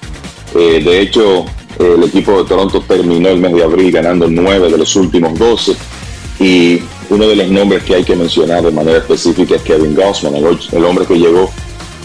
[0.53, 1.45] Eh, de hecho,
[1.79, 5.75] el equipo de Toronto terminó el mes de abril ganando 9 de los últimos 12
[6.39, 10.35] y uno de los nombres que hay que mencionar de manera específica es Kevin Gossman,
[10.35, 11.49] el, hombre que llegó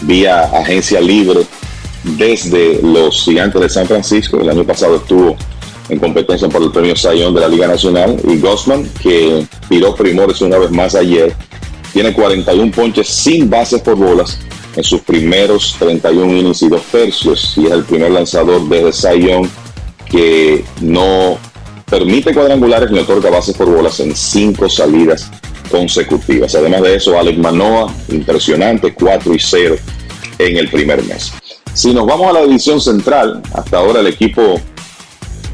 [0.01, 1.41] vía agencia libre
[2.03, 4.41] desde los Gigantes de San Francisco.
[4.41, 5.35] El año pasado estuvo
[5.89, 10.41] en competencia por el premio Sayón de la Liga Nacional y Gossman, que tiró primores
[10.41, 11.33] una vez más ayer,
[11.91, 14.39] tiene 41 ponches sin bases por bolas
[14.75, 19.49] en sus primeros 31 innings y dos tercios y es el primer lanzador desde Sayón
[20.09, 21.37] que no
[21.85, 25.29] permite cuadrangulares ni otorga bases por bolas en cinco salidas
[25.69, 26.55] consecutivas.
[26.55, 29.75] Además de eso, Alex Manoa, impresionante, 4 y 0
[30.39, 31.33] en el primer mes.
[31.73, 34.61] Si nos vamos a la división central, hasta ahora el equipo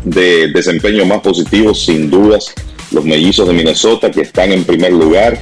[0.04, 2.54] de desempeño más positivo, sin dudas,
[2.92, 5.42] los mellizos de Minnesota, que están en primer lugar,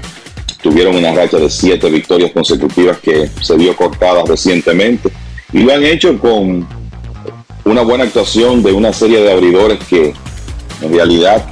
[0.61, 5.09] tuvieron una racha de siete victorias consecutivas que se vio cortada recientemente,
[5.51, 6.67] y lo han hecho con
[7.65, 10.13] una buena actuación de una serie de abridores que
[10.81, 11.43] en realidad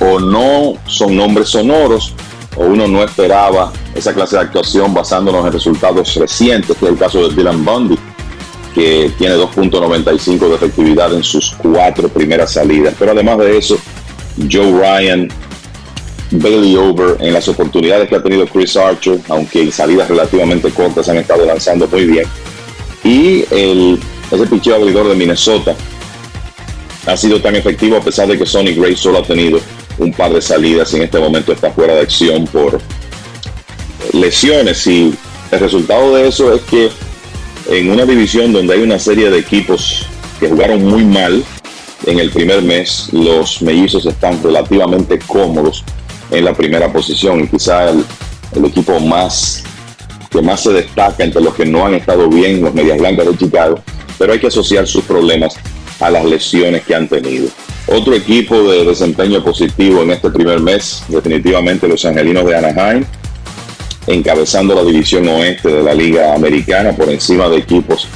[0.00, 2.14] o no son nombres sonoros
[2.56, 6.98] o uno no esperaba esa clase de actuación basándonos en resultados recientes, que es el
[6.98, 7.98] caso de Dylan Bundy,
[8.74, 12.94] que tiene 2.95 de efectividad en sus cuatro primeras salidas.
[12.98, 13.78] Pero además de eso,
[14.50, 15.28] Joe Ryan,
[16.30, 21.08] Bailey Over, en las oportunidades que ha tenido Chris Archer, aunque en salidas relativamente cortas
[21.08, 22.26] han estado lanzando muy bien.
[23.02, 23.98] Y el,
[24.30, 25.74] ese picheo abridor de Minnesota
[27.06, 29.60] ha sido tan efectivo a pesar de que Sonny Gray solo ha tenido
[29.98, 32.80] un par de salidas y en este momento está fuera de acción por
[34.12, 34.86] lesiones.
[34.86, 35.14] Y
[35.50, 36.90] el resultado de eso es que
[37.68, 40.06] en una división donde hay una serie de equipos
[40.38, 41.44] que jugaron muy mal
[42.06, 45.84] en el primer mes, los mellizos están relativamente cómodos
[46.30, 48.04] en la primera posición y quizá el,
[48.64, 49.62] equipo más
[50.30, 53.36] que más se destaca entre los que no han estado bien, los Medias Blancas de
[53.36, 53.80] Chicago,
[54.18, 55.54] pero hay que asociar sus problemas
[55.98, 57.48] a las lesiones que han tenido.
[57.86, 63.04] Otro equipo de desempeño positivo en este primer mes, definitivamente los Angelinos de Anaheim,
[64.06, 68.08] encabezando la división oeste de la Liga Americana por encima de equipos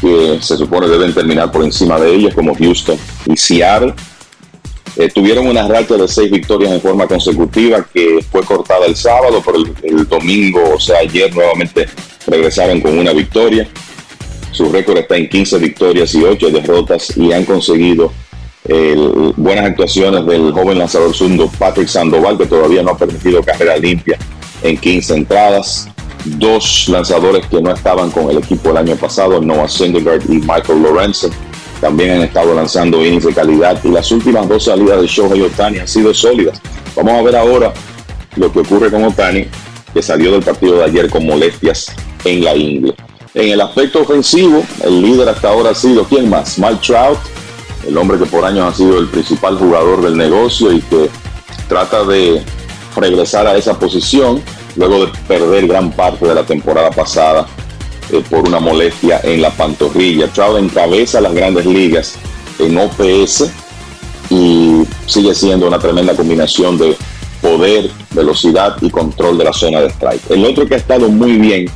[0.00, 2.96] que se supone deben terminar por encima de ellos, como Houston
[3.26, 3.94] y Seattle.
[4.96, 9.42] Eh, tuvieron una racha de seis victorias en forma consecutiva que fue cortada el sábado,
[9.44, 11.86] pero el, domingo, o sea, ayer nuevamente
[12.26, 13.68] regresaron con una victoria.
[14.50, 18.12] Su récord está en 15 victorias y 8 derrotas y han conseguido
[19.36, 24.18] buenas actuaciones del joven lanzador sundo Patrick Sandoval, que todavía no ha permitido carrera limpia
[24.62, 25.88] en 15 entradas.
[26.24, 30.82] Dos lanzadores que no estaban con el equipo el año pasado, Noah Syndergaard y Michael
[30.82, 31.30] Lorenzen,
[31.80, 35.78] también han estado lanzando innings de calidad y las últimas dos salidas de Shohei Otani
[35.78, 36.60] han sido sólidas.
[36.94, 37.72] Vamos a ver ahora
[38.36, 39.46] lo que ocurre con Otani,
[39.94, 41.90] que salió del partido de ayer con molestias
[42.24, 42.94] en la ingle.
[43.32, 46.58] En el aspecto ofensivo, el líder hasta ahora ha sido, ¿quién más?
[46.58, 47.18] Mike Trout,
[47.86, 51.08] el hombre que por años ha sido el principal jugador del negocio y que
[51.68, 52.42] trata de
[52.96, 54.42] regresar a esa posición
[54.76, 57.46] luego de perder gran parte de la temporada pasada
[58.12, 60.28] eh, por una molestia en la pantorrilla.
[60.28, 62.14] Trout encabeza las grandes ligas
[62.58, 63.50] en OPS
[64.30, 66.96] y sigue siendo una tremenda combinación de
[67.40, 70.30] poder, velocidad y control de la zona de strike.
[70.30, 71.66] El otro que ha estado muy bien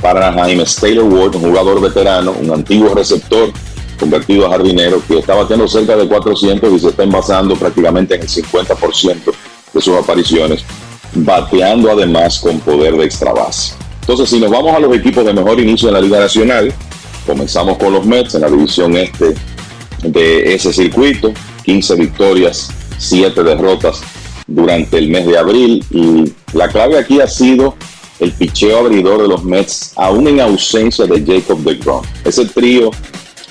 [0.00, 3.50] para Anaheim es Taylor Ward, un jugador veterano, un antiguo receptor
[3.98, 8.22] convertido a jardinero que está batiendo cerca de 400 y se está envasando prácticamente en
[8.22, 9.32] el 50%
[9.76, 10.64] de sus apariciones,
[11.14, 13.74] bateando además con poder de extra base.
[14.00, 16.72] Entonces, si nos vamos a los equipos de mejor inicio en la Liga Nacional,
[17.26, 19.34] comenzamos con los Mets en la división este
[20.02, 21.32] de ese circuito,
[21.64, 24.00] 15 victorias, 7 derrotas
[24.46, 27.74] durante el mes de abril y la clave aquí ha sido
[28.20, 32.02] el picheo abridor de los Mets, aún en ausencia de Jacob DeGrom.
[32.24, 32.90] Ese trío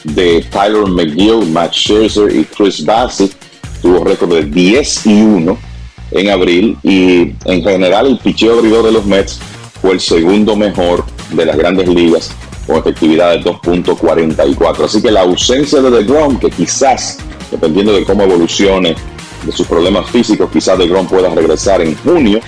[0.06, 3.36] de Tyler McGill, Max Scherzer y Chris Bassett
[3.82, 5.75] tuvo récord de 10 y 1
[6.12, 9.40] en abril y en general el picheo abridor de los Mets
[9.82, 12.32] fue el segundo mejor de las grandes ligas
[12.66, 14.86] con efectividad de 2.44.
[14.86, 17.20] Así que la ausencia de DeGrom, que quizás,
[17.52, 18.96] dependiendo de cómo evolucione
[19.44, 22.40] de sus problemas físicos, quizás DeGrom pueda regresar en junio,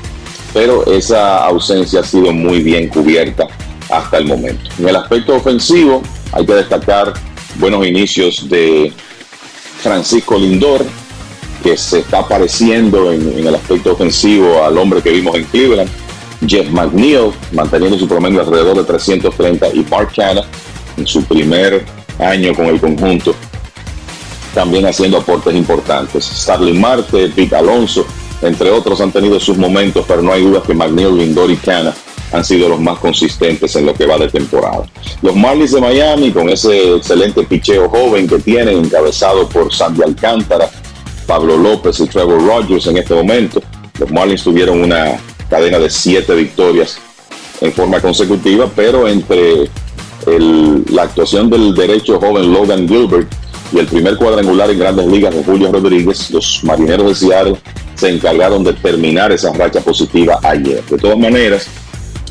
[0.53, 3.47] pero esa ausencia ha sido muy bien cubierta
[3.89, 4.69] hasta el momento.
[4.79, 6.01] En el aspecto ofensivo,
[6.31, 7.13] hay que destacar
[7.55, 8.91] buenos inicios de
[9.81, 10.85] Francisco Lindor,
[11.67, 15.89] que se está pareciendo en, el aspecto ofensivo al hombre que vimos en Cleveland.
[16.47, 20.43] Jeff McNeil, manteniendo su promedio alrededor de 330, y Mark Canna
[20.95, 21.83] en su primer
[22.19, 23.35] año con el conjunto,
[24.53, 26.23] también haciendo aportes importantes.
[26.23, 28.05] Starling Marte, Pete Alonso,
[28.41, 31.93] entre otros, han tenido sus momentos, pero no hay duda que McNeil, Lindor y Canna
[32.31, 34.85] han sido los más consistentes en lo que va de temporada.
[35.21, 40.69] Los Marlins de Miami, con ese excelente picheo joven que tienen, encabezado por Sandy Alcántara,
[41.27, 43.61] Pablo López y Trevor Rogers en este momento,
[43.99, 46.97] los Marlins tuvieron una cadena de siete victorias
[47.61, 49.69] en forma consecutiva, pero entre
[50.89, 53.31] la actuación del derecho joven Logan Gilbert
[53.71, 57.57] y el primer cuadrangular en grandes ligas de Julio Rodríguez, los marineros de Seattle
[57.95, 60.83] se encargaron de terminar esa racha positiva ayer.
[60.85, 61.67] De todas maneras,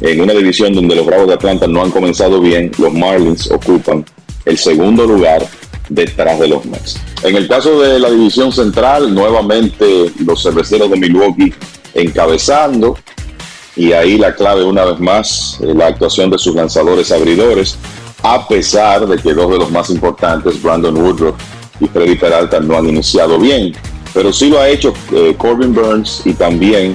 [0.01, 4.05] en una división donde los Bravos de Atlanta no han comenzado bien, los Marlins ocupan
[4.45, 5.47] el segundo lugar
[5.89, 6.99] detrás de los Mets.
[7.23, 11.55] En el caso de la división central, nuevamente los cerveceros de Milwaukee
[11.95, 12.99] encabezando
[13.77, 17.77] y ahí la clave una vez más, eh, la actuación de sus lanzadores abridores,
[18.23, 21.37] a pesar de que dos de los más importantes, Brandon Woodruff
[21.81, 23.75] y Freddy Peralta, no han iniciado bien,
[24.15, 26.95] pero sí lo ha hecho eh, Corbin Burns y también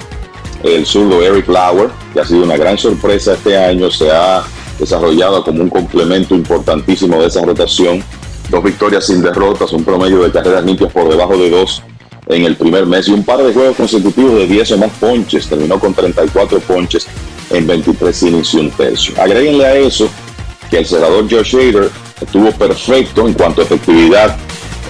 [0.63, 4.43] el zurdo Eric Lauer, que ha sido una gran sorpresa este año, se ha
[4.79, 8.03] desarrollado como un complemento importantísimo de esa rotación.
[8.51, 11.81] Dos victorias sin derrotas, un promedio de carreras limpias por debajo de dos
[12.27, 15.47] en el primer mes y un par de juegos consecutivos de 10 o más ponches.
[15.47, 17.07] Terminó con 34 ponches
[17.49, 19.15] en 23 innings y un tercio.
[19.21, 20.09] Agréguenle a eso
[20.69, 24.37] que el cerrador Josh Hader estuvo perfecto en cuanto a efectividad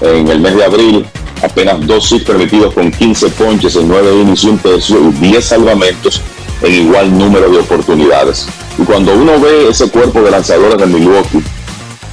[0.02, 1.06] en el mes de abril
[1.44, 5.46] apenas dos hits permitidos con 15 ponches en 9 innings y un tercio y 10
[5.46, 6.20] salvamentos
[6.64, 8.48] en igual número de oportunidades.
[8.80, 11.44] Y cuando uno ve ese cuerpo de lanzadores de Milwaukee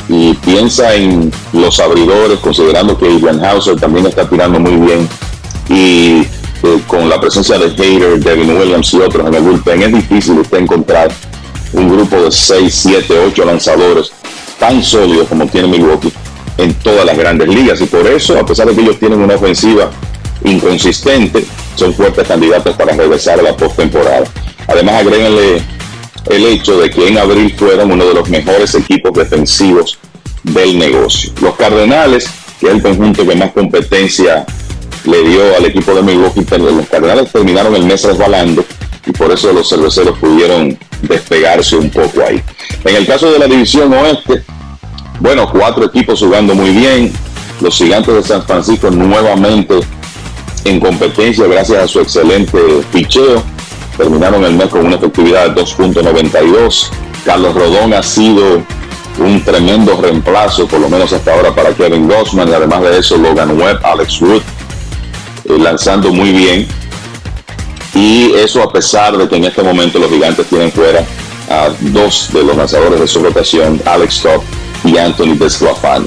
[0.08, 5.08] y piensa en los abridores, considerando que Ivan Hauser también está tirando muy bien
[5.68, 6.26] y
[6.62, 10.38] eh, con la presencia de Hater, Devin Williams y otros en el bullpen, es difícil
[10.38, 11.10] usted encontrar
[11.72, 14.12] un grupo de 6, 7, 8 lanzadores
[14.58, 16.12] tan sólidos como tiene Milwaukee
[16.56, 19.34] en todas las grandes ligas y por eso, a pesar de que ellos tienen una
[19.34, 19.90] ofensiva
[20.44, 21.44] inconsistente,
[21.76, 24.24] son fuertes candidatos para regresar a la postemporada.
[24.66, 25.62] Además, agréguenle
[26.30, 29.98] el hecho de que en abril fueron uno de los mejores equipos defensivos
[30.42, 31.32] del negocio.
[31.40, 32.30] Los Cardenales,
[32.60, 34.46] que es el conjunto que más competencia
[35.04, 38.64] le dio al equipo de Milwaukee, los Cardenales terminaron el mes resbalando
[39.06, 42.42] y por eso los cerveceros pudieron despegarse un poco ahí.
[42.84, 44.42] En el caso de la división oeste,
[45.20, 47.12] bueno, cuatro equipos jugando muy bien.
[47.60, 49.80] Los gigantes de San Francisco nuevamente
[50.64, 52.58] en competencia gracias a su excelente
[52.92, 53.42] picheo.
[53.98, 56.88] Terminaron el mes con una efectividad de 2.92.
[57.24, 58.62] Carlos Rodón ha sido
[59.18, 62.54] un tremendo reemplazo, por lo menos hasta ahora, para Kevin Gossman.
[62.54, 64.42] Además de eso, Logan Webb, Alex Wood,
[65.46, 66.68] eh, lanzando muy bien.
[67.94, 71.04] Y eso a pesar de que en este momento los gigantes tienen fuera
[71.50, 74.42] a dos de los lanzadores de su rotación, Alex Top
[74.84, 76.06] y Anthony Desclafani.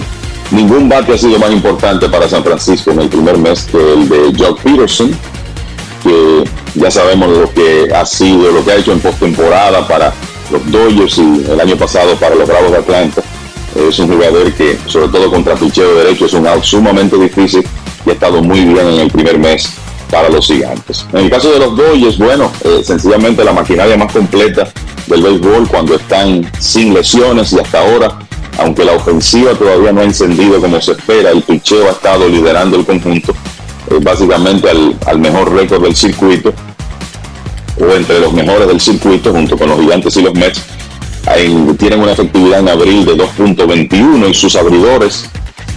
[0.52, 4.08] Ningún bate ha sido más importante para San Francisco en el primer mes que el
[4.08, 5.12] de Jock Peterson,
[6.04, 6.44] que
[6.76, 10.14] ya sabemos lo que ha sido, lo que ha hecho en postemporada para
[10.52, 13.22] los Dodgers y el año pasado para los Bravos de Atlanta.
[13.76, 17.66] Es un jugador que, sobre todo contra picheo derecho, es un out sumamente difícil
[18.06, 19.70] y ha estado muy bien en el primer mes
[20.10, 21.06] para los gigantes.
[21.14, 24.68] En el caso de los Dodgers, bueno, eh, sencillamente la maquinaria más completa
[25.08, 28.20] del béisbol cuando están sin lesiones y hasta ahora
[28.58, 32.78] aunque la ofensiva todavía no ha encendido como se espera, el picheo ha estado liderando
[32.78, 33.34] el conjunto.
[33.92, 36.54] Eh, básicamente al, al mejor récord del circuito,
[37.80, 40.62] o entre los mejores del circuito, junto con los gigantes y los Mets.
[41.36, 45.26] En- tienen una efectividad en abril de 2.21 y sus abridores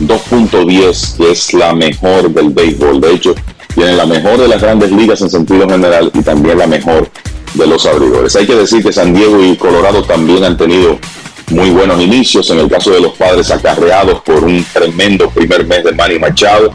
[0.00, 3.00] 2.10, que es la mejor del béisbol.
[3.00, 3.34] De hecho,
[3.74, 7.10] tienen la mejor de las grandes ligas en sentido general y también la mejor
[7.54, 8.34] de los abridores.
[8.36, 10.98] Hay que decir que San Diego y Colorado también han tenido
[11.50, 12.48] muy buenos inicios.
[12.50, 16.70] En el caso de los padres acarreados por un tremendo primer mes de Manny Machado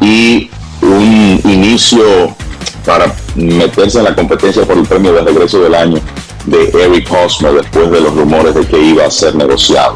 [0.00, 0.50] y
[0.84, 2.34] un inicio
[2.84, 6.00] para meterse en la competencia por el premio de regreso del año
[6.46, 9.94] de Eric Hosmer después de los rumores de que iba a ser negociado.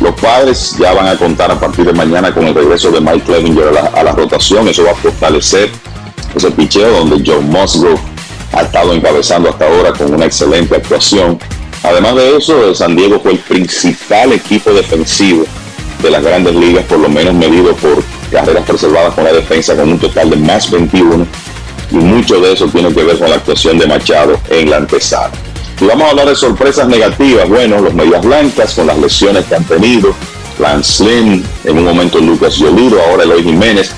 [0.00, 3.24] Los padres ya van a contar a partir de mañana con el regreso de Mike
[3.24, 4.66] Clevinger a la, a la rotación.
[4.68, 5.70] Eso va a fortalecer
[6.34, 8.00] ese picheo donde Joe Musgrove
[8.52, 11.38] ha estado encabezando hasta ahora con una excelente actuación.
[11.82, 15.44] Además de eso, San Diego fue el principal equipo defensivo
[16.02, 19.90] de las grandes ligas, por lo menos medido por carreras preservadas con la defensa, con
[19.90, 21.26] un total de más 21.
[21.90, 25.32] Y mucho de eso tiene que ver con la actuación de Machado en la antesala.
[25.80, 27.48] Y vamos a hablar de sorpresas negativas.
[27.48, 30.14] Bueno, los Medias Blancas con las lesiones que han tenido.
[30.58, 33.92] Lance Lynn, en un momento Lucas Yoliro, ahora Eloy Jiménez,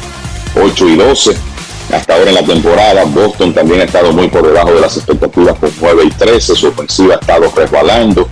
[0.54, 1.36] 8 y 12.
[1.92, 5.59] Hasta ahora en la temporada, Boston también ha estado muy por debajo de las expectativas
[5.59, 6.54] con 9 y 13.
[6.54, 8.28] Su ofensiva ha estado resbalando.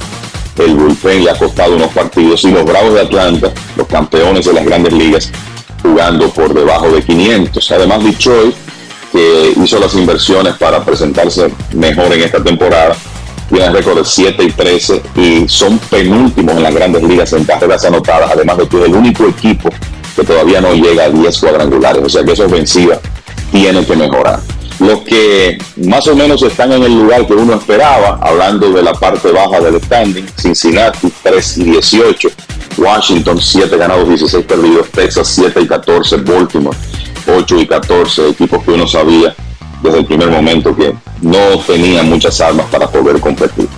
[0.57, 2.45] El bullpen le ha costado unos partidos.
[2.45, 5.33] Y los Bravos de Atlanta, los campeones de las grandes ligas,
[5.83, 7.71] jugando por debajo de 500.
[7.73, 8.55] Además, Detroit,
[9.13, 12.97] que hizo las inversiones para presentarse mejor en esta temporada,
[13.49, 17.85] tiene récord de 7 y 13 y son penúltimos en las grandes ligas en carreras
[17.85, 19.71] anotadas, además de que es el único equipo
[20.15, 23.01] que todavía no llega a 10 cuadrangulares, o sea que esa ofensiva
[23.51, 24.41] tiene que mejorar.
[24.81, 28.95] Los que más o menos están en el lugar que uno esperaba, hablando de la
[28.95, 32.29] parte baja del standing, Cincinnati 3 y 18,
[32.79, 36.77] Washington 7 ganados, 16 perdidos, Texas 7 y 14, Baltimore
[37.27, 39.35] 8 y 14, equipos que uno sabía
[39.83, 43.69] desde el primer momento que no tenían muchas armas para poder competir.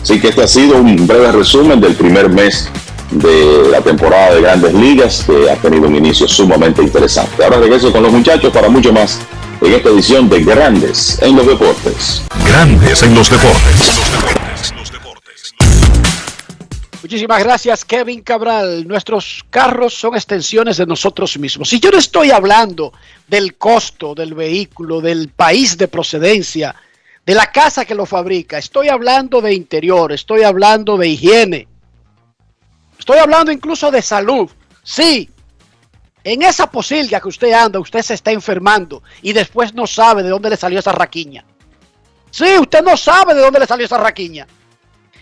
[0.00, 2.68] Así que este ha sido un breve resumen del primer mes
[3.10, 7.44] de la temporada de grandes ligas que ha tenido un inicio sumamente interesante.
[7.44, 9.18] Ahora regreso con los muchachos para mucho más
[9.64, 12.22] en esta edición de Grandes en los Deportes.
[12.46, 14.02] Grandes en los deportes.
[17.02, 18.86] Muchísimas gracias, Kevin Cabral.
[18.88, 21.68] Nuestros carros son extensiones de nosotros mismos.
[21.68, 22.92] Si yo no estoy hablando
[23.28, 26.74] del costo del vehículo, del país de procedencia,
[27.24, 31.68] de la casa que lo fabrica, estoy hablando de interior, estoy hablando de higiene,
[32.98, 34.50] estoy hablando incluso de salud.
[34.82, 35.28] Sí,
[36.24, 40.28] en esa posilga que usted anda, usted se está enfermando y después no sabe de
[40.28, 41.44] dónde le salió esa raquiña.
[42.30, 44.46] Sí, usted no sabe de dónde le salió esa raquiña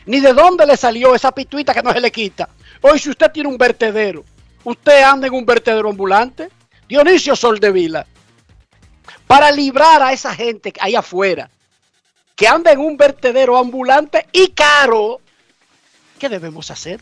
[0.07, 2.49] ni de dónde le salió esa pituita que no se le quita.
[2.81, 4.25] Hoy, si usted tiene un vertedero,
[4.65, 6.51] usted anda en un vertedero ambulante,
[6.89, 8.07] Dionisio Soldevila,
[9.27, 11.51] para librar a esa gente ahí afuera
[12.35, 15.21] que anda en un vertedero ambulante y caro,
[16.19, 17.01] ¿qué debemos hacer?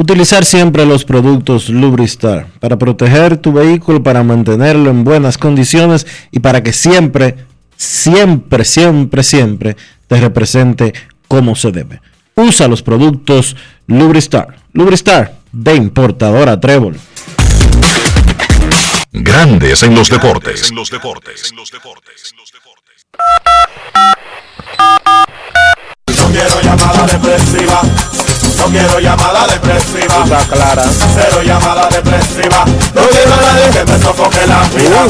[0.00, 6.38] Utilizar siempre los productos Lubristar para proteger tu vehículo, para mantenerlo en buenas condiciones y
[6.38, 7.36] para que siempre,
[7.76, 9.76] siempre, siempre, siempre
[10.08, 10.94] te represente
[11.28, 12.00] como se debe.
[12.34, 13.54] Usa los productos
[13.88, 14.56] Lubristar.
[14.72, 16.98] Lubristar de importadora Trébol.
[19.12, 20.72] Grandes en los deportes.
[26.16, 27.82] No quiero llamada depresiva.
[28.60, 30.22] No quiero llamada depresiva.
[30.22, 30.84] Está clara.
[31.14, 32.66] Cero llamada depresiva.
[32.94, 35.06] No quiero a nadie que me sofoque la vida.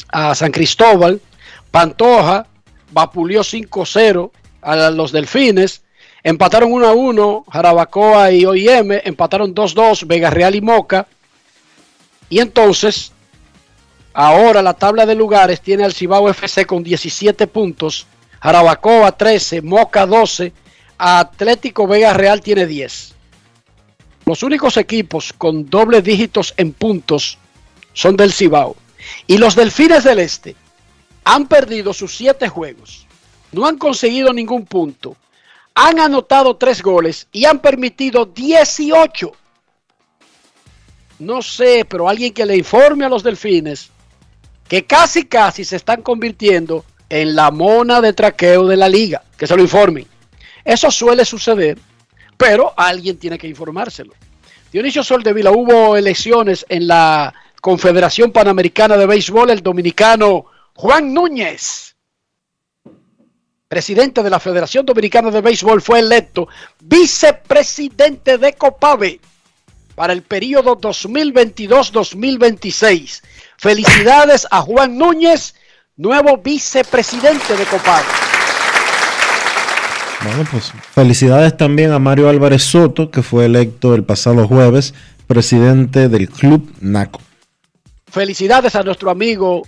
[0.09, 1.19] a San Cristóbal.
[1.71, 2.45] Pantoja
[2.91, 4.29] vapuleó 5-0
[4.61, 5.81] a los Delfines.
[6.21, 9.01] Empataron 1 a 1 Jarabacoa y OIM.
[9.03, 11.07] Empataron 2-2 Vega Real y Moca.
[12.29, 13.11] Y entonces,
[14.13, 18.05] ahora la tabla de lugares tiene al Cibao FC con 17 puntos.
[18.41, 20.53] Jarabacoa 13, Moca 12,
[20.99, 23.10] Atlético Vega Real tiene 10.
[24.26, 27.38] Los únicos equipos con doble dígitos en puntos
[27.93, 28.76] son del Cibao.
[29.27, 30.56] Y los Delfines del Este
[31.23, 33.07] han perdido sus siete juegos.
[33.52, 35.15] No han conseguido ningún punto.
[35.73, 39.31] Han anotado tres goles y han permitido 18.
[41.19, 43.89] No sé, pero alguien que le informe a los Delfines
[44.68, 49.22] que casi casi se están convirtiendo en la mona de traqueo de la liga.
[49.38, 50.07] Que se lo informen.
[50.64, 51.77] Eso suele suceder,
[52.41, 54.13] pero alguien tiene que informárselo.
[54.73, 57.31] Dionisio Soldevila, hubo elecciones en la
[57.61, 61.95] Confederación Panamericana de Béisbol, el dominicano Juan Núñez,
[63.68, 66.47] presidente de la Federación Dominicana de Béisbol, fue electo
[66.80, 69.19] vicepresidente de COPAVE
[69.93, 73.22] para el periodo 2022-2026.
[73.55, 75.53] Felicidades a Juan Núñez,
[75.95, 78.20] nuevo vicepresidente de COPAVE.
[80.23, 84.93] Bueno, pues felicidades también a Mario Álvarez Soto, que fue electo el pasado jueves
[85.26, 87.22] presidente del Club NACO.
[88.06, 89.64] Felicidades a nuestro amigo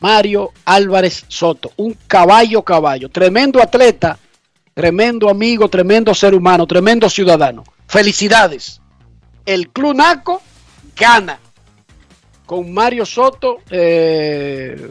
[0.00, 4.18] Mario Álvarez Soto, un caballo caballo, tremendo atleta,
[4.74, 7.62] tremendo amigo, tremendo ser humano, tremendo ciudadano.
[7.86, 8.80] Felicidades.
[9.46, 10.42] El Club NACO
[10.96, 11.38] gana
[12.44, 13.58] con Mario Soto.
[13.70, 14.88] Eh,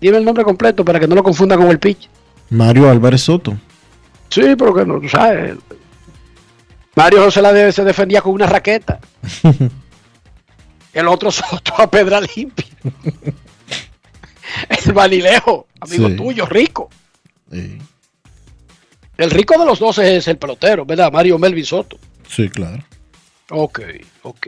[0.00, 2.08] dime el nombre completo para que no lo confunda con el pitch.
[2.52, 3.56] Mario Álvarez Soto.
[4.28, 5.56] Sí, pero que no, tú sabes.
[6.94, 9.00] Mario José la se defendía con una raqueta.
[10.92, 12.66] El otro Soto a pedra limpia.
[14.86, 16.16] El Vanilejo, amigo Sí.
[16.16, 16.90] tuyo, rico.
[19.16, 21.12] El rico de los dos es el pelotero, ¿verdad?
[21.12, 21.98] Mario Melvin Soto.
[22.28, 22.82] Sí, claro.
[23.50, 23.80] Ok,
[24.22, 24.46] ok.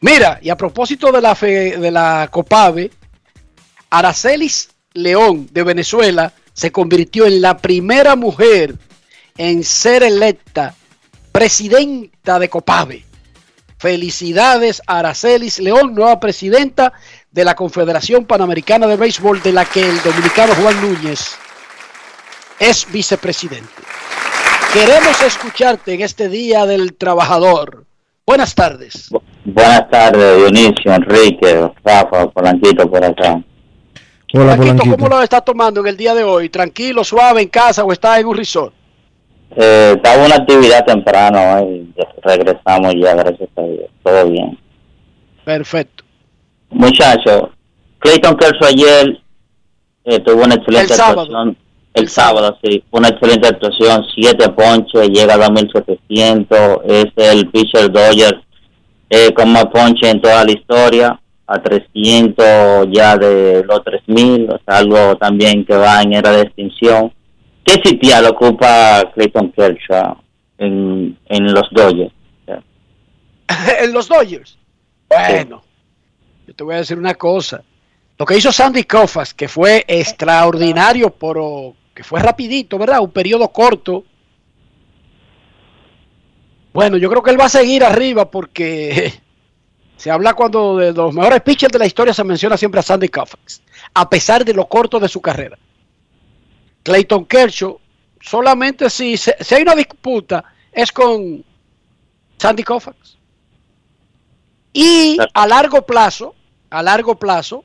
[0.00, 2.90] Mira, y a propósito de la, fe- de la Copave,
[3.90, 8.74] Aracelis León de Venezuela se convirtió en la primera mujer
[9.36, 10.74] en ser electa
[11.30, 13.04] presidenta de Copave.
[13.78, 16.92] Felicidades a Aracelis León, nueva presidenta
[17.30, 21.36] de la Confederación Panamericana de Béisbol, de la que el dominicano Juan Núñez
[22.58, 23.68] es vicepresidente.
[24.72, 27.84] Queremos escucharte en este Día del Trabajador.
[28.26, 29.10] Buenas tardes.
[29.44, 33.44] Buenas tardes, Dionisio, Enrique, Rafa, Polanquito por acá.
[34.34, 36.48] Hola, Paquito, ¿cómo lo está tomando en el día de hoy?
[36.50, 38.74] ¿Tranquilo, suave, en casa o está en un resort?
[39.56, 43.90] Eh, estaba una actividad temprano y ya regresamos ya, gracias a Dios.
[44.02, 44.58] Todo bien.
[45.44, 46.04] Perfecto.
[46.70, 47.48] Muchachos,
[48.00, 49.18] Clayton Kershaw ayer
[50.04, 51.20] eh, tuvo una excelente El sábado.
[51.22, 51.56] actuación.
[51.94, 58.42] El sábado, sí, una excelente actuación, siete ponches, llega a 2.700, es el pitcher Dodger
[59.10, 64.60] eh, con más ponches en toda la historia, a 300 ya de los 3.000, o
[64.64, 67.10] sea, algo también que va en era de extinción.
[67.64, 70.18] ¿Qué sitial ocupa Clayton Kershaw
[70.58, 72.12] en, en los Dodgers?
[73.80, 74.58] en los Dodgers.
[75.08, 75.62] Bueno,
[76.46, 77.62] yo te voy a decir una cosa.
[78.18, 83.00] Lo que hizo Sandy Koufax, que fue extraordinario, pero que fue rapidito, ¿verdad?
[83.00, 84.04] Un periodo corto.
[86.74, 89.14] Bueno, yo creo que él va a seguir arriba porque
[89.98, 93.08] se habla cuando de los mejores pitchers de la historia se menciona siempre a Sandy
[93.10, 93.60] Koufax,
[93.92, 95.58] a pesar de lo corto de su carrera.
[96.82, 97.78] Clayton Kershaw,
[98.20, 100.42] solamente si, se- si hay una disputa
[100.72, 101.44] es con
[102.38, 103.18] Sandy Koufax.
[104.72, 106.34] Y a largo plazo,
[106.70, 107.64] a largo plazo,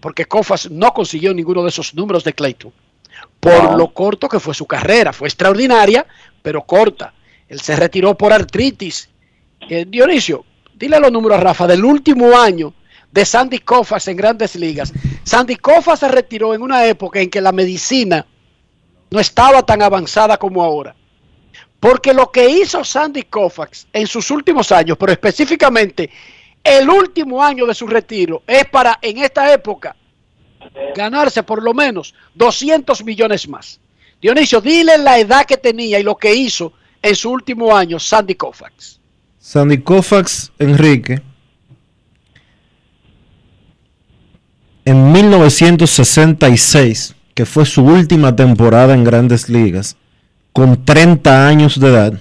[0.00, 2.72] porque Koufax no consiguió ninguno de esos números de Clayton,
[3.40, 6.06] por lo corto que fue su carrera, fue extraordinaria,
[6.42, 7.14] pero corta.
[7.48, 9.08] Él se retiró por artritis.
[9.68, 10.44] Eh, Dionisio,
[10.78, 12.72] dile los números Rafa del último año
[13.10, 14.92] de Sandy Koufax en Grandes Ligas.
[15.24, 18.24] Sandy Koufax se retiró en una época en que la medicina
[19.10, 20.94] no estaba tan avanzada como ahora.
[21.80, 26.10] Porque lo que hizo Sandy Koufax en sus últimos años, pero específicamente
[26.62, 29.96] el último año de su retiro, es para en esta época
[30.94, 33.80] ganarse por lo menos 200 millones más.
[34.20, 38.34] Dionisio, dile la edad que tenía y lo que hizo en su último año Sandy
[38.34, 38.97] Koufax.
[39.40, 41.22] Sandy Koufax Enrique
[44.84, 49.96] en 1966, que fue su última temporada en Grandes Ligas,
[50.52, 52.20] con 30 años de edad,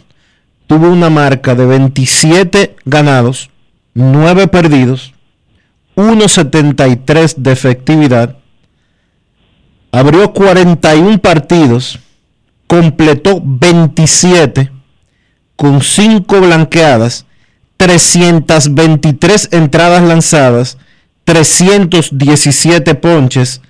[0.68, 3.50] tuvo una marca de 27 ganados,
[3.96, 5.14] 9 perdidos,
[5.96, 8.38] 1.73 de efectividad,
[9.92, 12.00] abrió 41 partidos,
[12.68, 14.77] completó 27
[15.58, 17.26] con 5 blanqueadas,
[17.76, 20.78] 323 entradas lanzadas,
[21.26, 23.62] 317 ponches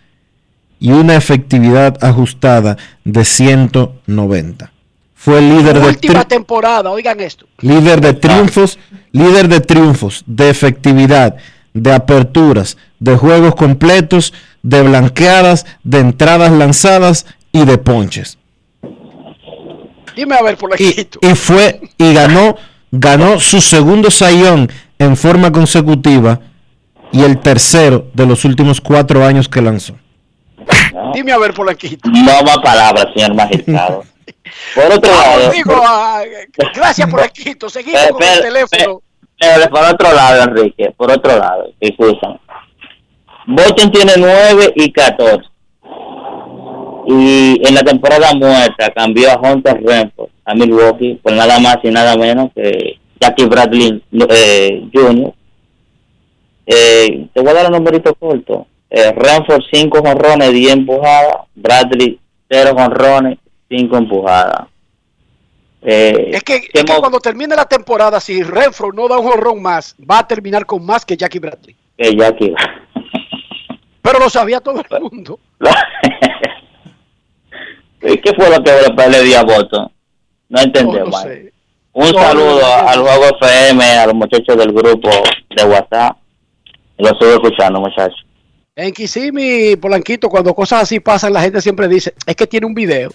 [0.79, 4.71] y una efectividad ajustada de 190.
[5.15, 7.47] Fue el líder de, Última temporada, oigan esto.
[7.59, 8.77] líder de triunfos,
[9.11, 11.35] líder de triunfos, de efectividad,
[11.73, 18.37] de aperturas, de juegos completos, de blanqueadas, de entradas lanzadas y de ponches.
[20.17, 21.07] Dime a ver por aquí.
[21.21, 22.55] Y fue y ganó
[22.91, 24.69] ganó su segundo sayón
[24.99, 26.39] en forma consecutiva
[27.11, 29.95] y el tercero de los últimos cuatro años que lanzó.
[31.13, 31.97] Dime a ver por aquí.
[32.03, 34.03] No más palabras, señor magistrado.
[34.75, 36.21] Por otro lado, Digo, ah,
[36.75, 37.55] gracias por aquí.
[37.69, 39.01] Seguimos con el pero- teléfono.
[39.39, 42.39] eh, por otro lado, Enrique, por otro lado, disculpan.
[43.45, 45.47] Boston tiene 9 y 14.
[47.09, 51.89] Y en la temporada muerta cambió a Hunter Renfro a Milwaukee por nada más y
[51.89, 55.33] nada menos que Jackie Bradley eh, Jr.
[56.65, 58.67] Eh, te voy a dar un numerito corto.
[58.89, 61.47] Eh, Renfro 5 jonrones, 10 empujadas.
[61.55, 62.19] Bradley
[62.49, 63.37] 0 jonrones,
[63.69, 64.67] 5 empujadas.
[65.83, 69.61] Eh, Es que, es que cuando termine la temporada, si Renfro no da un jorrón
[69.61, 71.73] más, va a terminar con más que Jackie Bradley.
[71.97, 72.53] que Jackie
[74.01, 75.39] Pero lo sabía todo el mundo.
[78.01, 78.71] ¿Y qué fue lo que
[79.09, 79.91] le dio a Boston?
[80.49, 81.09] No entendemos.
[81.11, 81.53] No, no sé.
[81.93, 82.89] Un No, saludo no, no, no.
[82.89, 85.09] al Juego FM, a los muchachos del grupo
[85.55, 86.17] de WhatsApp.
[86.99, 88.23] Lo estoy escuchando, muchachos.
[88.75, 92.75] En Kissimmee, Polanquito, cuando cosas así pasan, la gente siempre dice, es que tiene un
[92.75, 93.11] video.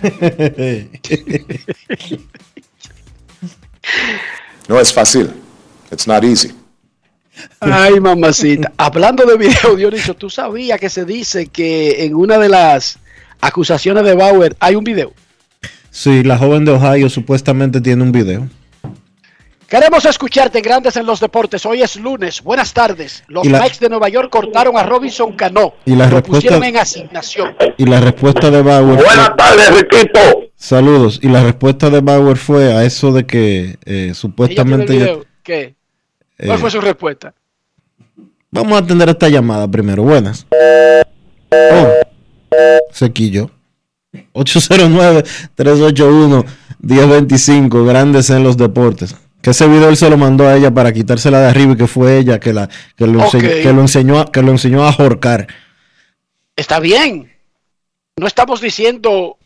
[4.68, 5.30] No es fácil.
[5.90, 6.52] It's not easy.
[7.60, 8.72] Ay, mamacita.
[8.76, 12.98] Hablando de video, Dionisio, ¿tú sabías que se dice que en una de las
[13.40, 15.12] acusaciones de Bauer hay un video?
[15.90, 18.48] Sí, la joven de Ohio supuestamente tiene un video.
[19.68, 21.64] Queremos escucharte en Grandes en los Deportes.
[21.64, 22.42] Hoy es lunes.
[22.42, 23.22] Buenas tardes.
[23.28, 25.74] Los la- Mets de Nueva York cortaron a Robinson Cano.
[25.84, 27.54] Y la lo respuesta- pusieron en asignación.
[27.76, 28.96] Y la respuesta de Bauer.
[28.96, 30.20] Buenas tardes, Riquito.
[30.56, 31.20] Saludos.
[31.22, 35.18] Y la respuesta de Bauer fue a eso de que eh, Ella tiene el supuestamente.
[35.44, 35.74] ¿Qué?
[36.36, 37.32] ¿Cuál eh, fue su respuesta?
[38.50, 40.02] Vamos a atender esta llamada primero.
[40.02, 40.46] Buenas.
[41.52, 41.88] Oh,
[42.92, 43.50] se quilló.
[46.82, 47.86] 809-381-1025.
[47.86, 49.14] Grandes en los deportes.
[49.42, 51.86] Que ese video él se lo mandó a ella para quitársela de arriba y que
[51.86, 54.92] fue ella que, la, que, lo, enseñó, que, lo, enseñó, a- que lo enseñó a
[54.92, 55.46] jorcar.
[56.56, 57.32] Está bien.
[58.16, 59.38] No estamos diciendo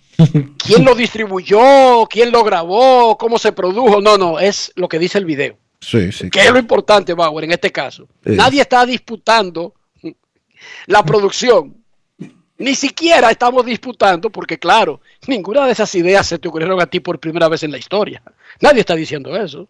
[0.58, 4.00] quién lo distribuyó, quién lo grabó, cómo se produjo.
[4.00, 5.56] No, no, es lo que dice el video.
[5.80, 6.28] Sí, sí.
[6.28, 8.08] Que es lo importante, Bauer, en este caso.
[8.24, 8.32] Sí.
[8.32, 9.74] Nadie está disputando
[10.86, 11.76] la producción.
[12.56, 17.00] Ni siquiera estamos disputando, porque claro, ninguna de esas ideas se te ocurrieron a ti
[17.00, 18.22] por primera vez en la historia.
[18.60, 19.68] Nadie está diciendo eso.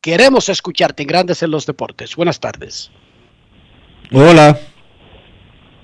[0.00, 2.16] Queremos escucharte en Grandes en los Deportes.
[2.16, 2.90] Buenas tardes.
[4.12, 4.58] Hola,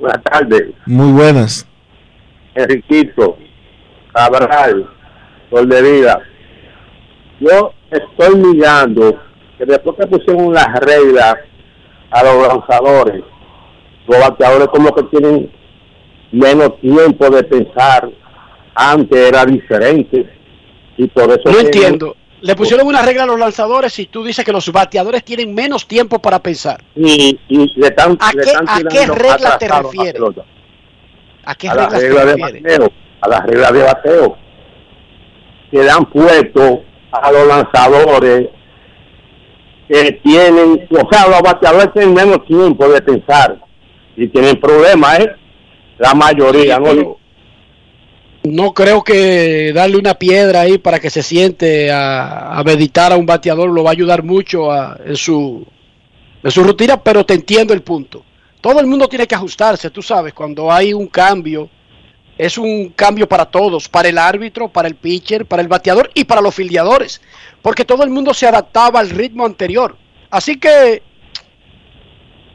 [0.01, 1.69] Buenas tardes, muy buenas.
[2.55, 3.37] Enriquito,
[4.15, 4.89] Cabral,
[5.51, 6.23] Sol de Vida.
[7.39, 9.21] Yo estoy mirando
[9.59, 11.35] que después que pusieron las reglas
[12.11, 13.23] a los lanzadores,
[14.09, 15.53] los bateadores como que tienen
[16.32, 18.09] menos tiempo de pensar.
[18.74, 20.28] Antes era diferente.
[20.97, 22.16] Y por eso No que- entiendo.
[22.43, 25.86] Le pusieron una regla a los lanzadores y tú dices que los bateadores tienen menos
[25.86, 26.82] tiempo para pensar.
[26.97, 30.23] Y, y le están, ¿A le qué- están a qué regla te refieres?
[31.44, 32.62] ¿A qué a la reglas te regla de refieres?
[32.62, 34.36] bateo, a la regla de bateo,
[35.70, 36.82] que le han puesto
[37.12, 38.48] a los lanzadores
[39.89, 43.59] que tienen, o sea, los bateadores tienen menos tiempo de pensar
[44.16, 45.32] y tienen problemas, ¿eh?
[46.01, 47.16] La mayoría, Sí, ¿no?
[48.43, 53.16] No creo que darle una piedra ahí para que se siente a, a meditar a
[53.18, 55.66] un bateador lo va a ayudar mucho a- en, su,
[56.43, 58.24] en su rutina, pero te entiendo el punto.
[58.62, 61.68] Todo el mundo tiene que ajustarse, tú sabes, cuando hay un cambio,
[62.39, 66.24] es un cambio para todos, para el árbitro, para el pitcher, para el bateador y
[66.24, 67.20] para los filiadores,
[67.60, 69.98] porque todo el mundo se adaptaba al ritmo anterior.
[70.31, 71.02] Así que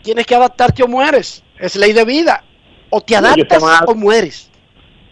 [0.01, 2.43] tienes que adaptarte o mueres, es ley de vida.
[2.90, 4.49] O te adaptas a- o mueres.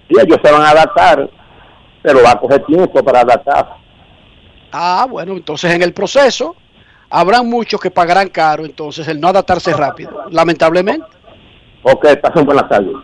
[0.10, 1.30] Y ellos se van a adaptar,
[2.02, 3.78] pero va a coger tiempo para adaptar.
[4.72, 6.56] Ah, bueno, entonces en el proceso
[7.10, 11.06] habrán muchos que pagarán caro, entonces el no adaptarse rápido, lamentablemente.
[11.84, 12.96] Ok, pasen buenas tardes.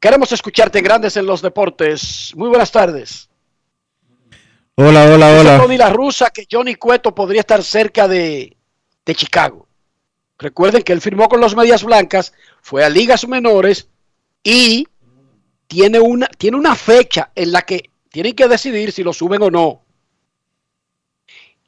[0.00, 2.32] Queremos escucharte en Grandes en los Deportes.
[2.36, 3.28] Muy buenas tardes.
[4.76, 5.58] Hola, hola, hola.
[5.58, 8.56] Tony La Russa que Johnny Cueto podría estar cerca de,
[9.04, 9.67] de Chicago.
[10.38, 12.32] Recuerden que él firmó con los Medias Blancas,
[12.62, 13.88] fue a ligas menores
[14.44, 14.86] y
[15.66, 19.50] tiene una, tiene una fecha en la que tienen que decidir si lo suben o
[19.50, 19.82] no.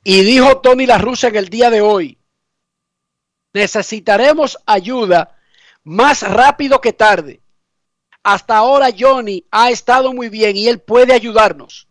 [0.05, 2.16] Y dijo Tony La Russa en el día de hoy,
[3.52, 5.36] necesitaremos ayuda
[5.82, 7.40] más rápido que tarde.
[8.22, 11.88] Hasta ahora Johnny ha estado muy bien y él puede ayudarnos.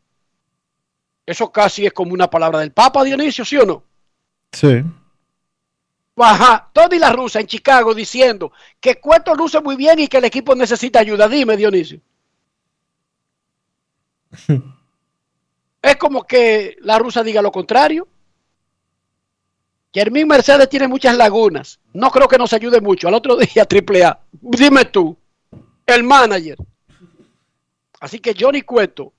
[1.26, 3.84] Eso casi es como una palabra del Papa Dionisio, ¿sí o no?
[4.52, 4.84] Sí.
[6.22, 10.26] Ajá, Tony la rusa en Chicago diciendo que Cueto luce muy bien y que el
[10.26, 11.28] equipo necesita ayuda.
[11.28, 12.02] Dime, Dionisio.
[15.82, 18.08] es como que la rusa diga lo contrario.
[19.94, 21.80] Jermín Mercedes tiene muchas lagunas.
[21.94, 23.08] No creo que nos ayude mucho.
[23.08, 24.20] Al otro día, triple A.
[24.32, 25.18] Dime tú,
[25.86, 26.58] el manager.
[28.00, 29.14] Así que Johnny Cueto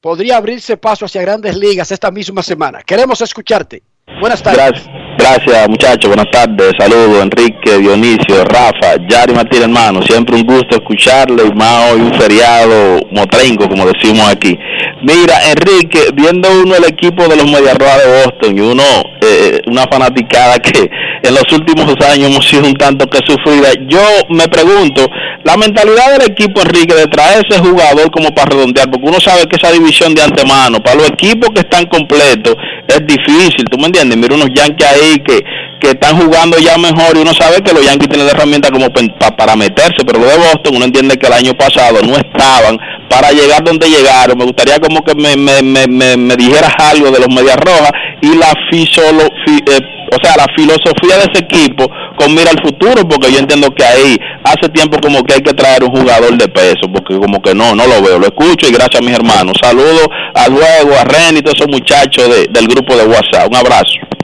[0.00, 2.82] podría abrirse paso hacia grandes ligas esta misma semana.
[2.82, 3.82] Queremos escucharte.
[4.20, 4.84] Buenas tardes.
[4.84, 10.76] Gracias, gracias muchachos, buenas tardes, saludos Enrique, Dionisio, Rafa, Yari Martín hermano, siempre un gusto
[10.76, 14.58] escucharle y más hoy un feriado motrenco como decimos aquí.
[15.02, 18.82] Mira Enrique, viendo uno el equipo de los Mediarrojas de Boston y uno,
[19.20, 20.90] eh, una fanaticada que
[21.22, 25.08] en los últimos años hemos sido un tanto que sufrida, yo me pregunto,
[25.44, 29.46] la mentalidad del equipo Enrique de traer ese jugador como para redondear, porque uno sabe
[29.46, 32.54] que esa división de antemano, para los equipos que están completos,
[32.88, 34.18] es difícil, ¿tú me entiendes?
[34.18, 35.44] Mira unos Yankees ahí que,
[35.80, 39.36] que están jugando ya mejor y uno sabe que los Yankees tienen herramientas como pa,
[39.36, 42.78] para meterse, pero lo de Boston uno entiende que el año pasado no estaban
[43.08, 44.38] para llegar donde llegaron.
[44.38, 48.34] Me gustaría como que me, me, me, me dijeras algo de los Medias Rojas y
[48.36, 49.80] la fisolo, fi, eh,
[50.12, 53.84] o sea, la filosofía de ese equipo con mira al futuro, porque yo entiendo que
[53.84, 57.54] ahí hace tiempo como que hay que traer un jugador de peso, porque como que
[57.54, 59.54] no, no lo veo, lo escucho y gracias a mis hermanos.
[59.62, 63.48] Saludos a Luego, a Ren y todos esos muchachos de, del grupo de WhatsApp.
[63.50, 64.15] Un abrazo.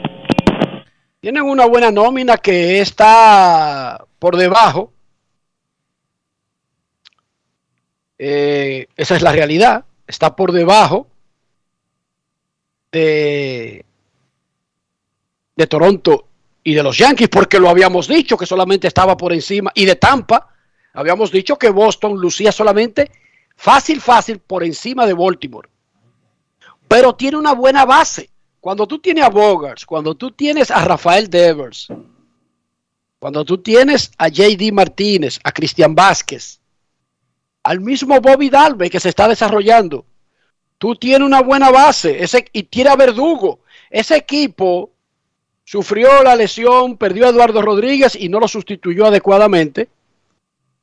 [1.23, 4.91] Tienen una buena nómina que está por debajo.
[8.17, 9.85] Eh, esa es la realidad.
[10.05, 11.07] Está por debajo
[12.91, 13.85] de,
[15.55, 16.27] de Toronto
[16.61, 19.95] y de los Yankees, porque lo habíamos dicho que solamente estaba por encima, y de
[19.95, 20.53] Tampa,
[20.91, 23.09] habíamos dicho que Boston lucía solamente
[23.55, 25.69] fácil, fácil por encima de Baltimore.
[26.89, 28.32] Pero tiene una buena base.
[28.63, 31.89] Cuando tú tienes a Bogarts, cuando tú tienes a Rafael Devers,
[33.19, 36.61] cuando tú tienes a JD Martínez, a Cristian Vázquez,
[37.61, 40.05] al mismo Bobby Dalbe que se está desarrollando,
[40.77, 43.59] tú tienes una buena base ese, y tiene a Verdugo.
[43.89, 44.91] Ese equipo
[45.65, 49.89] sufrió la lesión, perdió a Eduardo Rodríguez y no lo sustituyó adecuadamente.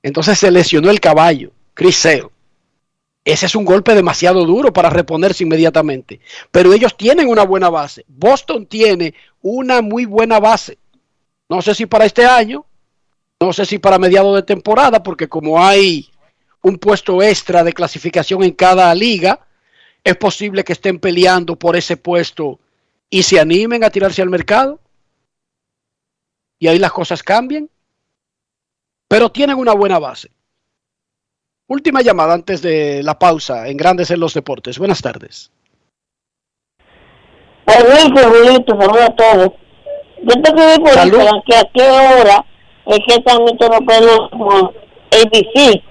[0.03, 2.31] Entonces se lesionó el caballo, Criseo.
[3.25, 6.21] Ese es un golpe demasiado duro para reponerse inmediatamente.
[6.51, 8.05] Pero ellos tienen una buena base.
[8.09, 10.79] Boston tiene una muy buena base.
[11.49, 12.65] No sé si para este año,
[13.41, 16.09] no sé si para mediados de temporada, porque como hay
[16.63, 19.47] un puesto extra de clasificación en cada liga,
[20.05, 22.59] es posible que estén peleando por ese puesto
[23.11, 24.81] y se animen a tirarse al mercado.
[26.59, 27.69] Y ahí las cosas cambian.
[29.09, 30.31] Pero tienen una buena base.
[31.71, 34.77] Última llamada antes de la pausa en Grandes en los Deportes.
[34.77, 35.53] Buenas tardes.
[37.65, 39.53] Enrique, Julito, saludos a todos.
[40.21, 42.45] Yo te pedí por Instagram que a qué hora
[42.87, 44.75] es que transmite los pelos por
[45.13, 45.83] ABC.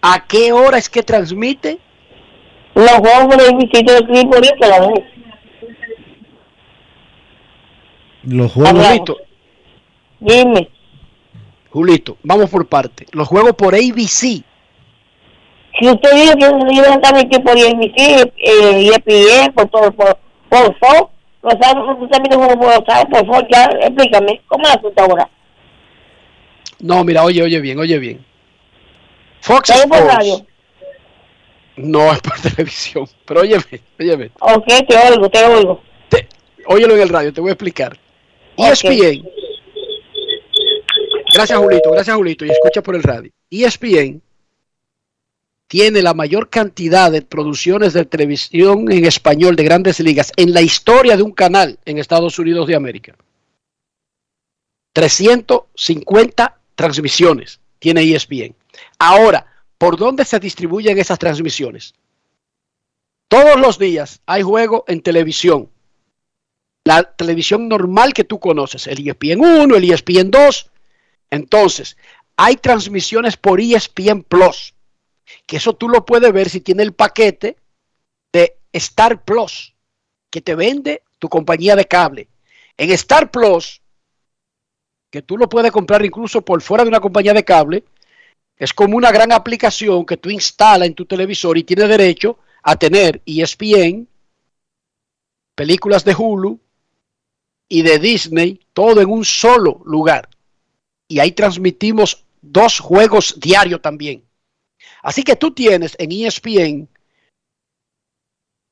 [0.00, 1.78] ¿A qué hora es que transmite?
[2.74, 4.94] Los juegos por ABC, te escribí por Instagram.
[8.24, 9.18] Los juegos.
[10.18, 10.68] Dime.
[11.72, 13.06] Julito, vamos por parte.
[13.12, 14.44] Los juegos por ABC.
[15.80, 17.96] Si usted dice que se a transmitir por ABC,
[18.36, 20.18] eh, ESPN, por todo, por,
[20.50, 25.30] por Fox, pues usted también juego por, por Fox, ya, explícame, ¿cómo es la ahora?
[26.78, 28.24] No, mira, oye, oye bien, oye bien.
[29.40, 30.44] Fox ¿Está por radio?
[31.76, 33.64] no es por televisión, pero óyeme,
[33.98, 34.30] óyeme.
[34.40, 35.82] Ok, te oigo, te oigo.
[36.66, 37.96] Óyelo en el radio, te voy a explicar.
[38.58, 39.26] E ESPN.
[41.34, 43.32] Gracias, Julito, gracias, Julito, y escucha por el radio.
[43.50, 44.20] ESPN
[45.66, 50.60] tiene la mayor cantidad de producciones de televisión en español de grandes ligas en la
[50.60, 53.16] historia de un canal en Estados Unidos de América.
[54.92, 58.54] 350 transmisiones tiene ESPN.
[58.98, 59.46] Ahora,
[59.78, 61.94] ¿por dónde se distribuyen esas transmisiones?
[63.28, 65.70] Todos los días hay juego en televisión.
[66.84, 70.71] La televisión normal que tú conoces, el ESPN 1, el ESPN 2.
[71.32, 71.96] Entonces,
[72.36, 74.74] hay transmisiones por ESPN Plus,
[75.46, 77.56] que eso tú lo puedes ver si tiene el paquete
[78.30, 79.74] de Star Plus,
[80.30, 82.28] que te vende tu compañía de cable.
[82.76, 83.80] En Star Plus,
[85.10, 87.84] que tú lo puedes comprar incluso por fuera de una compañía de cable,
[88.58, 92.76] es como una gran aplicación que tú instalas en tu televisor y tienes derecho a
[92.76, 94.06] tener ESPN,
[95.54, 96.60] películas de Hulu
[97.70, 100.28] y de Disney, todo en un solo lugar.
[101.12, 104.24] Y ahí transmitimos dos juegos diarios también.
[105.02, 106.88] Así que tú tienes en ESPN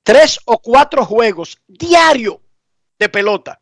[0.03, 2.39] tres o cuatro juegos diarios
[2.99, 3.61] de pelota.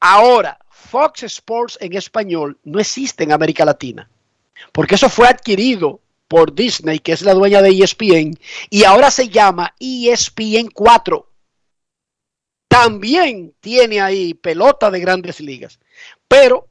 [0.00, 4.10] Ahora, Fox Sports en español no existe en América Latina,
[4.72, 8.38] porque eso fue adquirido por Disney, que es la dueña de ESPN,
[8.68, 11.26] y ahora se llama ESPN 4.
[12.68, 15.80] También tiene ahí pelota de grandes ligas,
[16.28, 16.68] pero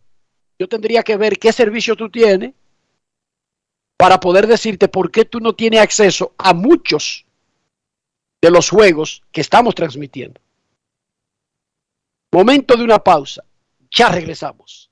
[0.57, 2.53] yo tendría que ver qué servicio tú tienes
[3.97, 7.25] para poder decirte por qué tú no tienes acceso a muchos
[8.41, 10.39] de los juegos que estamos transmitiendo.
[12.31, 13.43] Momento de una pausa.
[13.89, 14.91] Ya regresamos.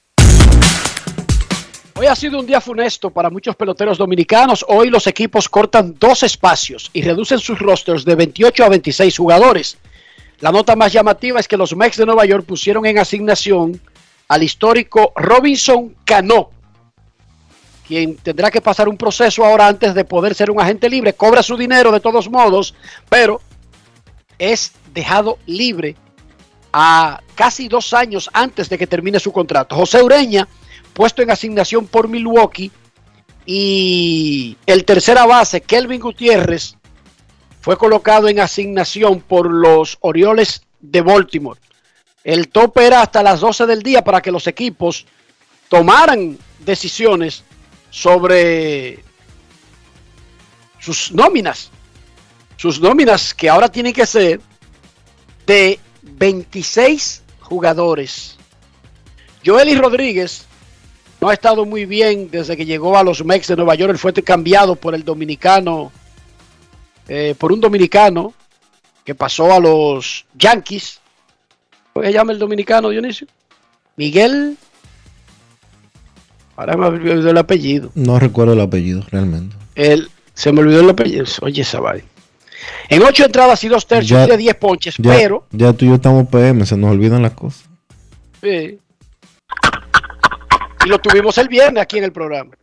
[2.01, 4.65] Hoy ha sido un día funesto para muchos peloteros dominicanos.
[4.67, 9.77] Hoy los equipos cortan dos espacios y reducen sus rosters de 28 a 26 jugadores.
[10.39, 13.79] La nota más llamativa es que los Mets de Nueva York pusieron en asignación
[14.29, 16.49] al histórico Robinson Cano,
[17.87, 21.13] quien tendrá que pasar un proceso ahora antes de poder ser un agente libre.
[21.13, 22.73] Cobra su dinero de todos modos,
[23.09, 23.41] pero
[24.39, 25.95] es dejado libre
[26.73, 29.75] a casi dos años antes de que termine su contrato.
[29.75, 30.47] José Ureña,
[30.93, 32.71] puesto en asignación por Milwaukee,
[33.45, 36.75] y el tercera base, Kelvin Gutiérrez,
[37.59, 41.59] fue colocado en asignación por los Orioles de Baltimore.
[42.23, 45.05] El tope era hasta las 12 del día para que los equipos
[45.69, 47.43] tomaran decisiones
[47.89, 49.03] sobre
[50.79, 51.71] sus nóminas.
[52.57, 54.39] Sus nóminas que ahora tienen que ser
[55.45, 58.37] de 26 jugadores.
[59.43, 60.45] Joely Rodríguez
[61.21, 63.91] no ha estado muy bien desde que llegó a los Mex de Nueva York.
[63.91, 65.91] Él fue cambiado por el dominicano,
[67.07, 68.33] eh, por un dominicano
[69.05, 70.99] que pasó a los Yankees.
[71.93, 73.27] ¿Cómo se llama el dominicano, Dionisio?
[73.97, 74.57] Miguel.
[76.55, 77.91] Ahora me olvidó el apellido.
[77.93, 79.55] No recuerdo el apellido realmente.
[79.75, 81.25] Él, se me olvidó el apellido.
[81.41, 82.03] Oye, vaina.
[82.89, 85.45] En ocho entradas y dos tercios Ya- de 10 ponches, Ya, pero.
[85.51, 87.63] ya tú y yo estamos PM, se nos olvidan las cosas.
[88.41, 88.79] Sí.
[90.85, 92.55] Y lo tuvimos el viernes aquí en el programa.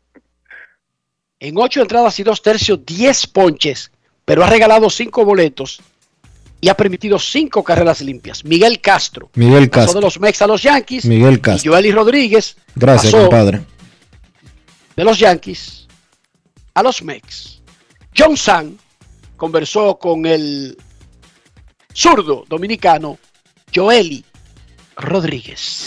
[1.41, 3.93] En ocho entradas y dos tercios, 10 ponches,
[4.25, 5.81] pero ha regalado cinco boletos
[6.61, 8.45] y ha permitido cinco carreras limpias.
[8.45, 9.31] Miguel Castro.
[9.35, 10.01] Miguel Pasó Castro.
[10.01, 11.05] de los Mex a los Yankees.
[11.05, 11.71] Miguel Castro.
[11.71, 12.57] Y Joely Rodríguez.
[12.75, 13.61] Gracias, pasó compadre.
[14.97, 15.87] de los Yankees
[16.75, 17.61] a los Mex.
[18.17, 18.77] John San
[19.37, 20.77] conversó con el
[21.95, 23.19] zurdo dominicano
[23.73, 24.25] Joely
[24.97, 25.87] Rodríguez.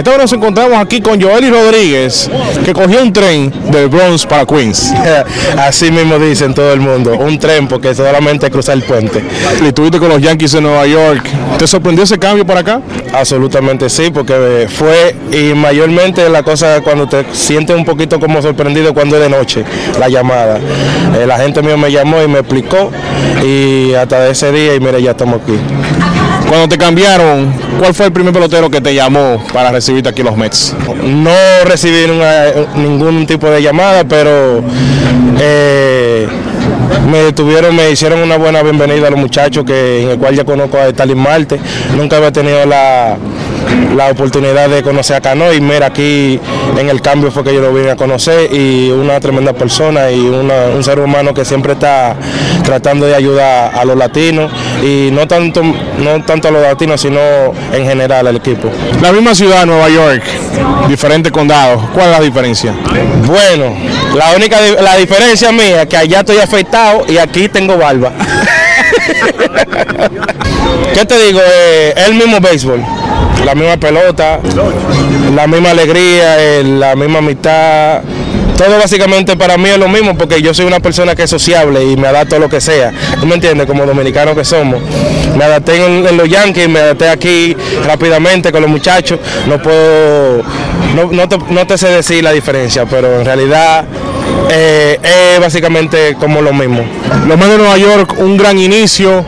[0.00, 2.30] hora nos encontramos aquí con Joely Rodríguez,
[2.64, 4.92] que cogió un tren del Bronx para Queens.
[5.58, 9.22] Así mismo dicen todo el mundo, un tren porque solamente cruzar el puente.
[9.62, 11.24] Y estuviste con los Yankees de Nueva York.
[11.58, 12.80] ¿Te sorprendió ese cambio para acá?
[13.12, 18.92] Absolutamente sí, porque fue y mayormente la cosa cuando te sientes un poquito como sorprendido
[18.94, 19.64] cuando es de noche
[19.98, 20.58] la llamada.
[21.16, 22.90] Eh, la gente mío me llamó y me explicó
[23.42, 25.58] y hasta ese día y mira ya estamos aquí.
[26.54, 30.36] Cuando te cambiaron, ¿cuál fue el primer pelotero que te llamó para recibirte aquí los
[30.36, 30.72] Mets?
[31.02, 32.06] No recibí
[32.76, 34.62] ningún tipo de llamada, pero
[35.40, 36.28] eh,
[37.10, 40.44] me tuvieron, me hicieron una buena bienvenida a los muchachos que en el cual ya
[40.44, 41.58] conozco a Stalin Marte.
[41.96, 43.16] Nunca había tenido la,
[43.96, 46.40] la oportunidad de conocer a Cano y mira aquí
[46.78, 50.18] en el cambio fue que yo lo vine a conocer y una tremenda persona y
[50.20, 52.16] una- un ser humano que siempre está
[52.64, 54.50] tratando de ayudar a los latinos
[54.82, 57.20] y no tanto, no tanto a los latinos sino
[57.72, 58.68] en general al equipo.
[59.00, 60.22] La misma ciudad, Nueva York,
[60.88, 61.82] diferentes condados.
[61.94, 62.74] ¿Cuál es la diferencia?
[63.26, 63.74] Bueno,
[64.16, 68.12] la única la diferencia mía es que allá estoy afeitado y aquí tengo barba.
[70.94, 71.40] ¿Qué te digo?
[71.44, 72.80] Eh, el mismo béisbol,
[73.44, 74.40] la misma pelota,
[75.34, 78.02] la misma alegría, eh, la misma amistad.
[78.56, 81.84] Todo básicamente para mí es lo mismo porque yo soy una persona que es sociable
[81.84, 82.92] y me adapto a lo que sea.
[83.18, 83.66] ¿Tú me entiendes?
[83.66, 84.80] Como dominicanos que somos.
[85.36, 89.18] Me adapté en, en los Yankees, me adapté aquí rápidamente con los muchachos.
[89.48, 90.42] No puedo,
[90.94, 93.84] no, no te, no te sé decir la diferencia, pero en realidad
[94.50, 96.84] eh, es básicamente como lo mismo.
[97.26, 99.24] Los Mets de Nueva York, un gran inicio.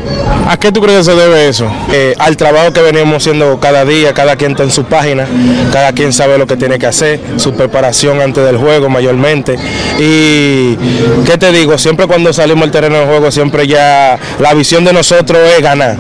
[0.49, 1.67] ¿A qué tú crees que se debe eso?
[1.93, 5.27] Eh, al trabajo que venimos haciendo cada día, cada quien está en su página,
[5.73, 9.57] cada quien sabe lo que tiene que hacer, su preparación antes del juego mayormente.
[9.99, 10.77] Y,
[11.27, 11.77] ¿qué te digo?
[11.79, 15.97] Siempre cuando salimos al terreno del juego, siempre ya la visión de nosotros es ganar.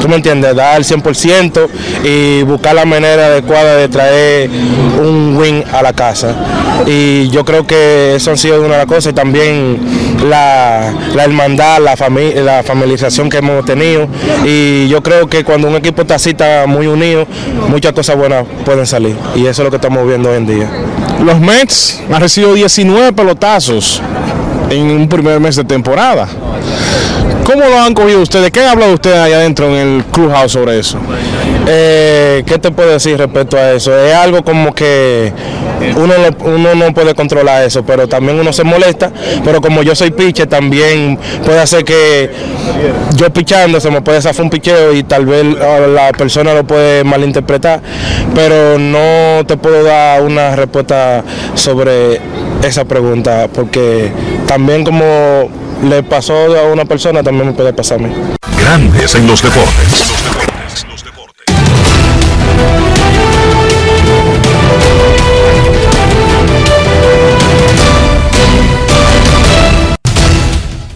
[0.00, 0.54] ¿Tú me entiendes?
[0.54, 1.68] Dar el 100%
[2.04, 6.34] y buscar la manera adecuada de traer un win a la casa.
[6.86, 9.78] Y yo creo que eso ha sido una de las cosas y también
[10.28, 14.08] la, la hermandad, la, fami- la familiarización que hemos tenido.
[14.44, 17.26] Y yo creo que cuando un equipo está así, está muy unido,
[17.68, 19.16] muchas cosas buenas pueden salir.
[19.34, 20.70] Y eso es lo que estamos viendo hoy en día.
[21.24, 24.02] Los Mets han recibido 19 pelotazos
[24.70, 26.28] en un primer mes de temporada.
[27.44, 28.50] ¿Cómo lo han cogido ustedes?
[28.50, 30.98] ¿Qué han hablado ustedes allá adentro en el clubhouse sobre eso?
[31.68, 33.98] Eh, ¿Qué te puedo decir respecto a eso?
[33.98, 35.32] Es algo como que
[35.96, 39.10] uno no, uno no puede controlar eso, pero también uno se molesta.
[39.44, 42.30] Pero como yo soy pitcher, también puede hacer que
[43.16, 47.02] yo pichando se me puede zafar un picheo y tal vez la persona lo puede
[47.02, 47.80] malinterpretar.
[48.34, 51.24] Pero no te puedo dar una respuesta
[51.54, 52.20] sobre
[52.62, 54.10] esa pregunta, porque
[54.46, 55.48] también como
[55.82, 58.12] le pasó a una persona, también me puede pasar a mí.
[58.58, 60.12] Grandes en los deportes.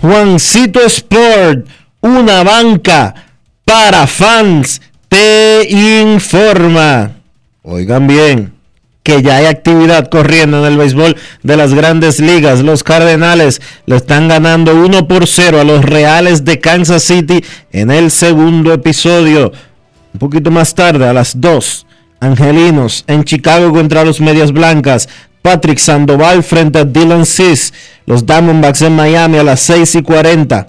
[0.00, 1.66] Juancito Sport,
[2.00, 3.14] una banca
[3.64, 7.12] para fans, te informa.
[7.62, 8.52] Oigan bien,
[9.02, 12.60] que ya hay actividad corriendo en el béisbol de las grandes ligas.
[12.60, 17.90] Los Cardenales le están ganando 1 por 0 a los Reales de Kansas City en
[17.90, 19.52] el segundo episodio.
[20.12, 21.86] Un poquito más tarde, a las 2,
[22.20, 25.08] Angelinos en Chicago contra los Medias Blancas.
[25.42, 27.72] Patrick Sandoval frente a Dylan Cis.
[28.06, 30.68] Los Diamondbacks en Miami a las 6 y 40.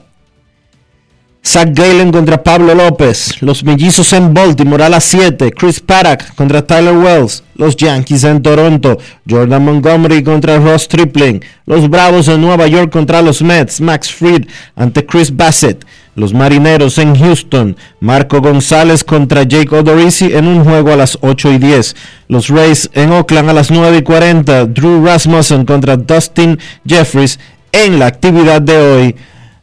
[1.44, 3.42] Zach Galen contra Pablo López.
[3.42, 5.52] Los Mellizos en Baltimore a las 7.
[5.52, 7.44] Chris Paddock contra Tyler Wells.
[7.56, 9.00] Los Yankees en Toronto.
[9.28, 11.44] Jordan Montgomery contra Ross Tripling.
[11.66, 13.82] Los Bravos en Nueva York contra los Mets.
[13.82, 14.46] Max Fried
[14.76, 15.84] ante Chris Bassett.
[16.14, 17.76] Los Marineros en Houston.
[18.00, 21.96] Marco González contra Jake Odorizzi en un juego a las 8 y 10.
[22.28, 24.68] Los Rays en Oakland a las 9 y 40.
[24.68, 27.40] Drew Rasmussen contra Dustin Jeffries
[27.72, 29.16] en la actividad de hoy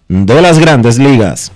[0.09, 1.52] de las grandes ligas.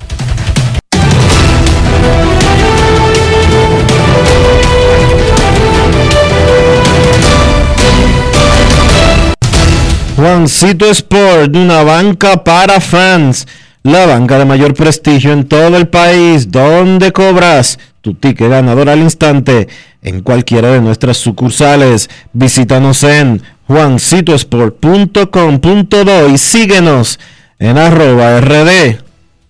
[10.17, 13.49] Juancito Sport, una banca para fans,
[13.83, 19.01] la banca de mayor prestigio en todo el país, donde cobras tu ticket ganador al
[19.01, 19.67] instante
[20.03, 22.09] en cualquiera de nuestras sucursales.
[22.33, 27.19] Visítanos en juancitosport.com.do y síguenos
[27.63, 28.99] en arroba rd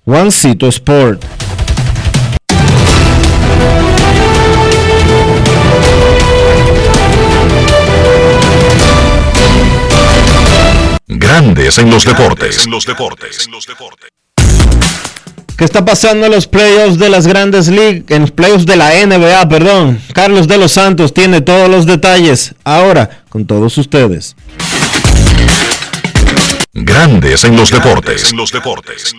[0.05, 1.25] Juancito Sport.
[11.07, 12.67] Grandes en los deportes.
[12.67, 13.49] los deportes.
[15.57, 18.05] ¿Qué está pasando en los playoffs de las grandes ligas?
[18.11, 19.99] En los playoffs de la NBA, perdón.
[20.13, 22.55] Carlos de los Santos tiene todos los detalles.
[22.65, 24.37] Ahora, con todos ustedes.
[26.74, 28.32] Grandes en los deportes.
[28.32, 29.15] los deportes.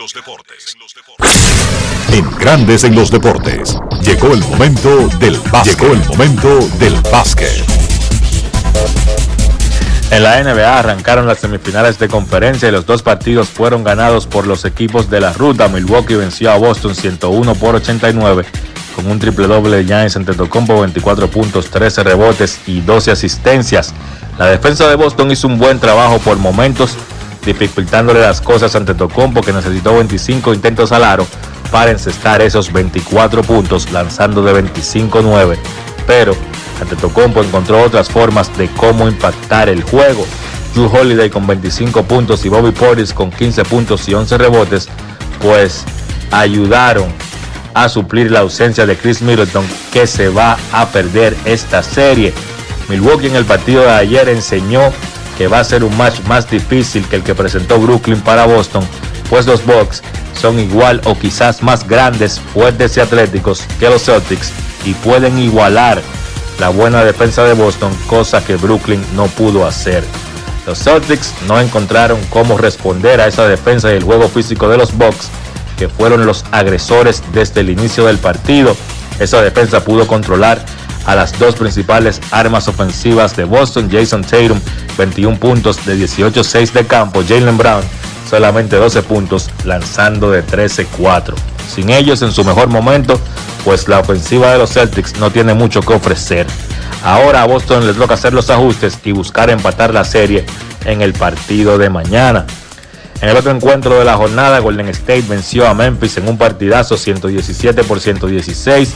[2.11, 3.77] En Grandes en los deportes.
[4.01, 5.79] Llegó el momento del básquet.
[5.79, 7.63] Llegó el momento del básquet.
[10.09, 14.47] En la NBA arrancaron las semifinales de conferencia y los dos partidos fueron ganados por
[14.47, 15.67] los equipos de la ruta.
[15.67, 18.45] Milwaukee venció a Boston 101 por 89
[18.95, 23.93] con un triple doble de Giannis Antetokounmpo, 24 puntos, 13 rebotes y 12 asistencias.
[24.39, 26.97] La defensa de Boston hizo un buen trabajo por momentos,
[27.45, 31.25] dificultándole las cosas ante Tocompo que necesitó 25 intentos al aro
[31.71, 35.57] para encestar esos 24 puntos, lanzando de 25-9
[36.05, 36.35] pero
[36.81, 40.25] Antetokounmpo encontró otras formas de cómo impactar el juego.
[40.73, 44.89] Drew Holiday con 25 puntos y Bobby Portis con 15 puntos y 11 rebotes,
[45.39, 45.85] pues
[46.31, 47.05] ayudaron
[47.75, 52.33] a suplir la ausencia de Chris Middleton que se va a perder esta serie.
[52.89, 54.91] Milwaukee en el partido de ayer enseñó
[55.37, 58.85] que va a ser un match más difícil que el que presentó Brooklyn para Boston,
[59.29, 60.01] pues los Bucks
[60.39, 64.51] son igual o quizás más grandes, fuertes y atléticos que los Celtics
[64.85, 66.01] y pueden igualar
[66.59, 70.03] la buena defensa de Boston, cosa que Brooklyn no pudo hacer.
[70.65, 74.95] Los Celtics no encontraron cómo responder a esa defensa y el juego físico de los
[74.97, 75.29] Bucks,
[75.77, 78.75] que fueron los agresores desde el inicio del partido.
[79.19, 80.63] Esa defensa pudo controlar
[81.05, 84.59] a las dos principales armas ofensivas de Boston, Jason Tatum,
[84.97, 87.83] 21 puntos de 18-6 de campo, Jalen Brown,
[88.29, 91.33] solamente 12 puntos, lanzando de 13-4.
[91.73, 93.19] Sin ellos en su mejor momento,
[93.63, 96.47] pues la ofensiva de los Celtics no tiene mucho que ofrecer.
[97.03, 100.45] Ahora a Boston les toca hacer los ajustes y buscar empatar la serie
[100.85, 102.45] en el partido de mañana.
[103.23, 106.97] En el otro encuentro de la jornada, Golden State venció a Memphis en un partidazo
[106.97, 108.93] 117 por 116.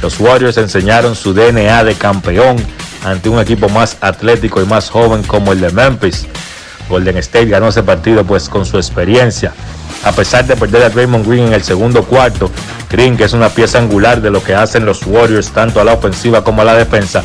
[0.00, 2.56] Los Warriors enseñaron su DNA de campeón
[3.04, 6.26] ante un equipo más atlético y más joven como el de Memphis.
[6.88, 9.52] Golden State ganó ese partido pues con su experiencia.
[10.04, 12.50] A pesar de perder a Draymond Green en el segundo cuarto,
[12.88, 15.92] Green, que es una pieza angular de lo que hacen los Warriors tanto a la
[15.92, 17.22] ofensiva como a la defensa,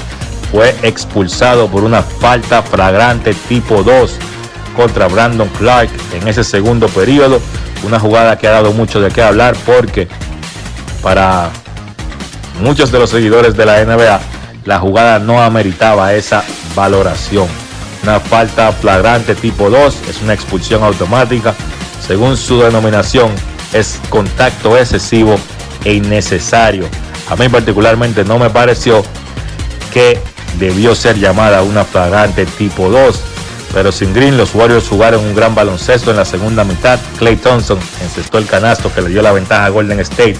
[0.51, 4.30] fue expulsado por una falta flagrante tipo 2
[4.75, 7.39] contra Brandon Clark en ese segundo periodo.
[7.83, 10.07] Una jugada que ha dado mucho de qué hablar porque
[11.01, 11.49] para
[12.61, 14.19] muchos de los seguidores de la NBA
[14.65, 16.43] la jugada no ameritaba esa
[16.75, 17.47] valoración.
[18.03, 21.53] Una falta flagrante tipo 2 es una expulsión automática.
[22.05, 23.31] Según su denominación,
[23.73, 25.35] es contacto excesivo
[25.83, 26.85] e innecesario.
[27.29, 29.03] A mí particularmente no me pareció
[29.93, 30.19] que
[30.59, 33.30] debió ser llamada una flagrante tipo 2.
[33.73, 36.99] Pero sin Green, los Warriors jugaron un gran baloncesto en la segunda mitad.
[37.17, 40.37] Clay Thompson encestó el canasto que le dio la ventaja a Golden State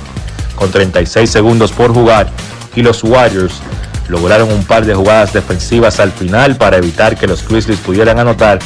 [0.55, 2.29] con 36 segundos por jugar.
[2.75, 3.61] Y los Warriors
[4.09, 8.59] lograron un par de jugadas defensivas al final para evitar que los Grizzlies pudieran anotar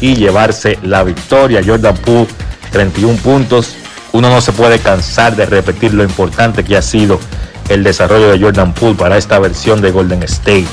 [0.00, 1.62] y llevarse la victoria.
[1.64, 2.26] Jordan Poole,
[2.72, 3.76] 31 puntos.
[4.12, 7.20] Uno no se puede cansar de repetir lo importante que ha sido
[7.68, 10.66] el desarrollo de Jordan Poole para esta versión de Golden State.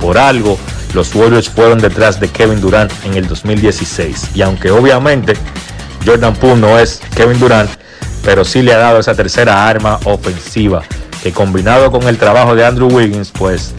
[0.00, 0.58] Por algo,
[0.94, 4.30] los Warriors fueron detrás de Kevin Durant en el 2016.
[4.34, 5.34] Y aunque obviamente
[6.04, 7.70] Jordan Poole no es Kevin Durant,
[8.24, 10.82] pero sí le ha dado esa tercera arma ofensiva
[11.22, 13.74] que combinado con el trabajo de Andrew Wiggins, pues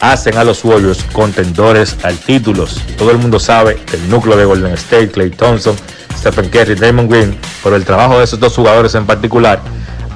[0.00, 2.66] hacen a los Warriors contendores al título.
[2.98, 5.74] Todo el mundo sabe el núcleo de Golden State, Clay Thompson,
[6.16, 9.60] Stephen Curry, Damon Green, pero el trabajo de esos dos jugadores en particular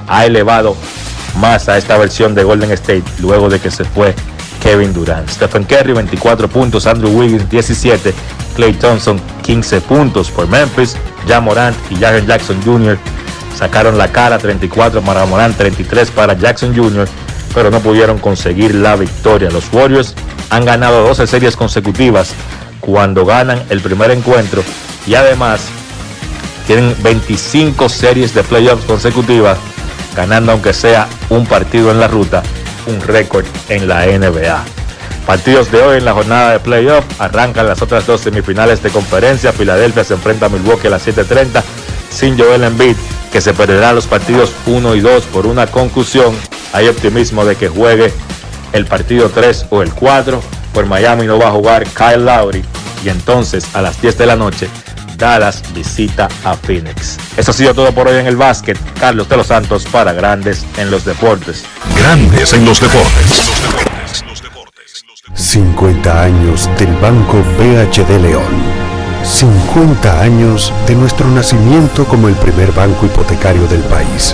[0.07, 0.75] ha elevado
[1.37, 4.13] más a esta versión de Golden State luego de que se fue
[4.61, 5.29] Kevin Durant.
[5.29, 8.13] Stephen Curry 24 puntos, Andrew Wiggins 17,
[8.55, 10.95] Clay Thompson 15 puntos por Memphis,
[11.27, 12.97] Ja Morant y Jaren Jackson Jr.
[13.55, 17.07] sacaron la cara 34 para Morant, 33 para Jackson Jr.,
[17.53, 19.49] pero no pudieron conseguir la victoria.
[19.49, 20.13] Los Warriors
[20.49, 22.33] han ganado 12 series consecutivas
[22.79, 24.63] cuando ganan el primer encuentro
[25.05, 25.61] y además
[26.67, 29.57] tienen 25 series de playoffs consecutivas,
[30.15, 32.43] ganando aunque sea un partido en la ruta,
[32.87, 34.63] un récord en la NBA.
[35.25, 39.51] Partidos de hoy en la jornada de playoff arrancan las otras dos semifinales de conferencia.
[39.51, 41.63] Filadelfia se enfrenta a Milwaukee a las 7:30
[42.09, 42.95] sin Joel Embiid,
[43.31, 46.35] que se perderá los partidos 1 y 2 por una concusión.
[46.73, 48.11] Hay optimismo de que juegue
[48.73, 50.41] el partido 3 o el 4.
[50.73, 52.63] Por Miami no va a jugar Kyle Lowry.
[53.03, 54.67] Y entonces a las 10 de la noche
[55.19, 57.17] Dallas visita a Phoenix.
[57.37, 58.79] Eso ha sido todo por hoy en el básquet.
[58.99, 61.65] Carlos de los Santos para Grandes en los Deportes.
[61.95, 63.51] Grandes en los Deportes.
[65.35, 68.79] 50 años del Banco BHD León.
[69.23, 74.33] 50 años de nuestro nacimiento como el primer banco hipotecario del país,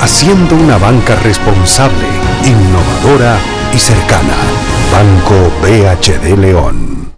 [0.00, 2.06] haciendo una banca responsable,
[2.44, 3.38] innovadora
[3.74, 4.34] y cercana.
[4.92, 7.12] Banco BHD León.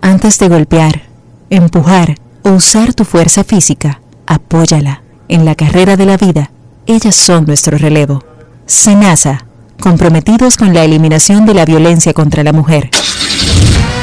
[0.00, 1.02] Antes de golpear,
[1.50, 5.02] empujar o usar tu fuerza física, apóyala.
[5.28, 6.50] En la carrera de la vida,
[6.86, 8.22] ellas son nuestro relevo.
[8.66, 9.46] Senasa,
[9.80, 12.90] comprometidos con la eliminación de la violencia contra la mujer.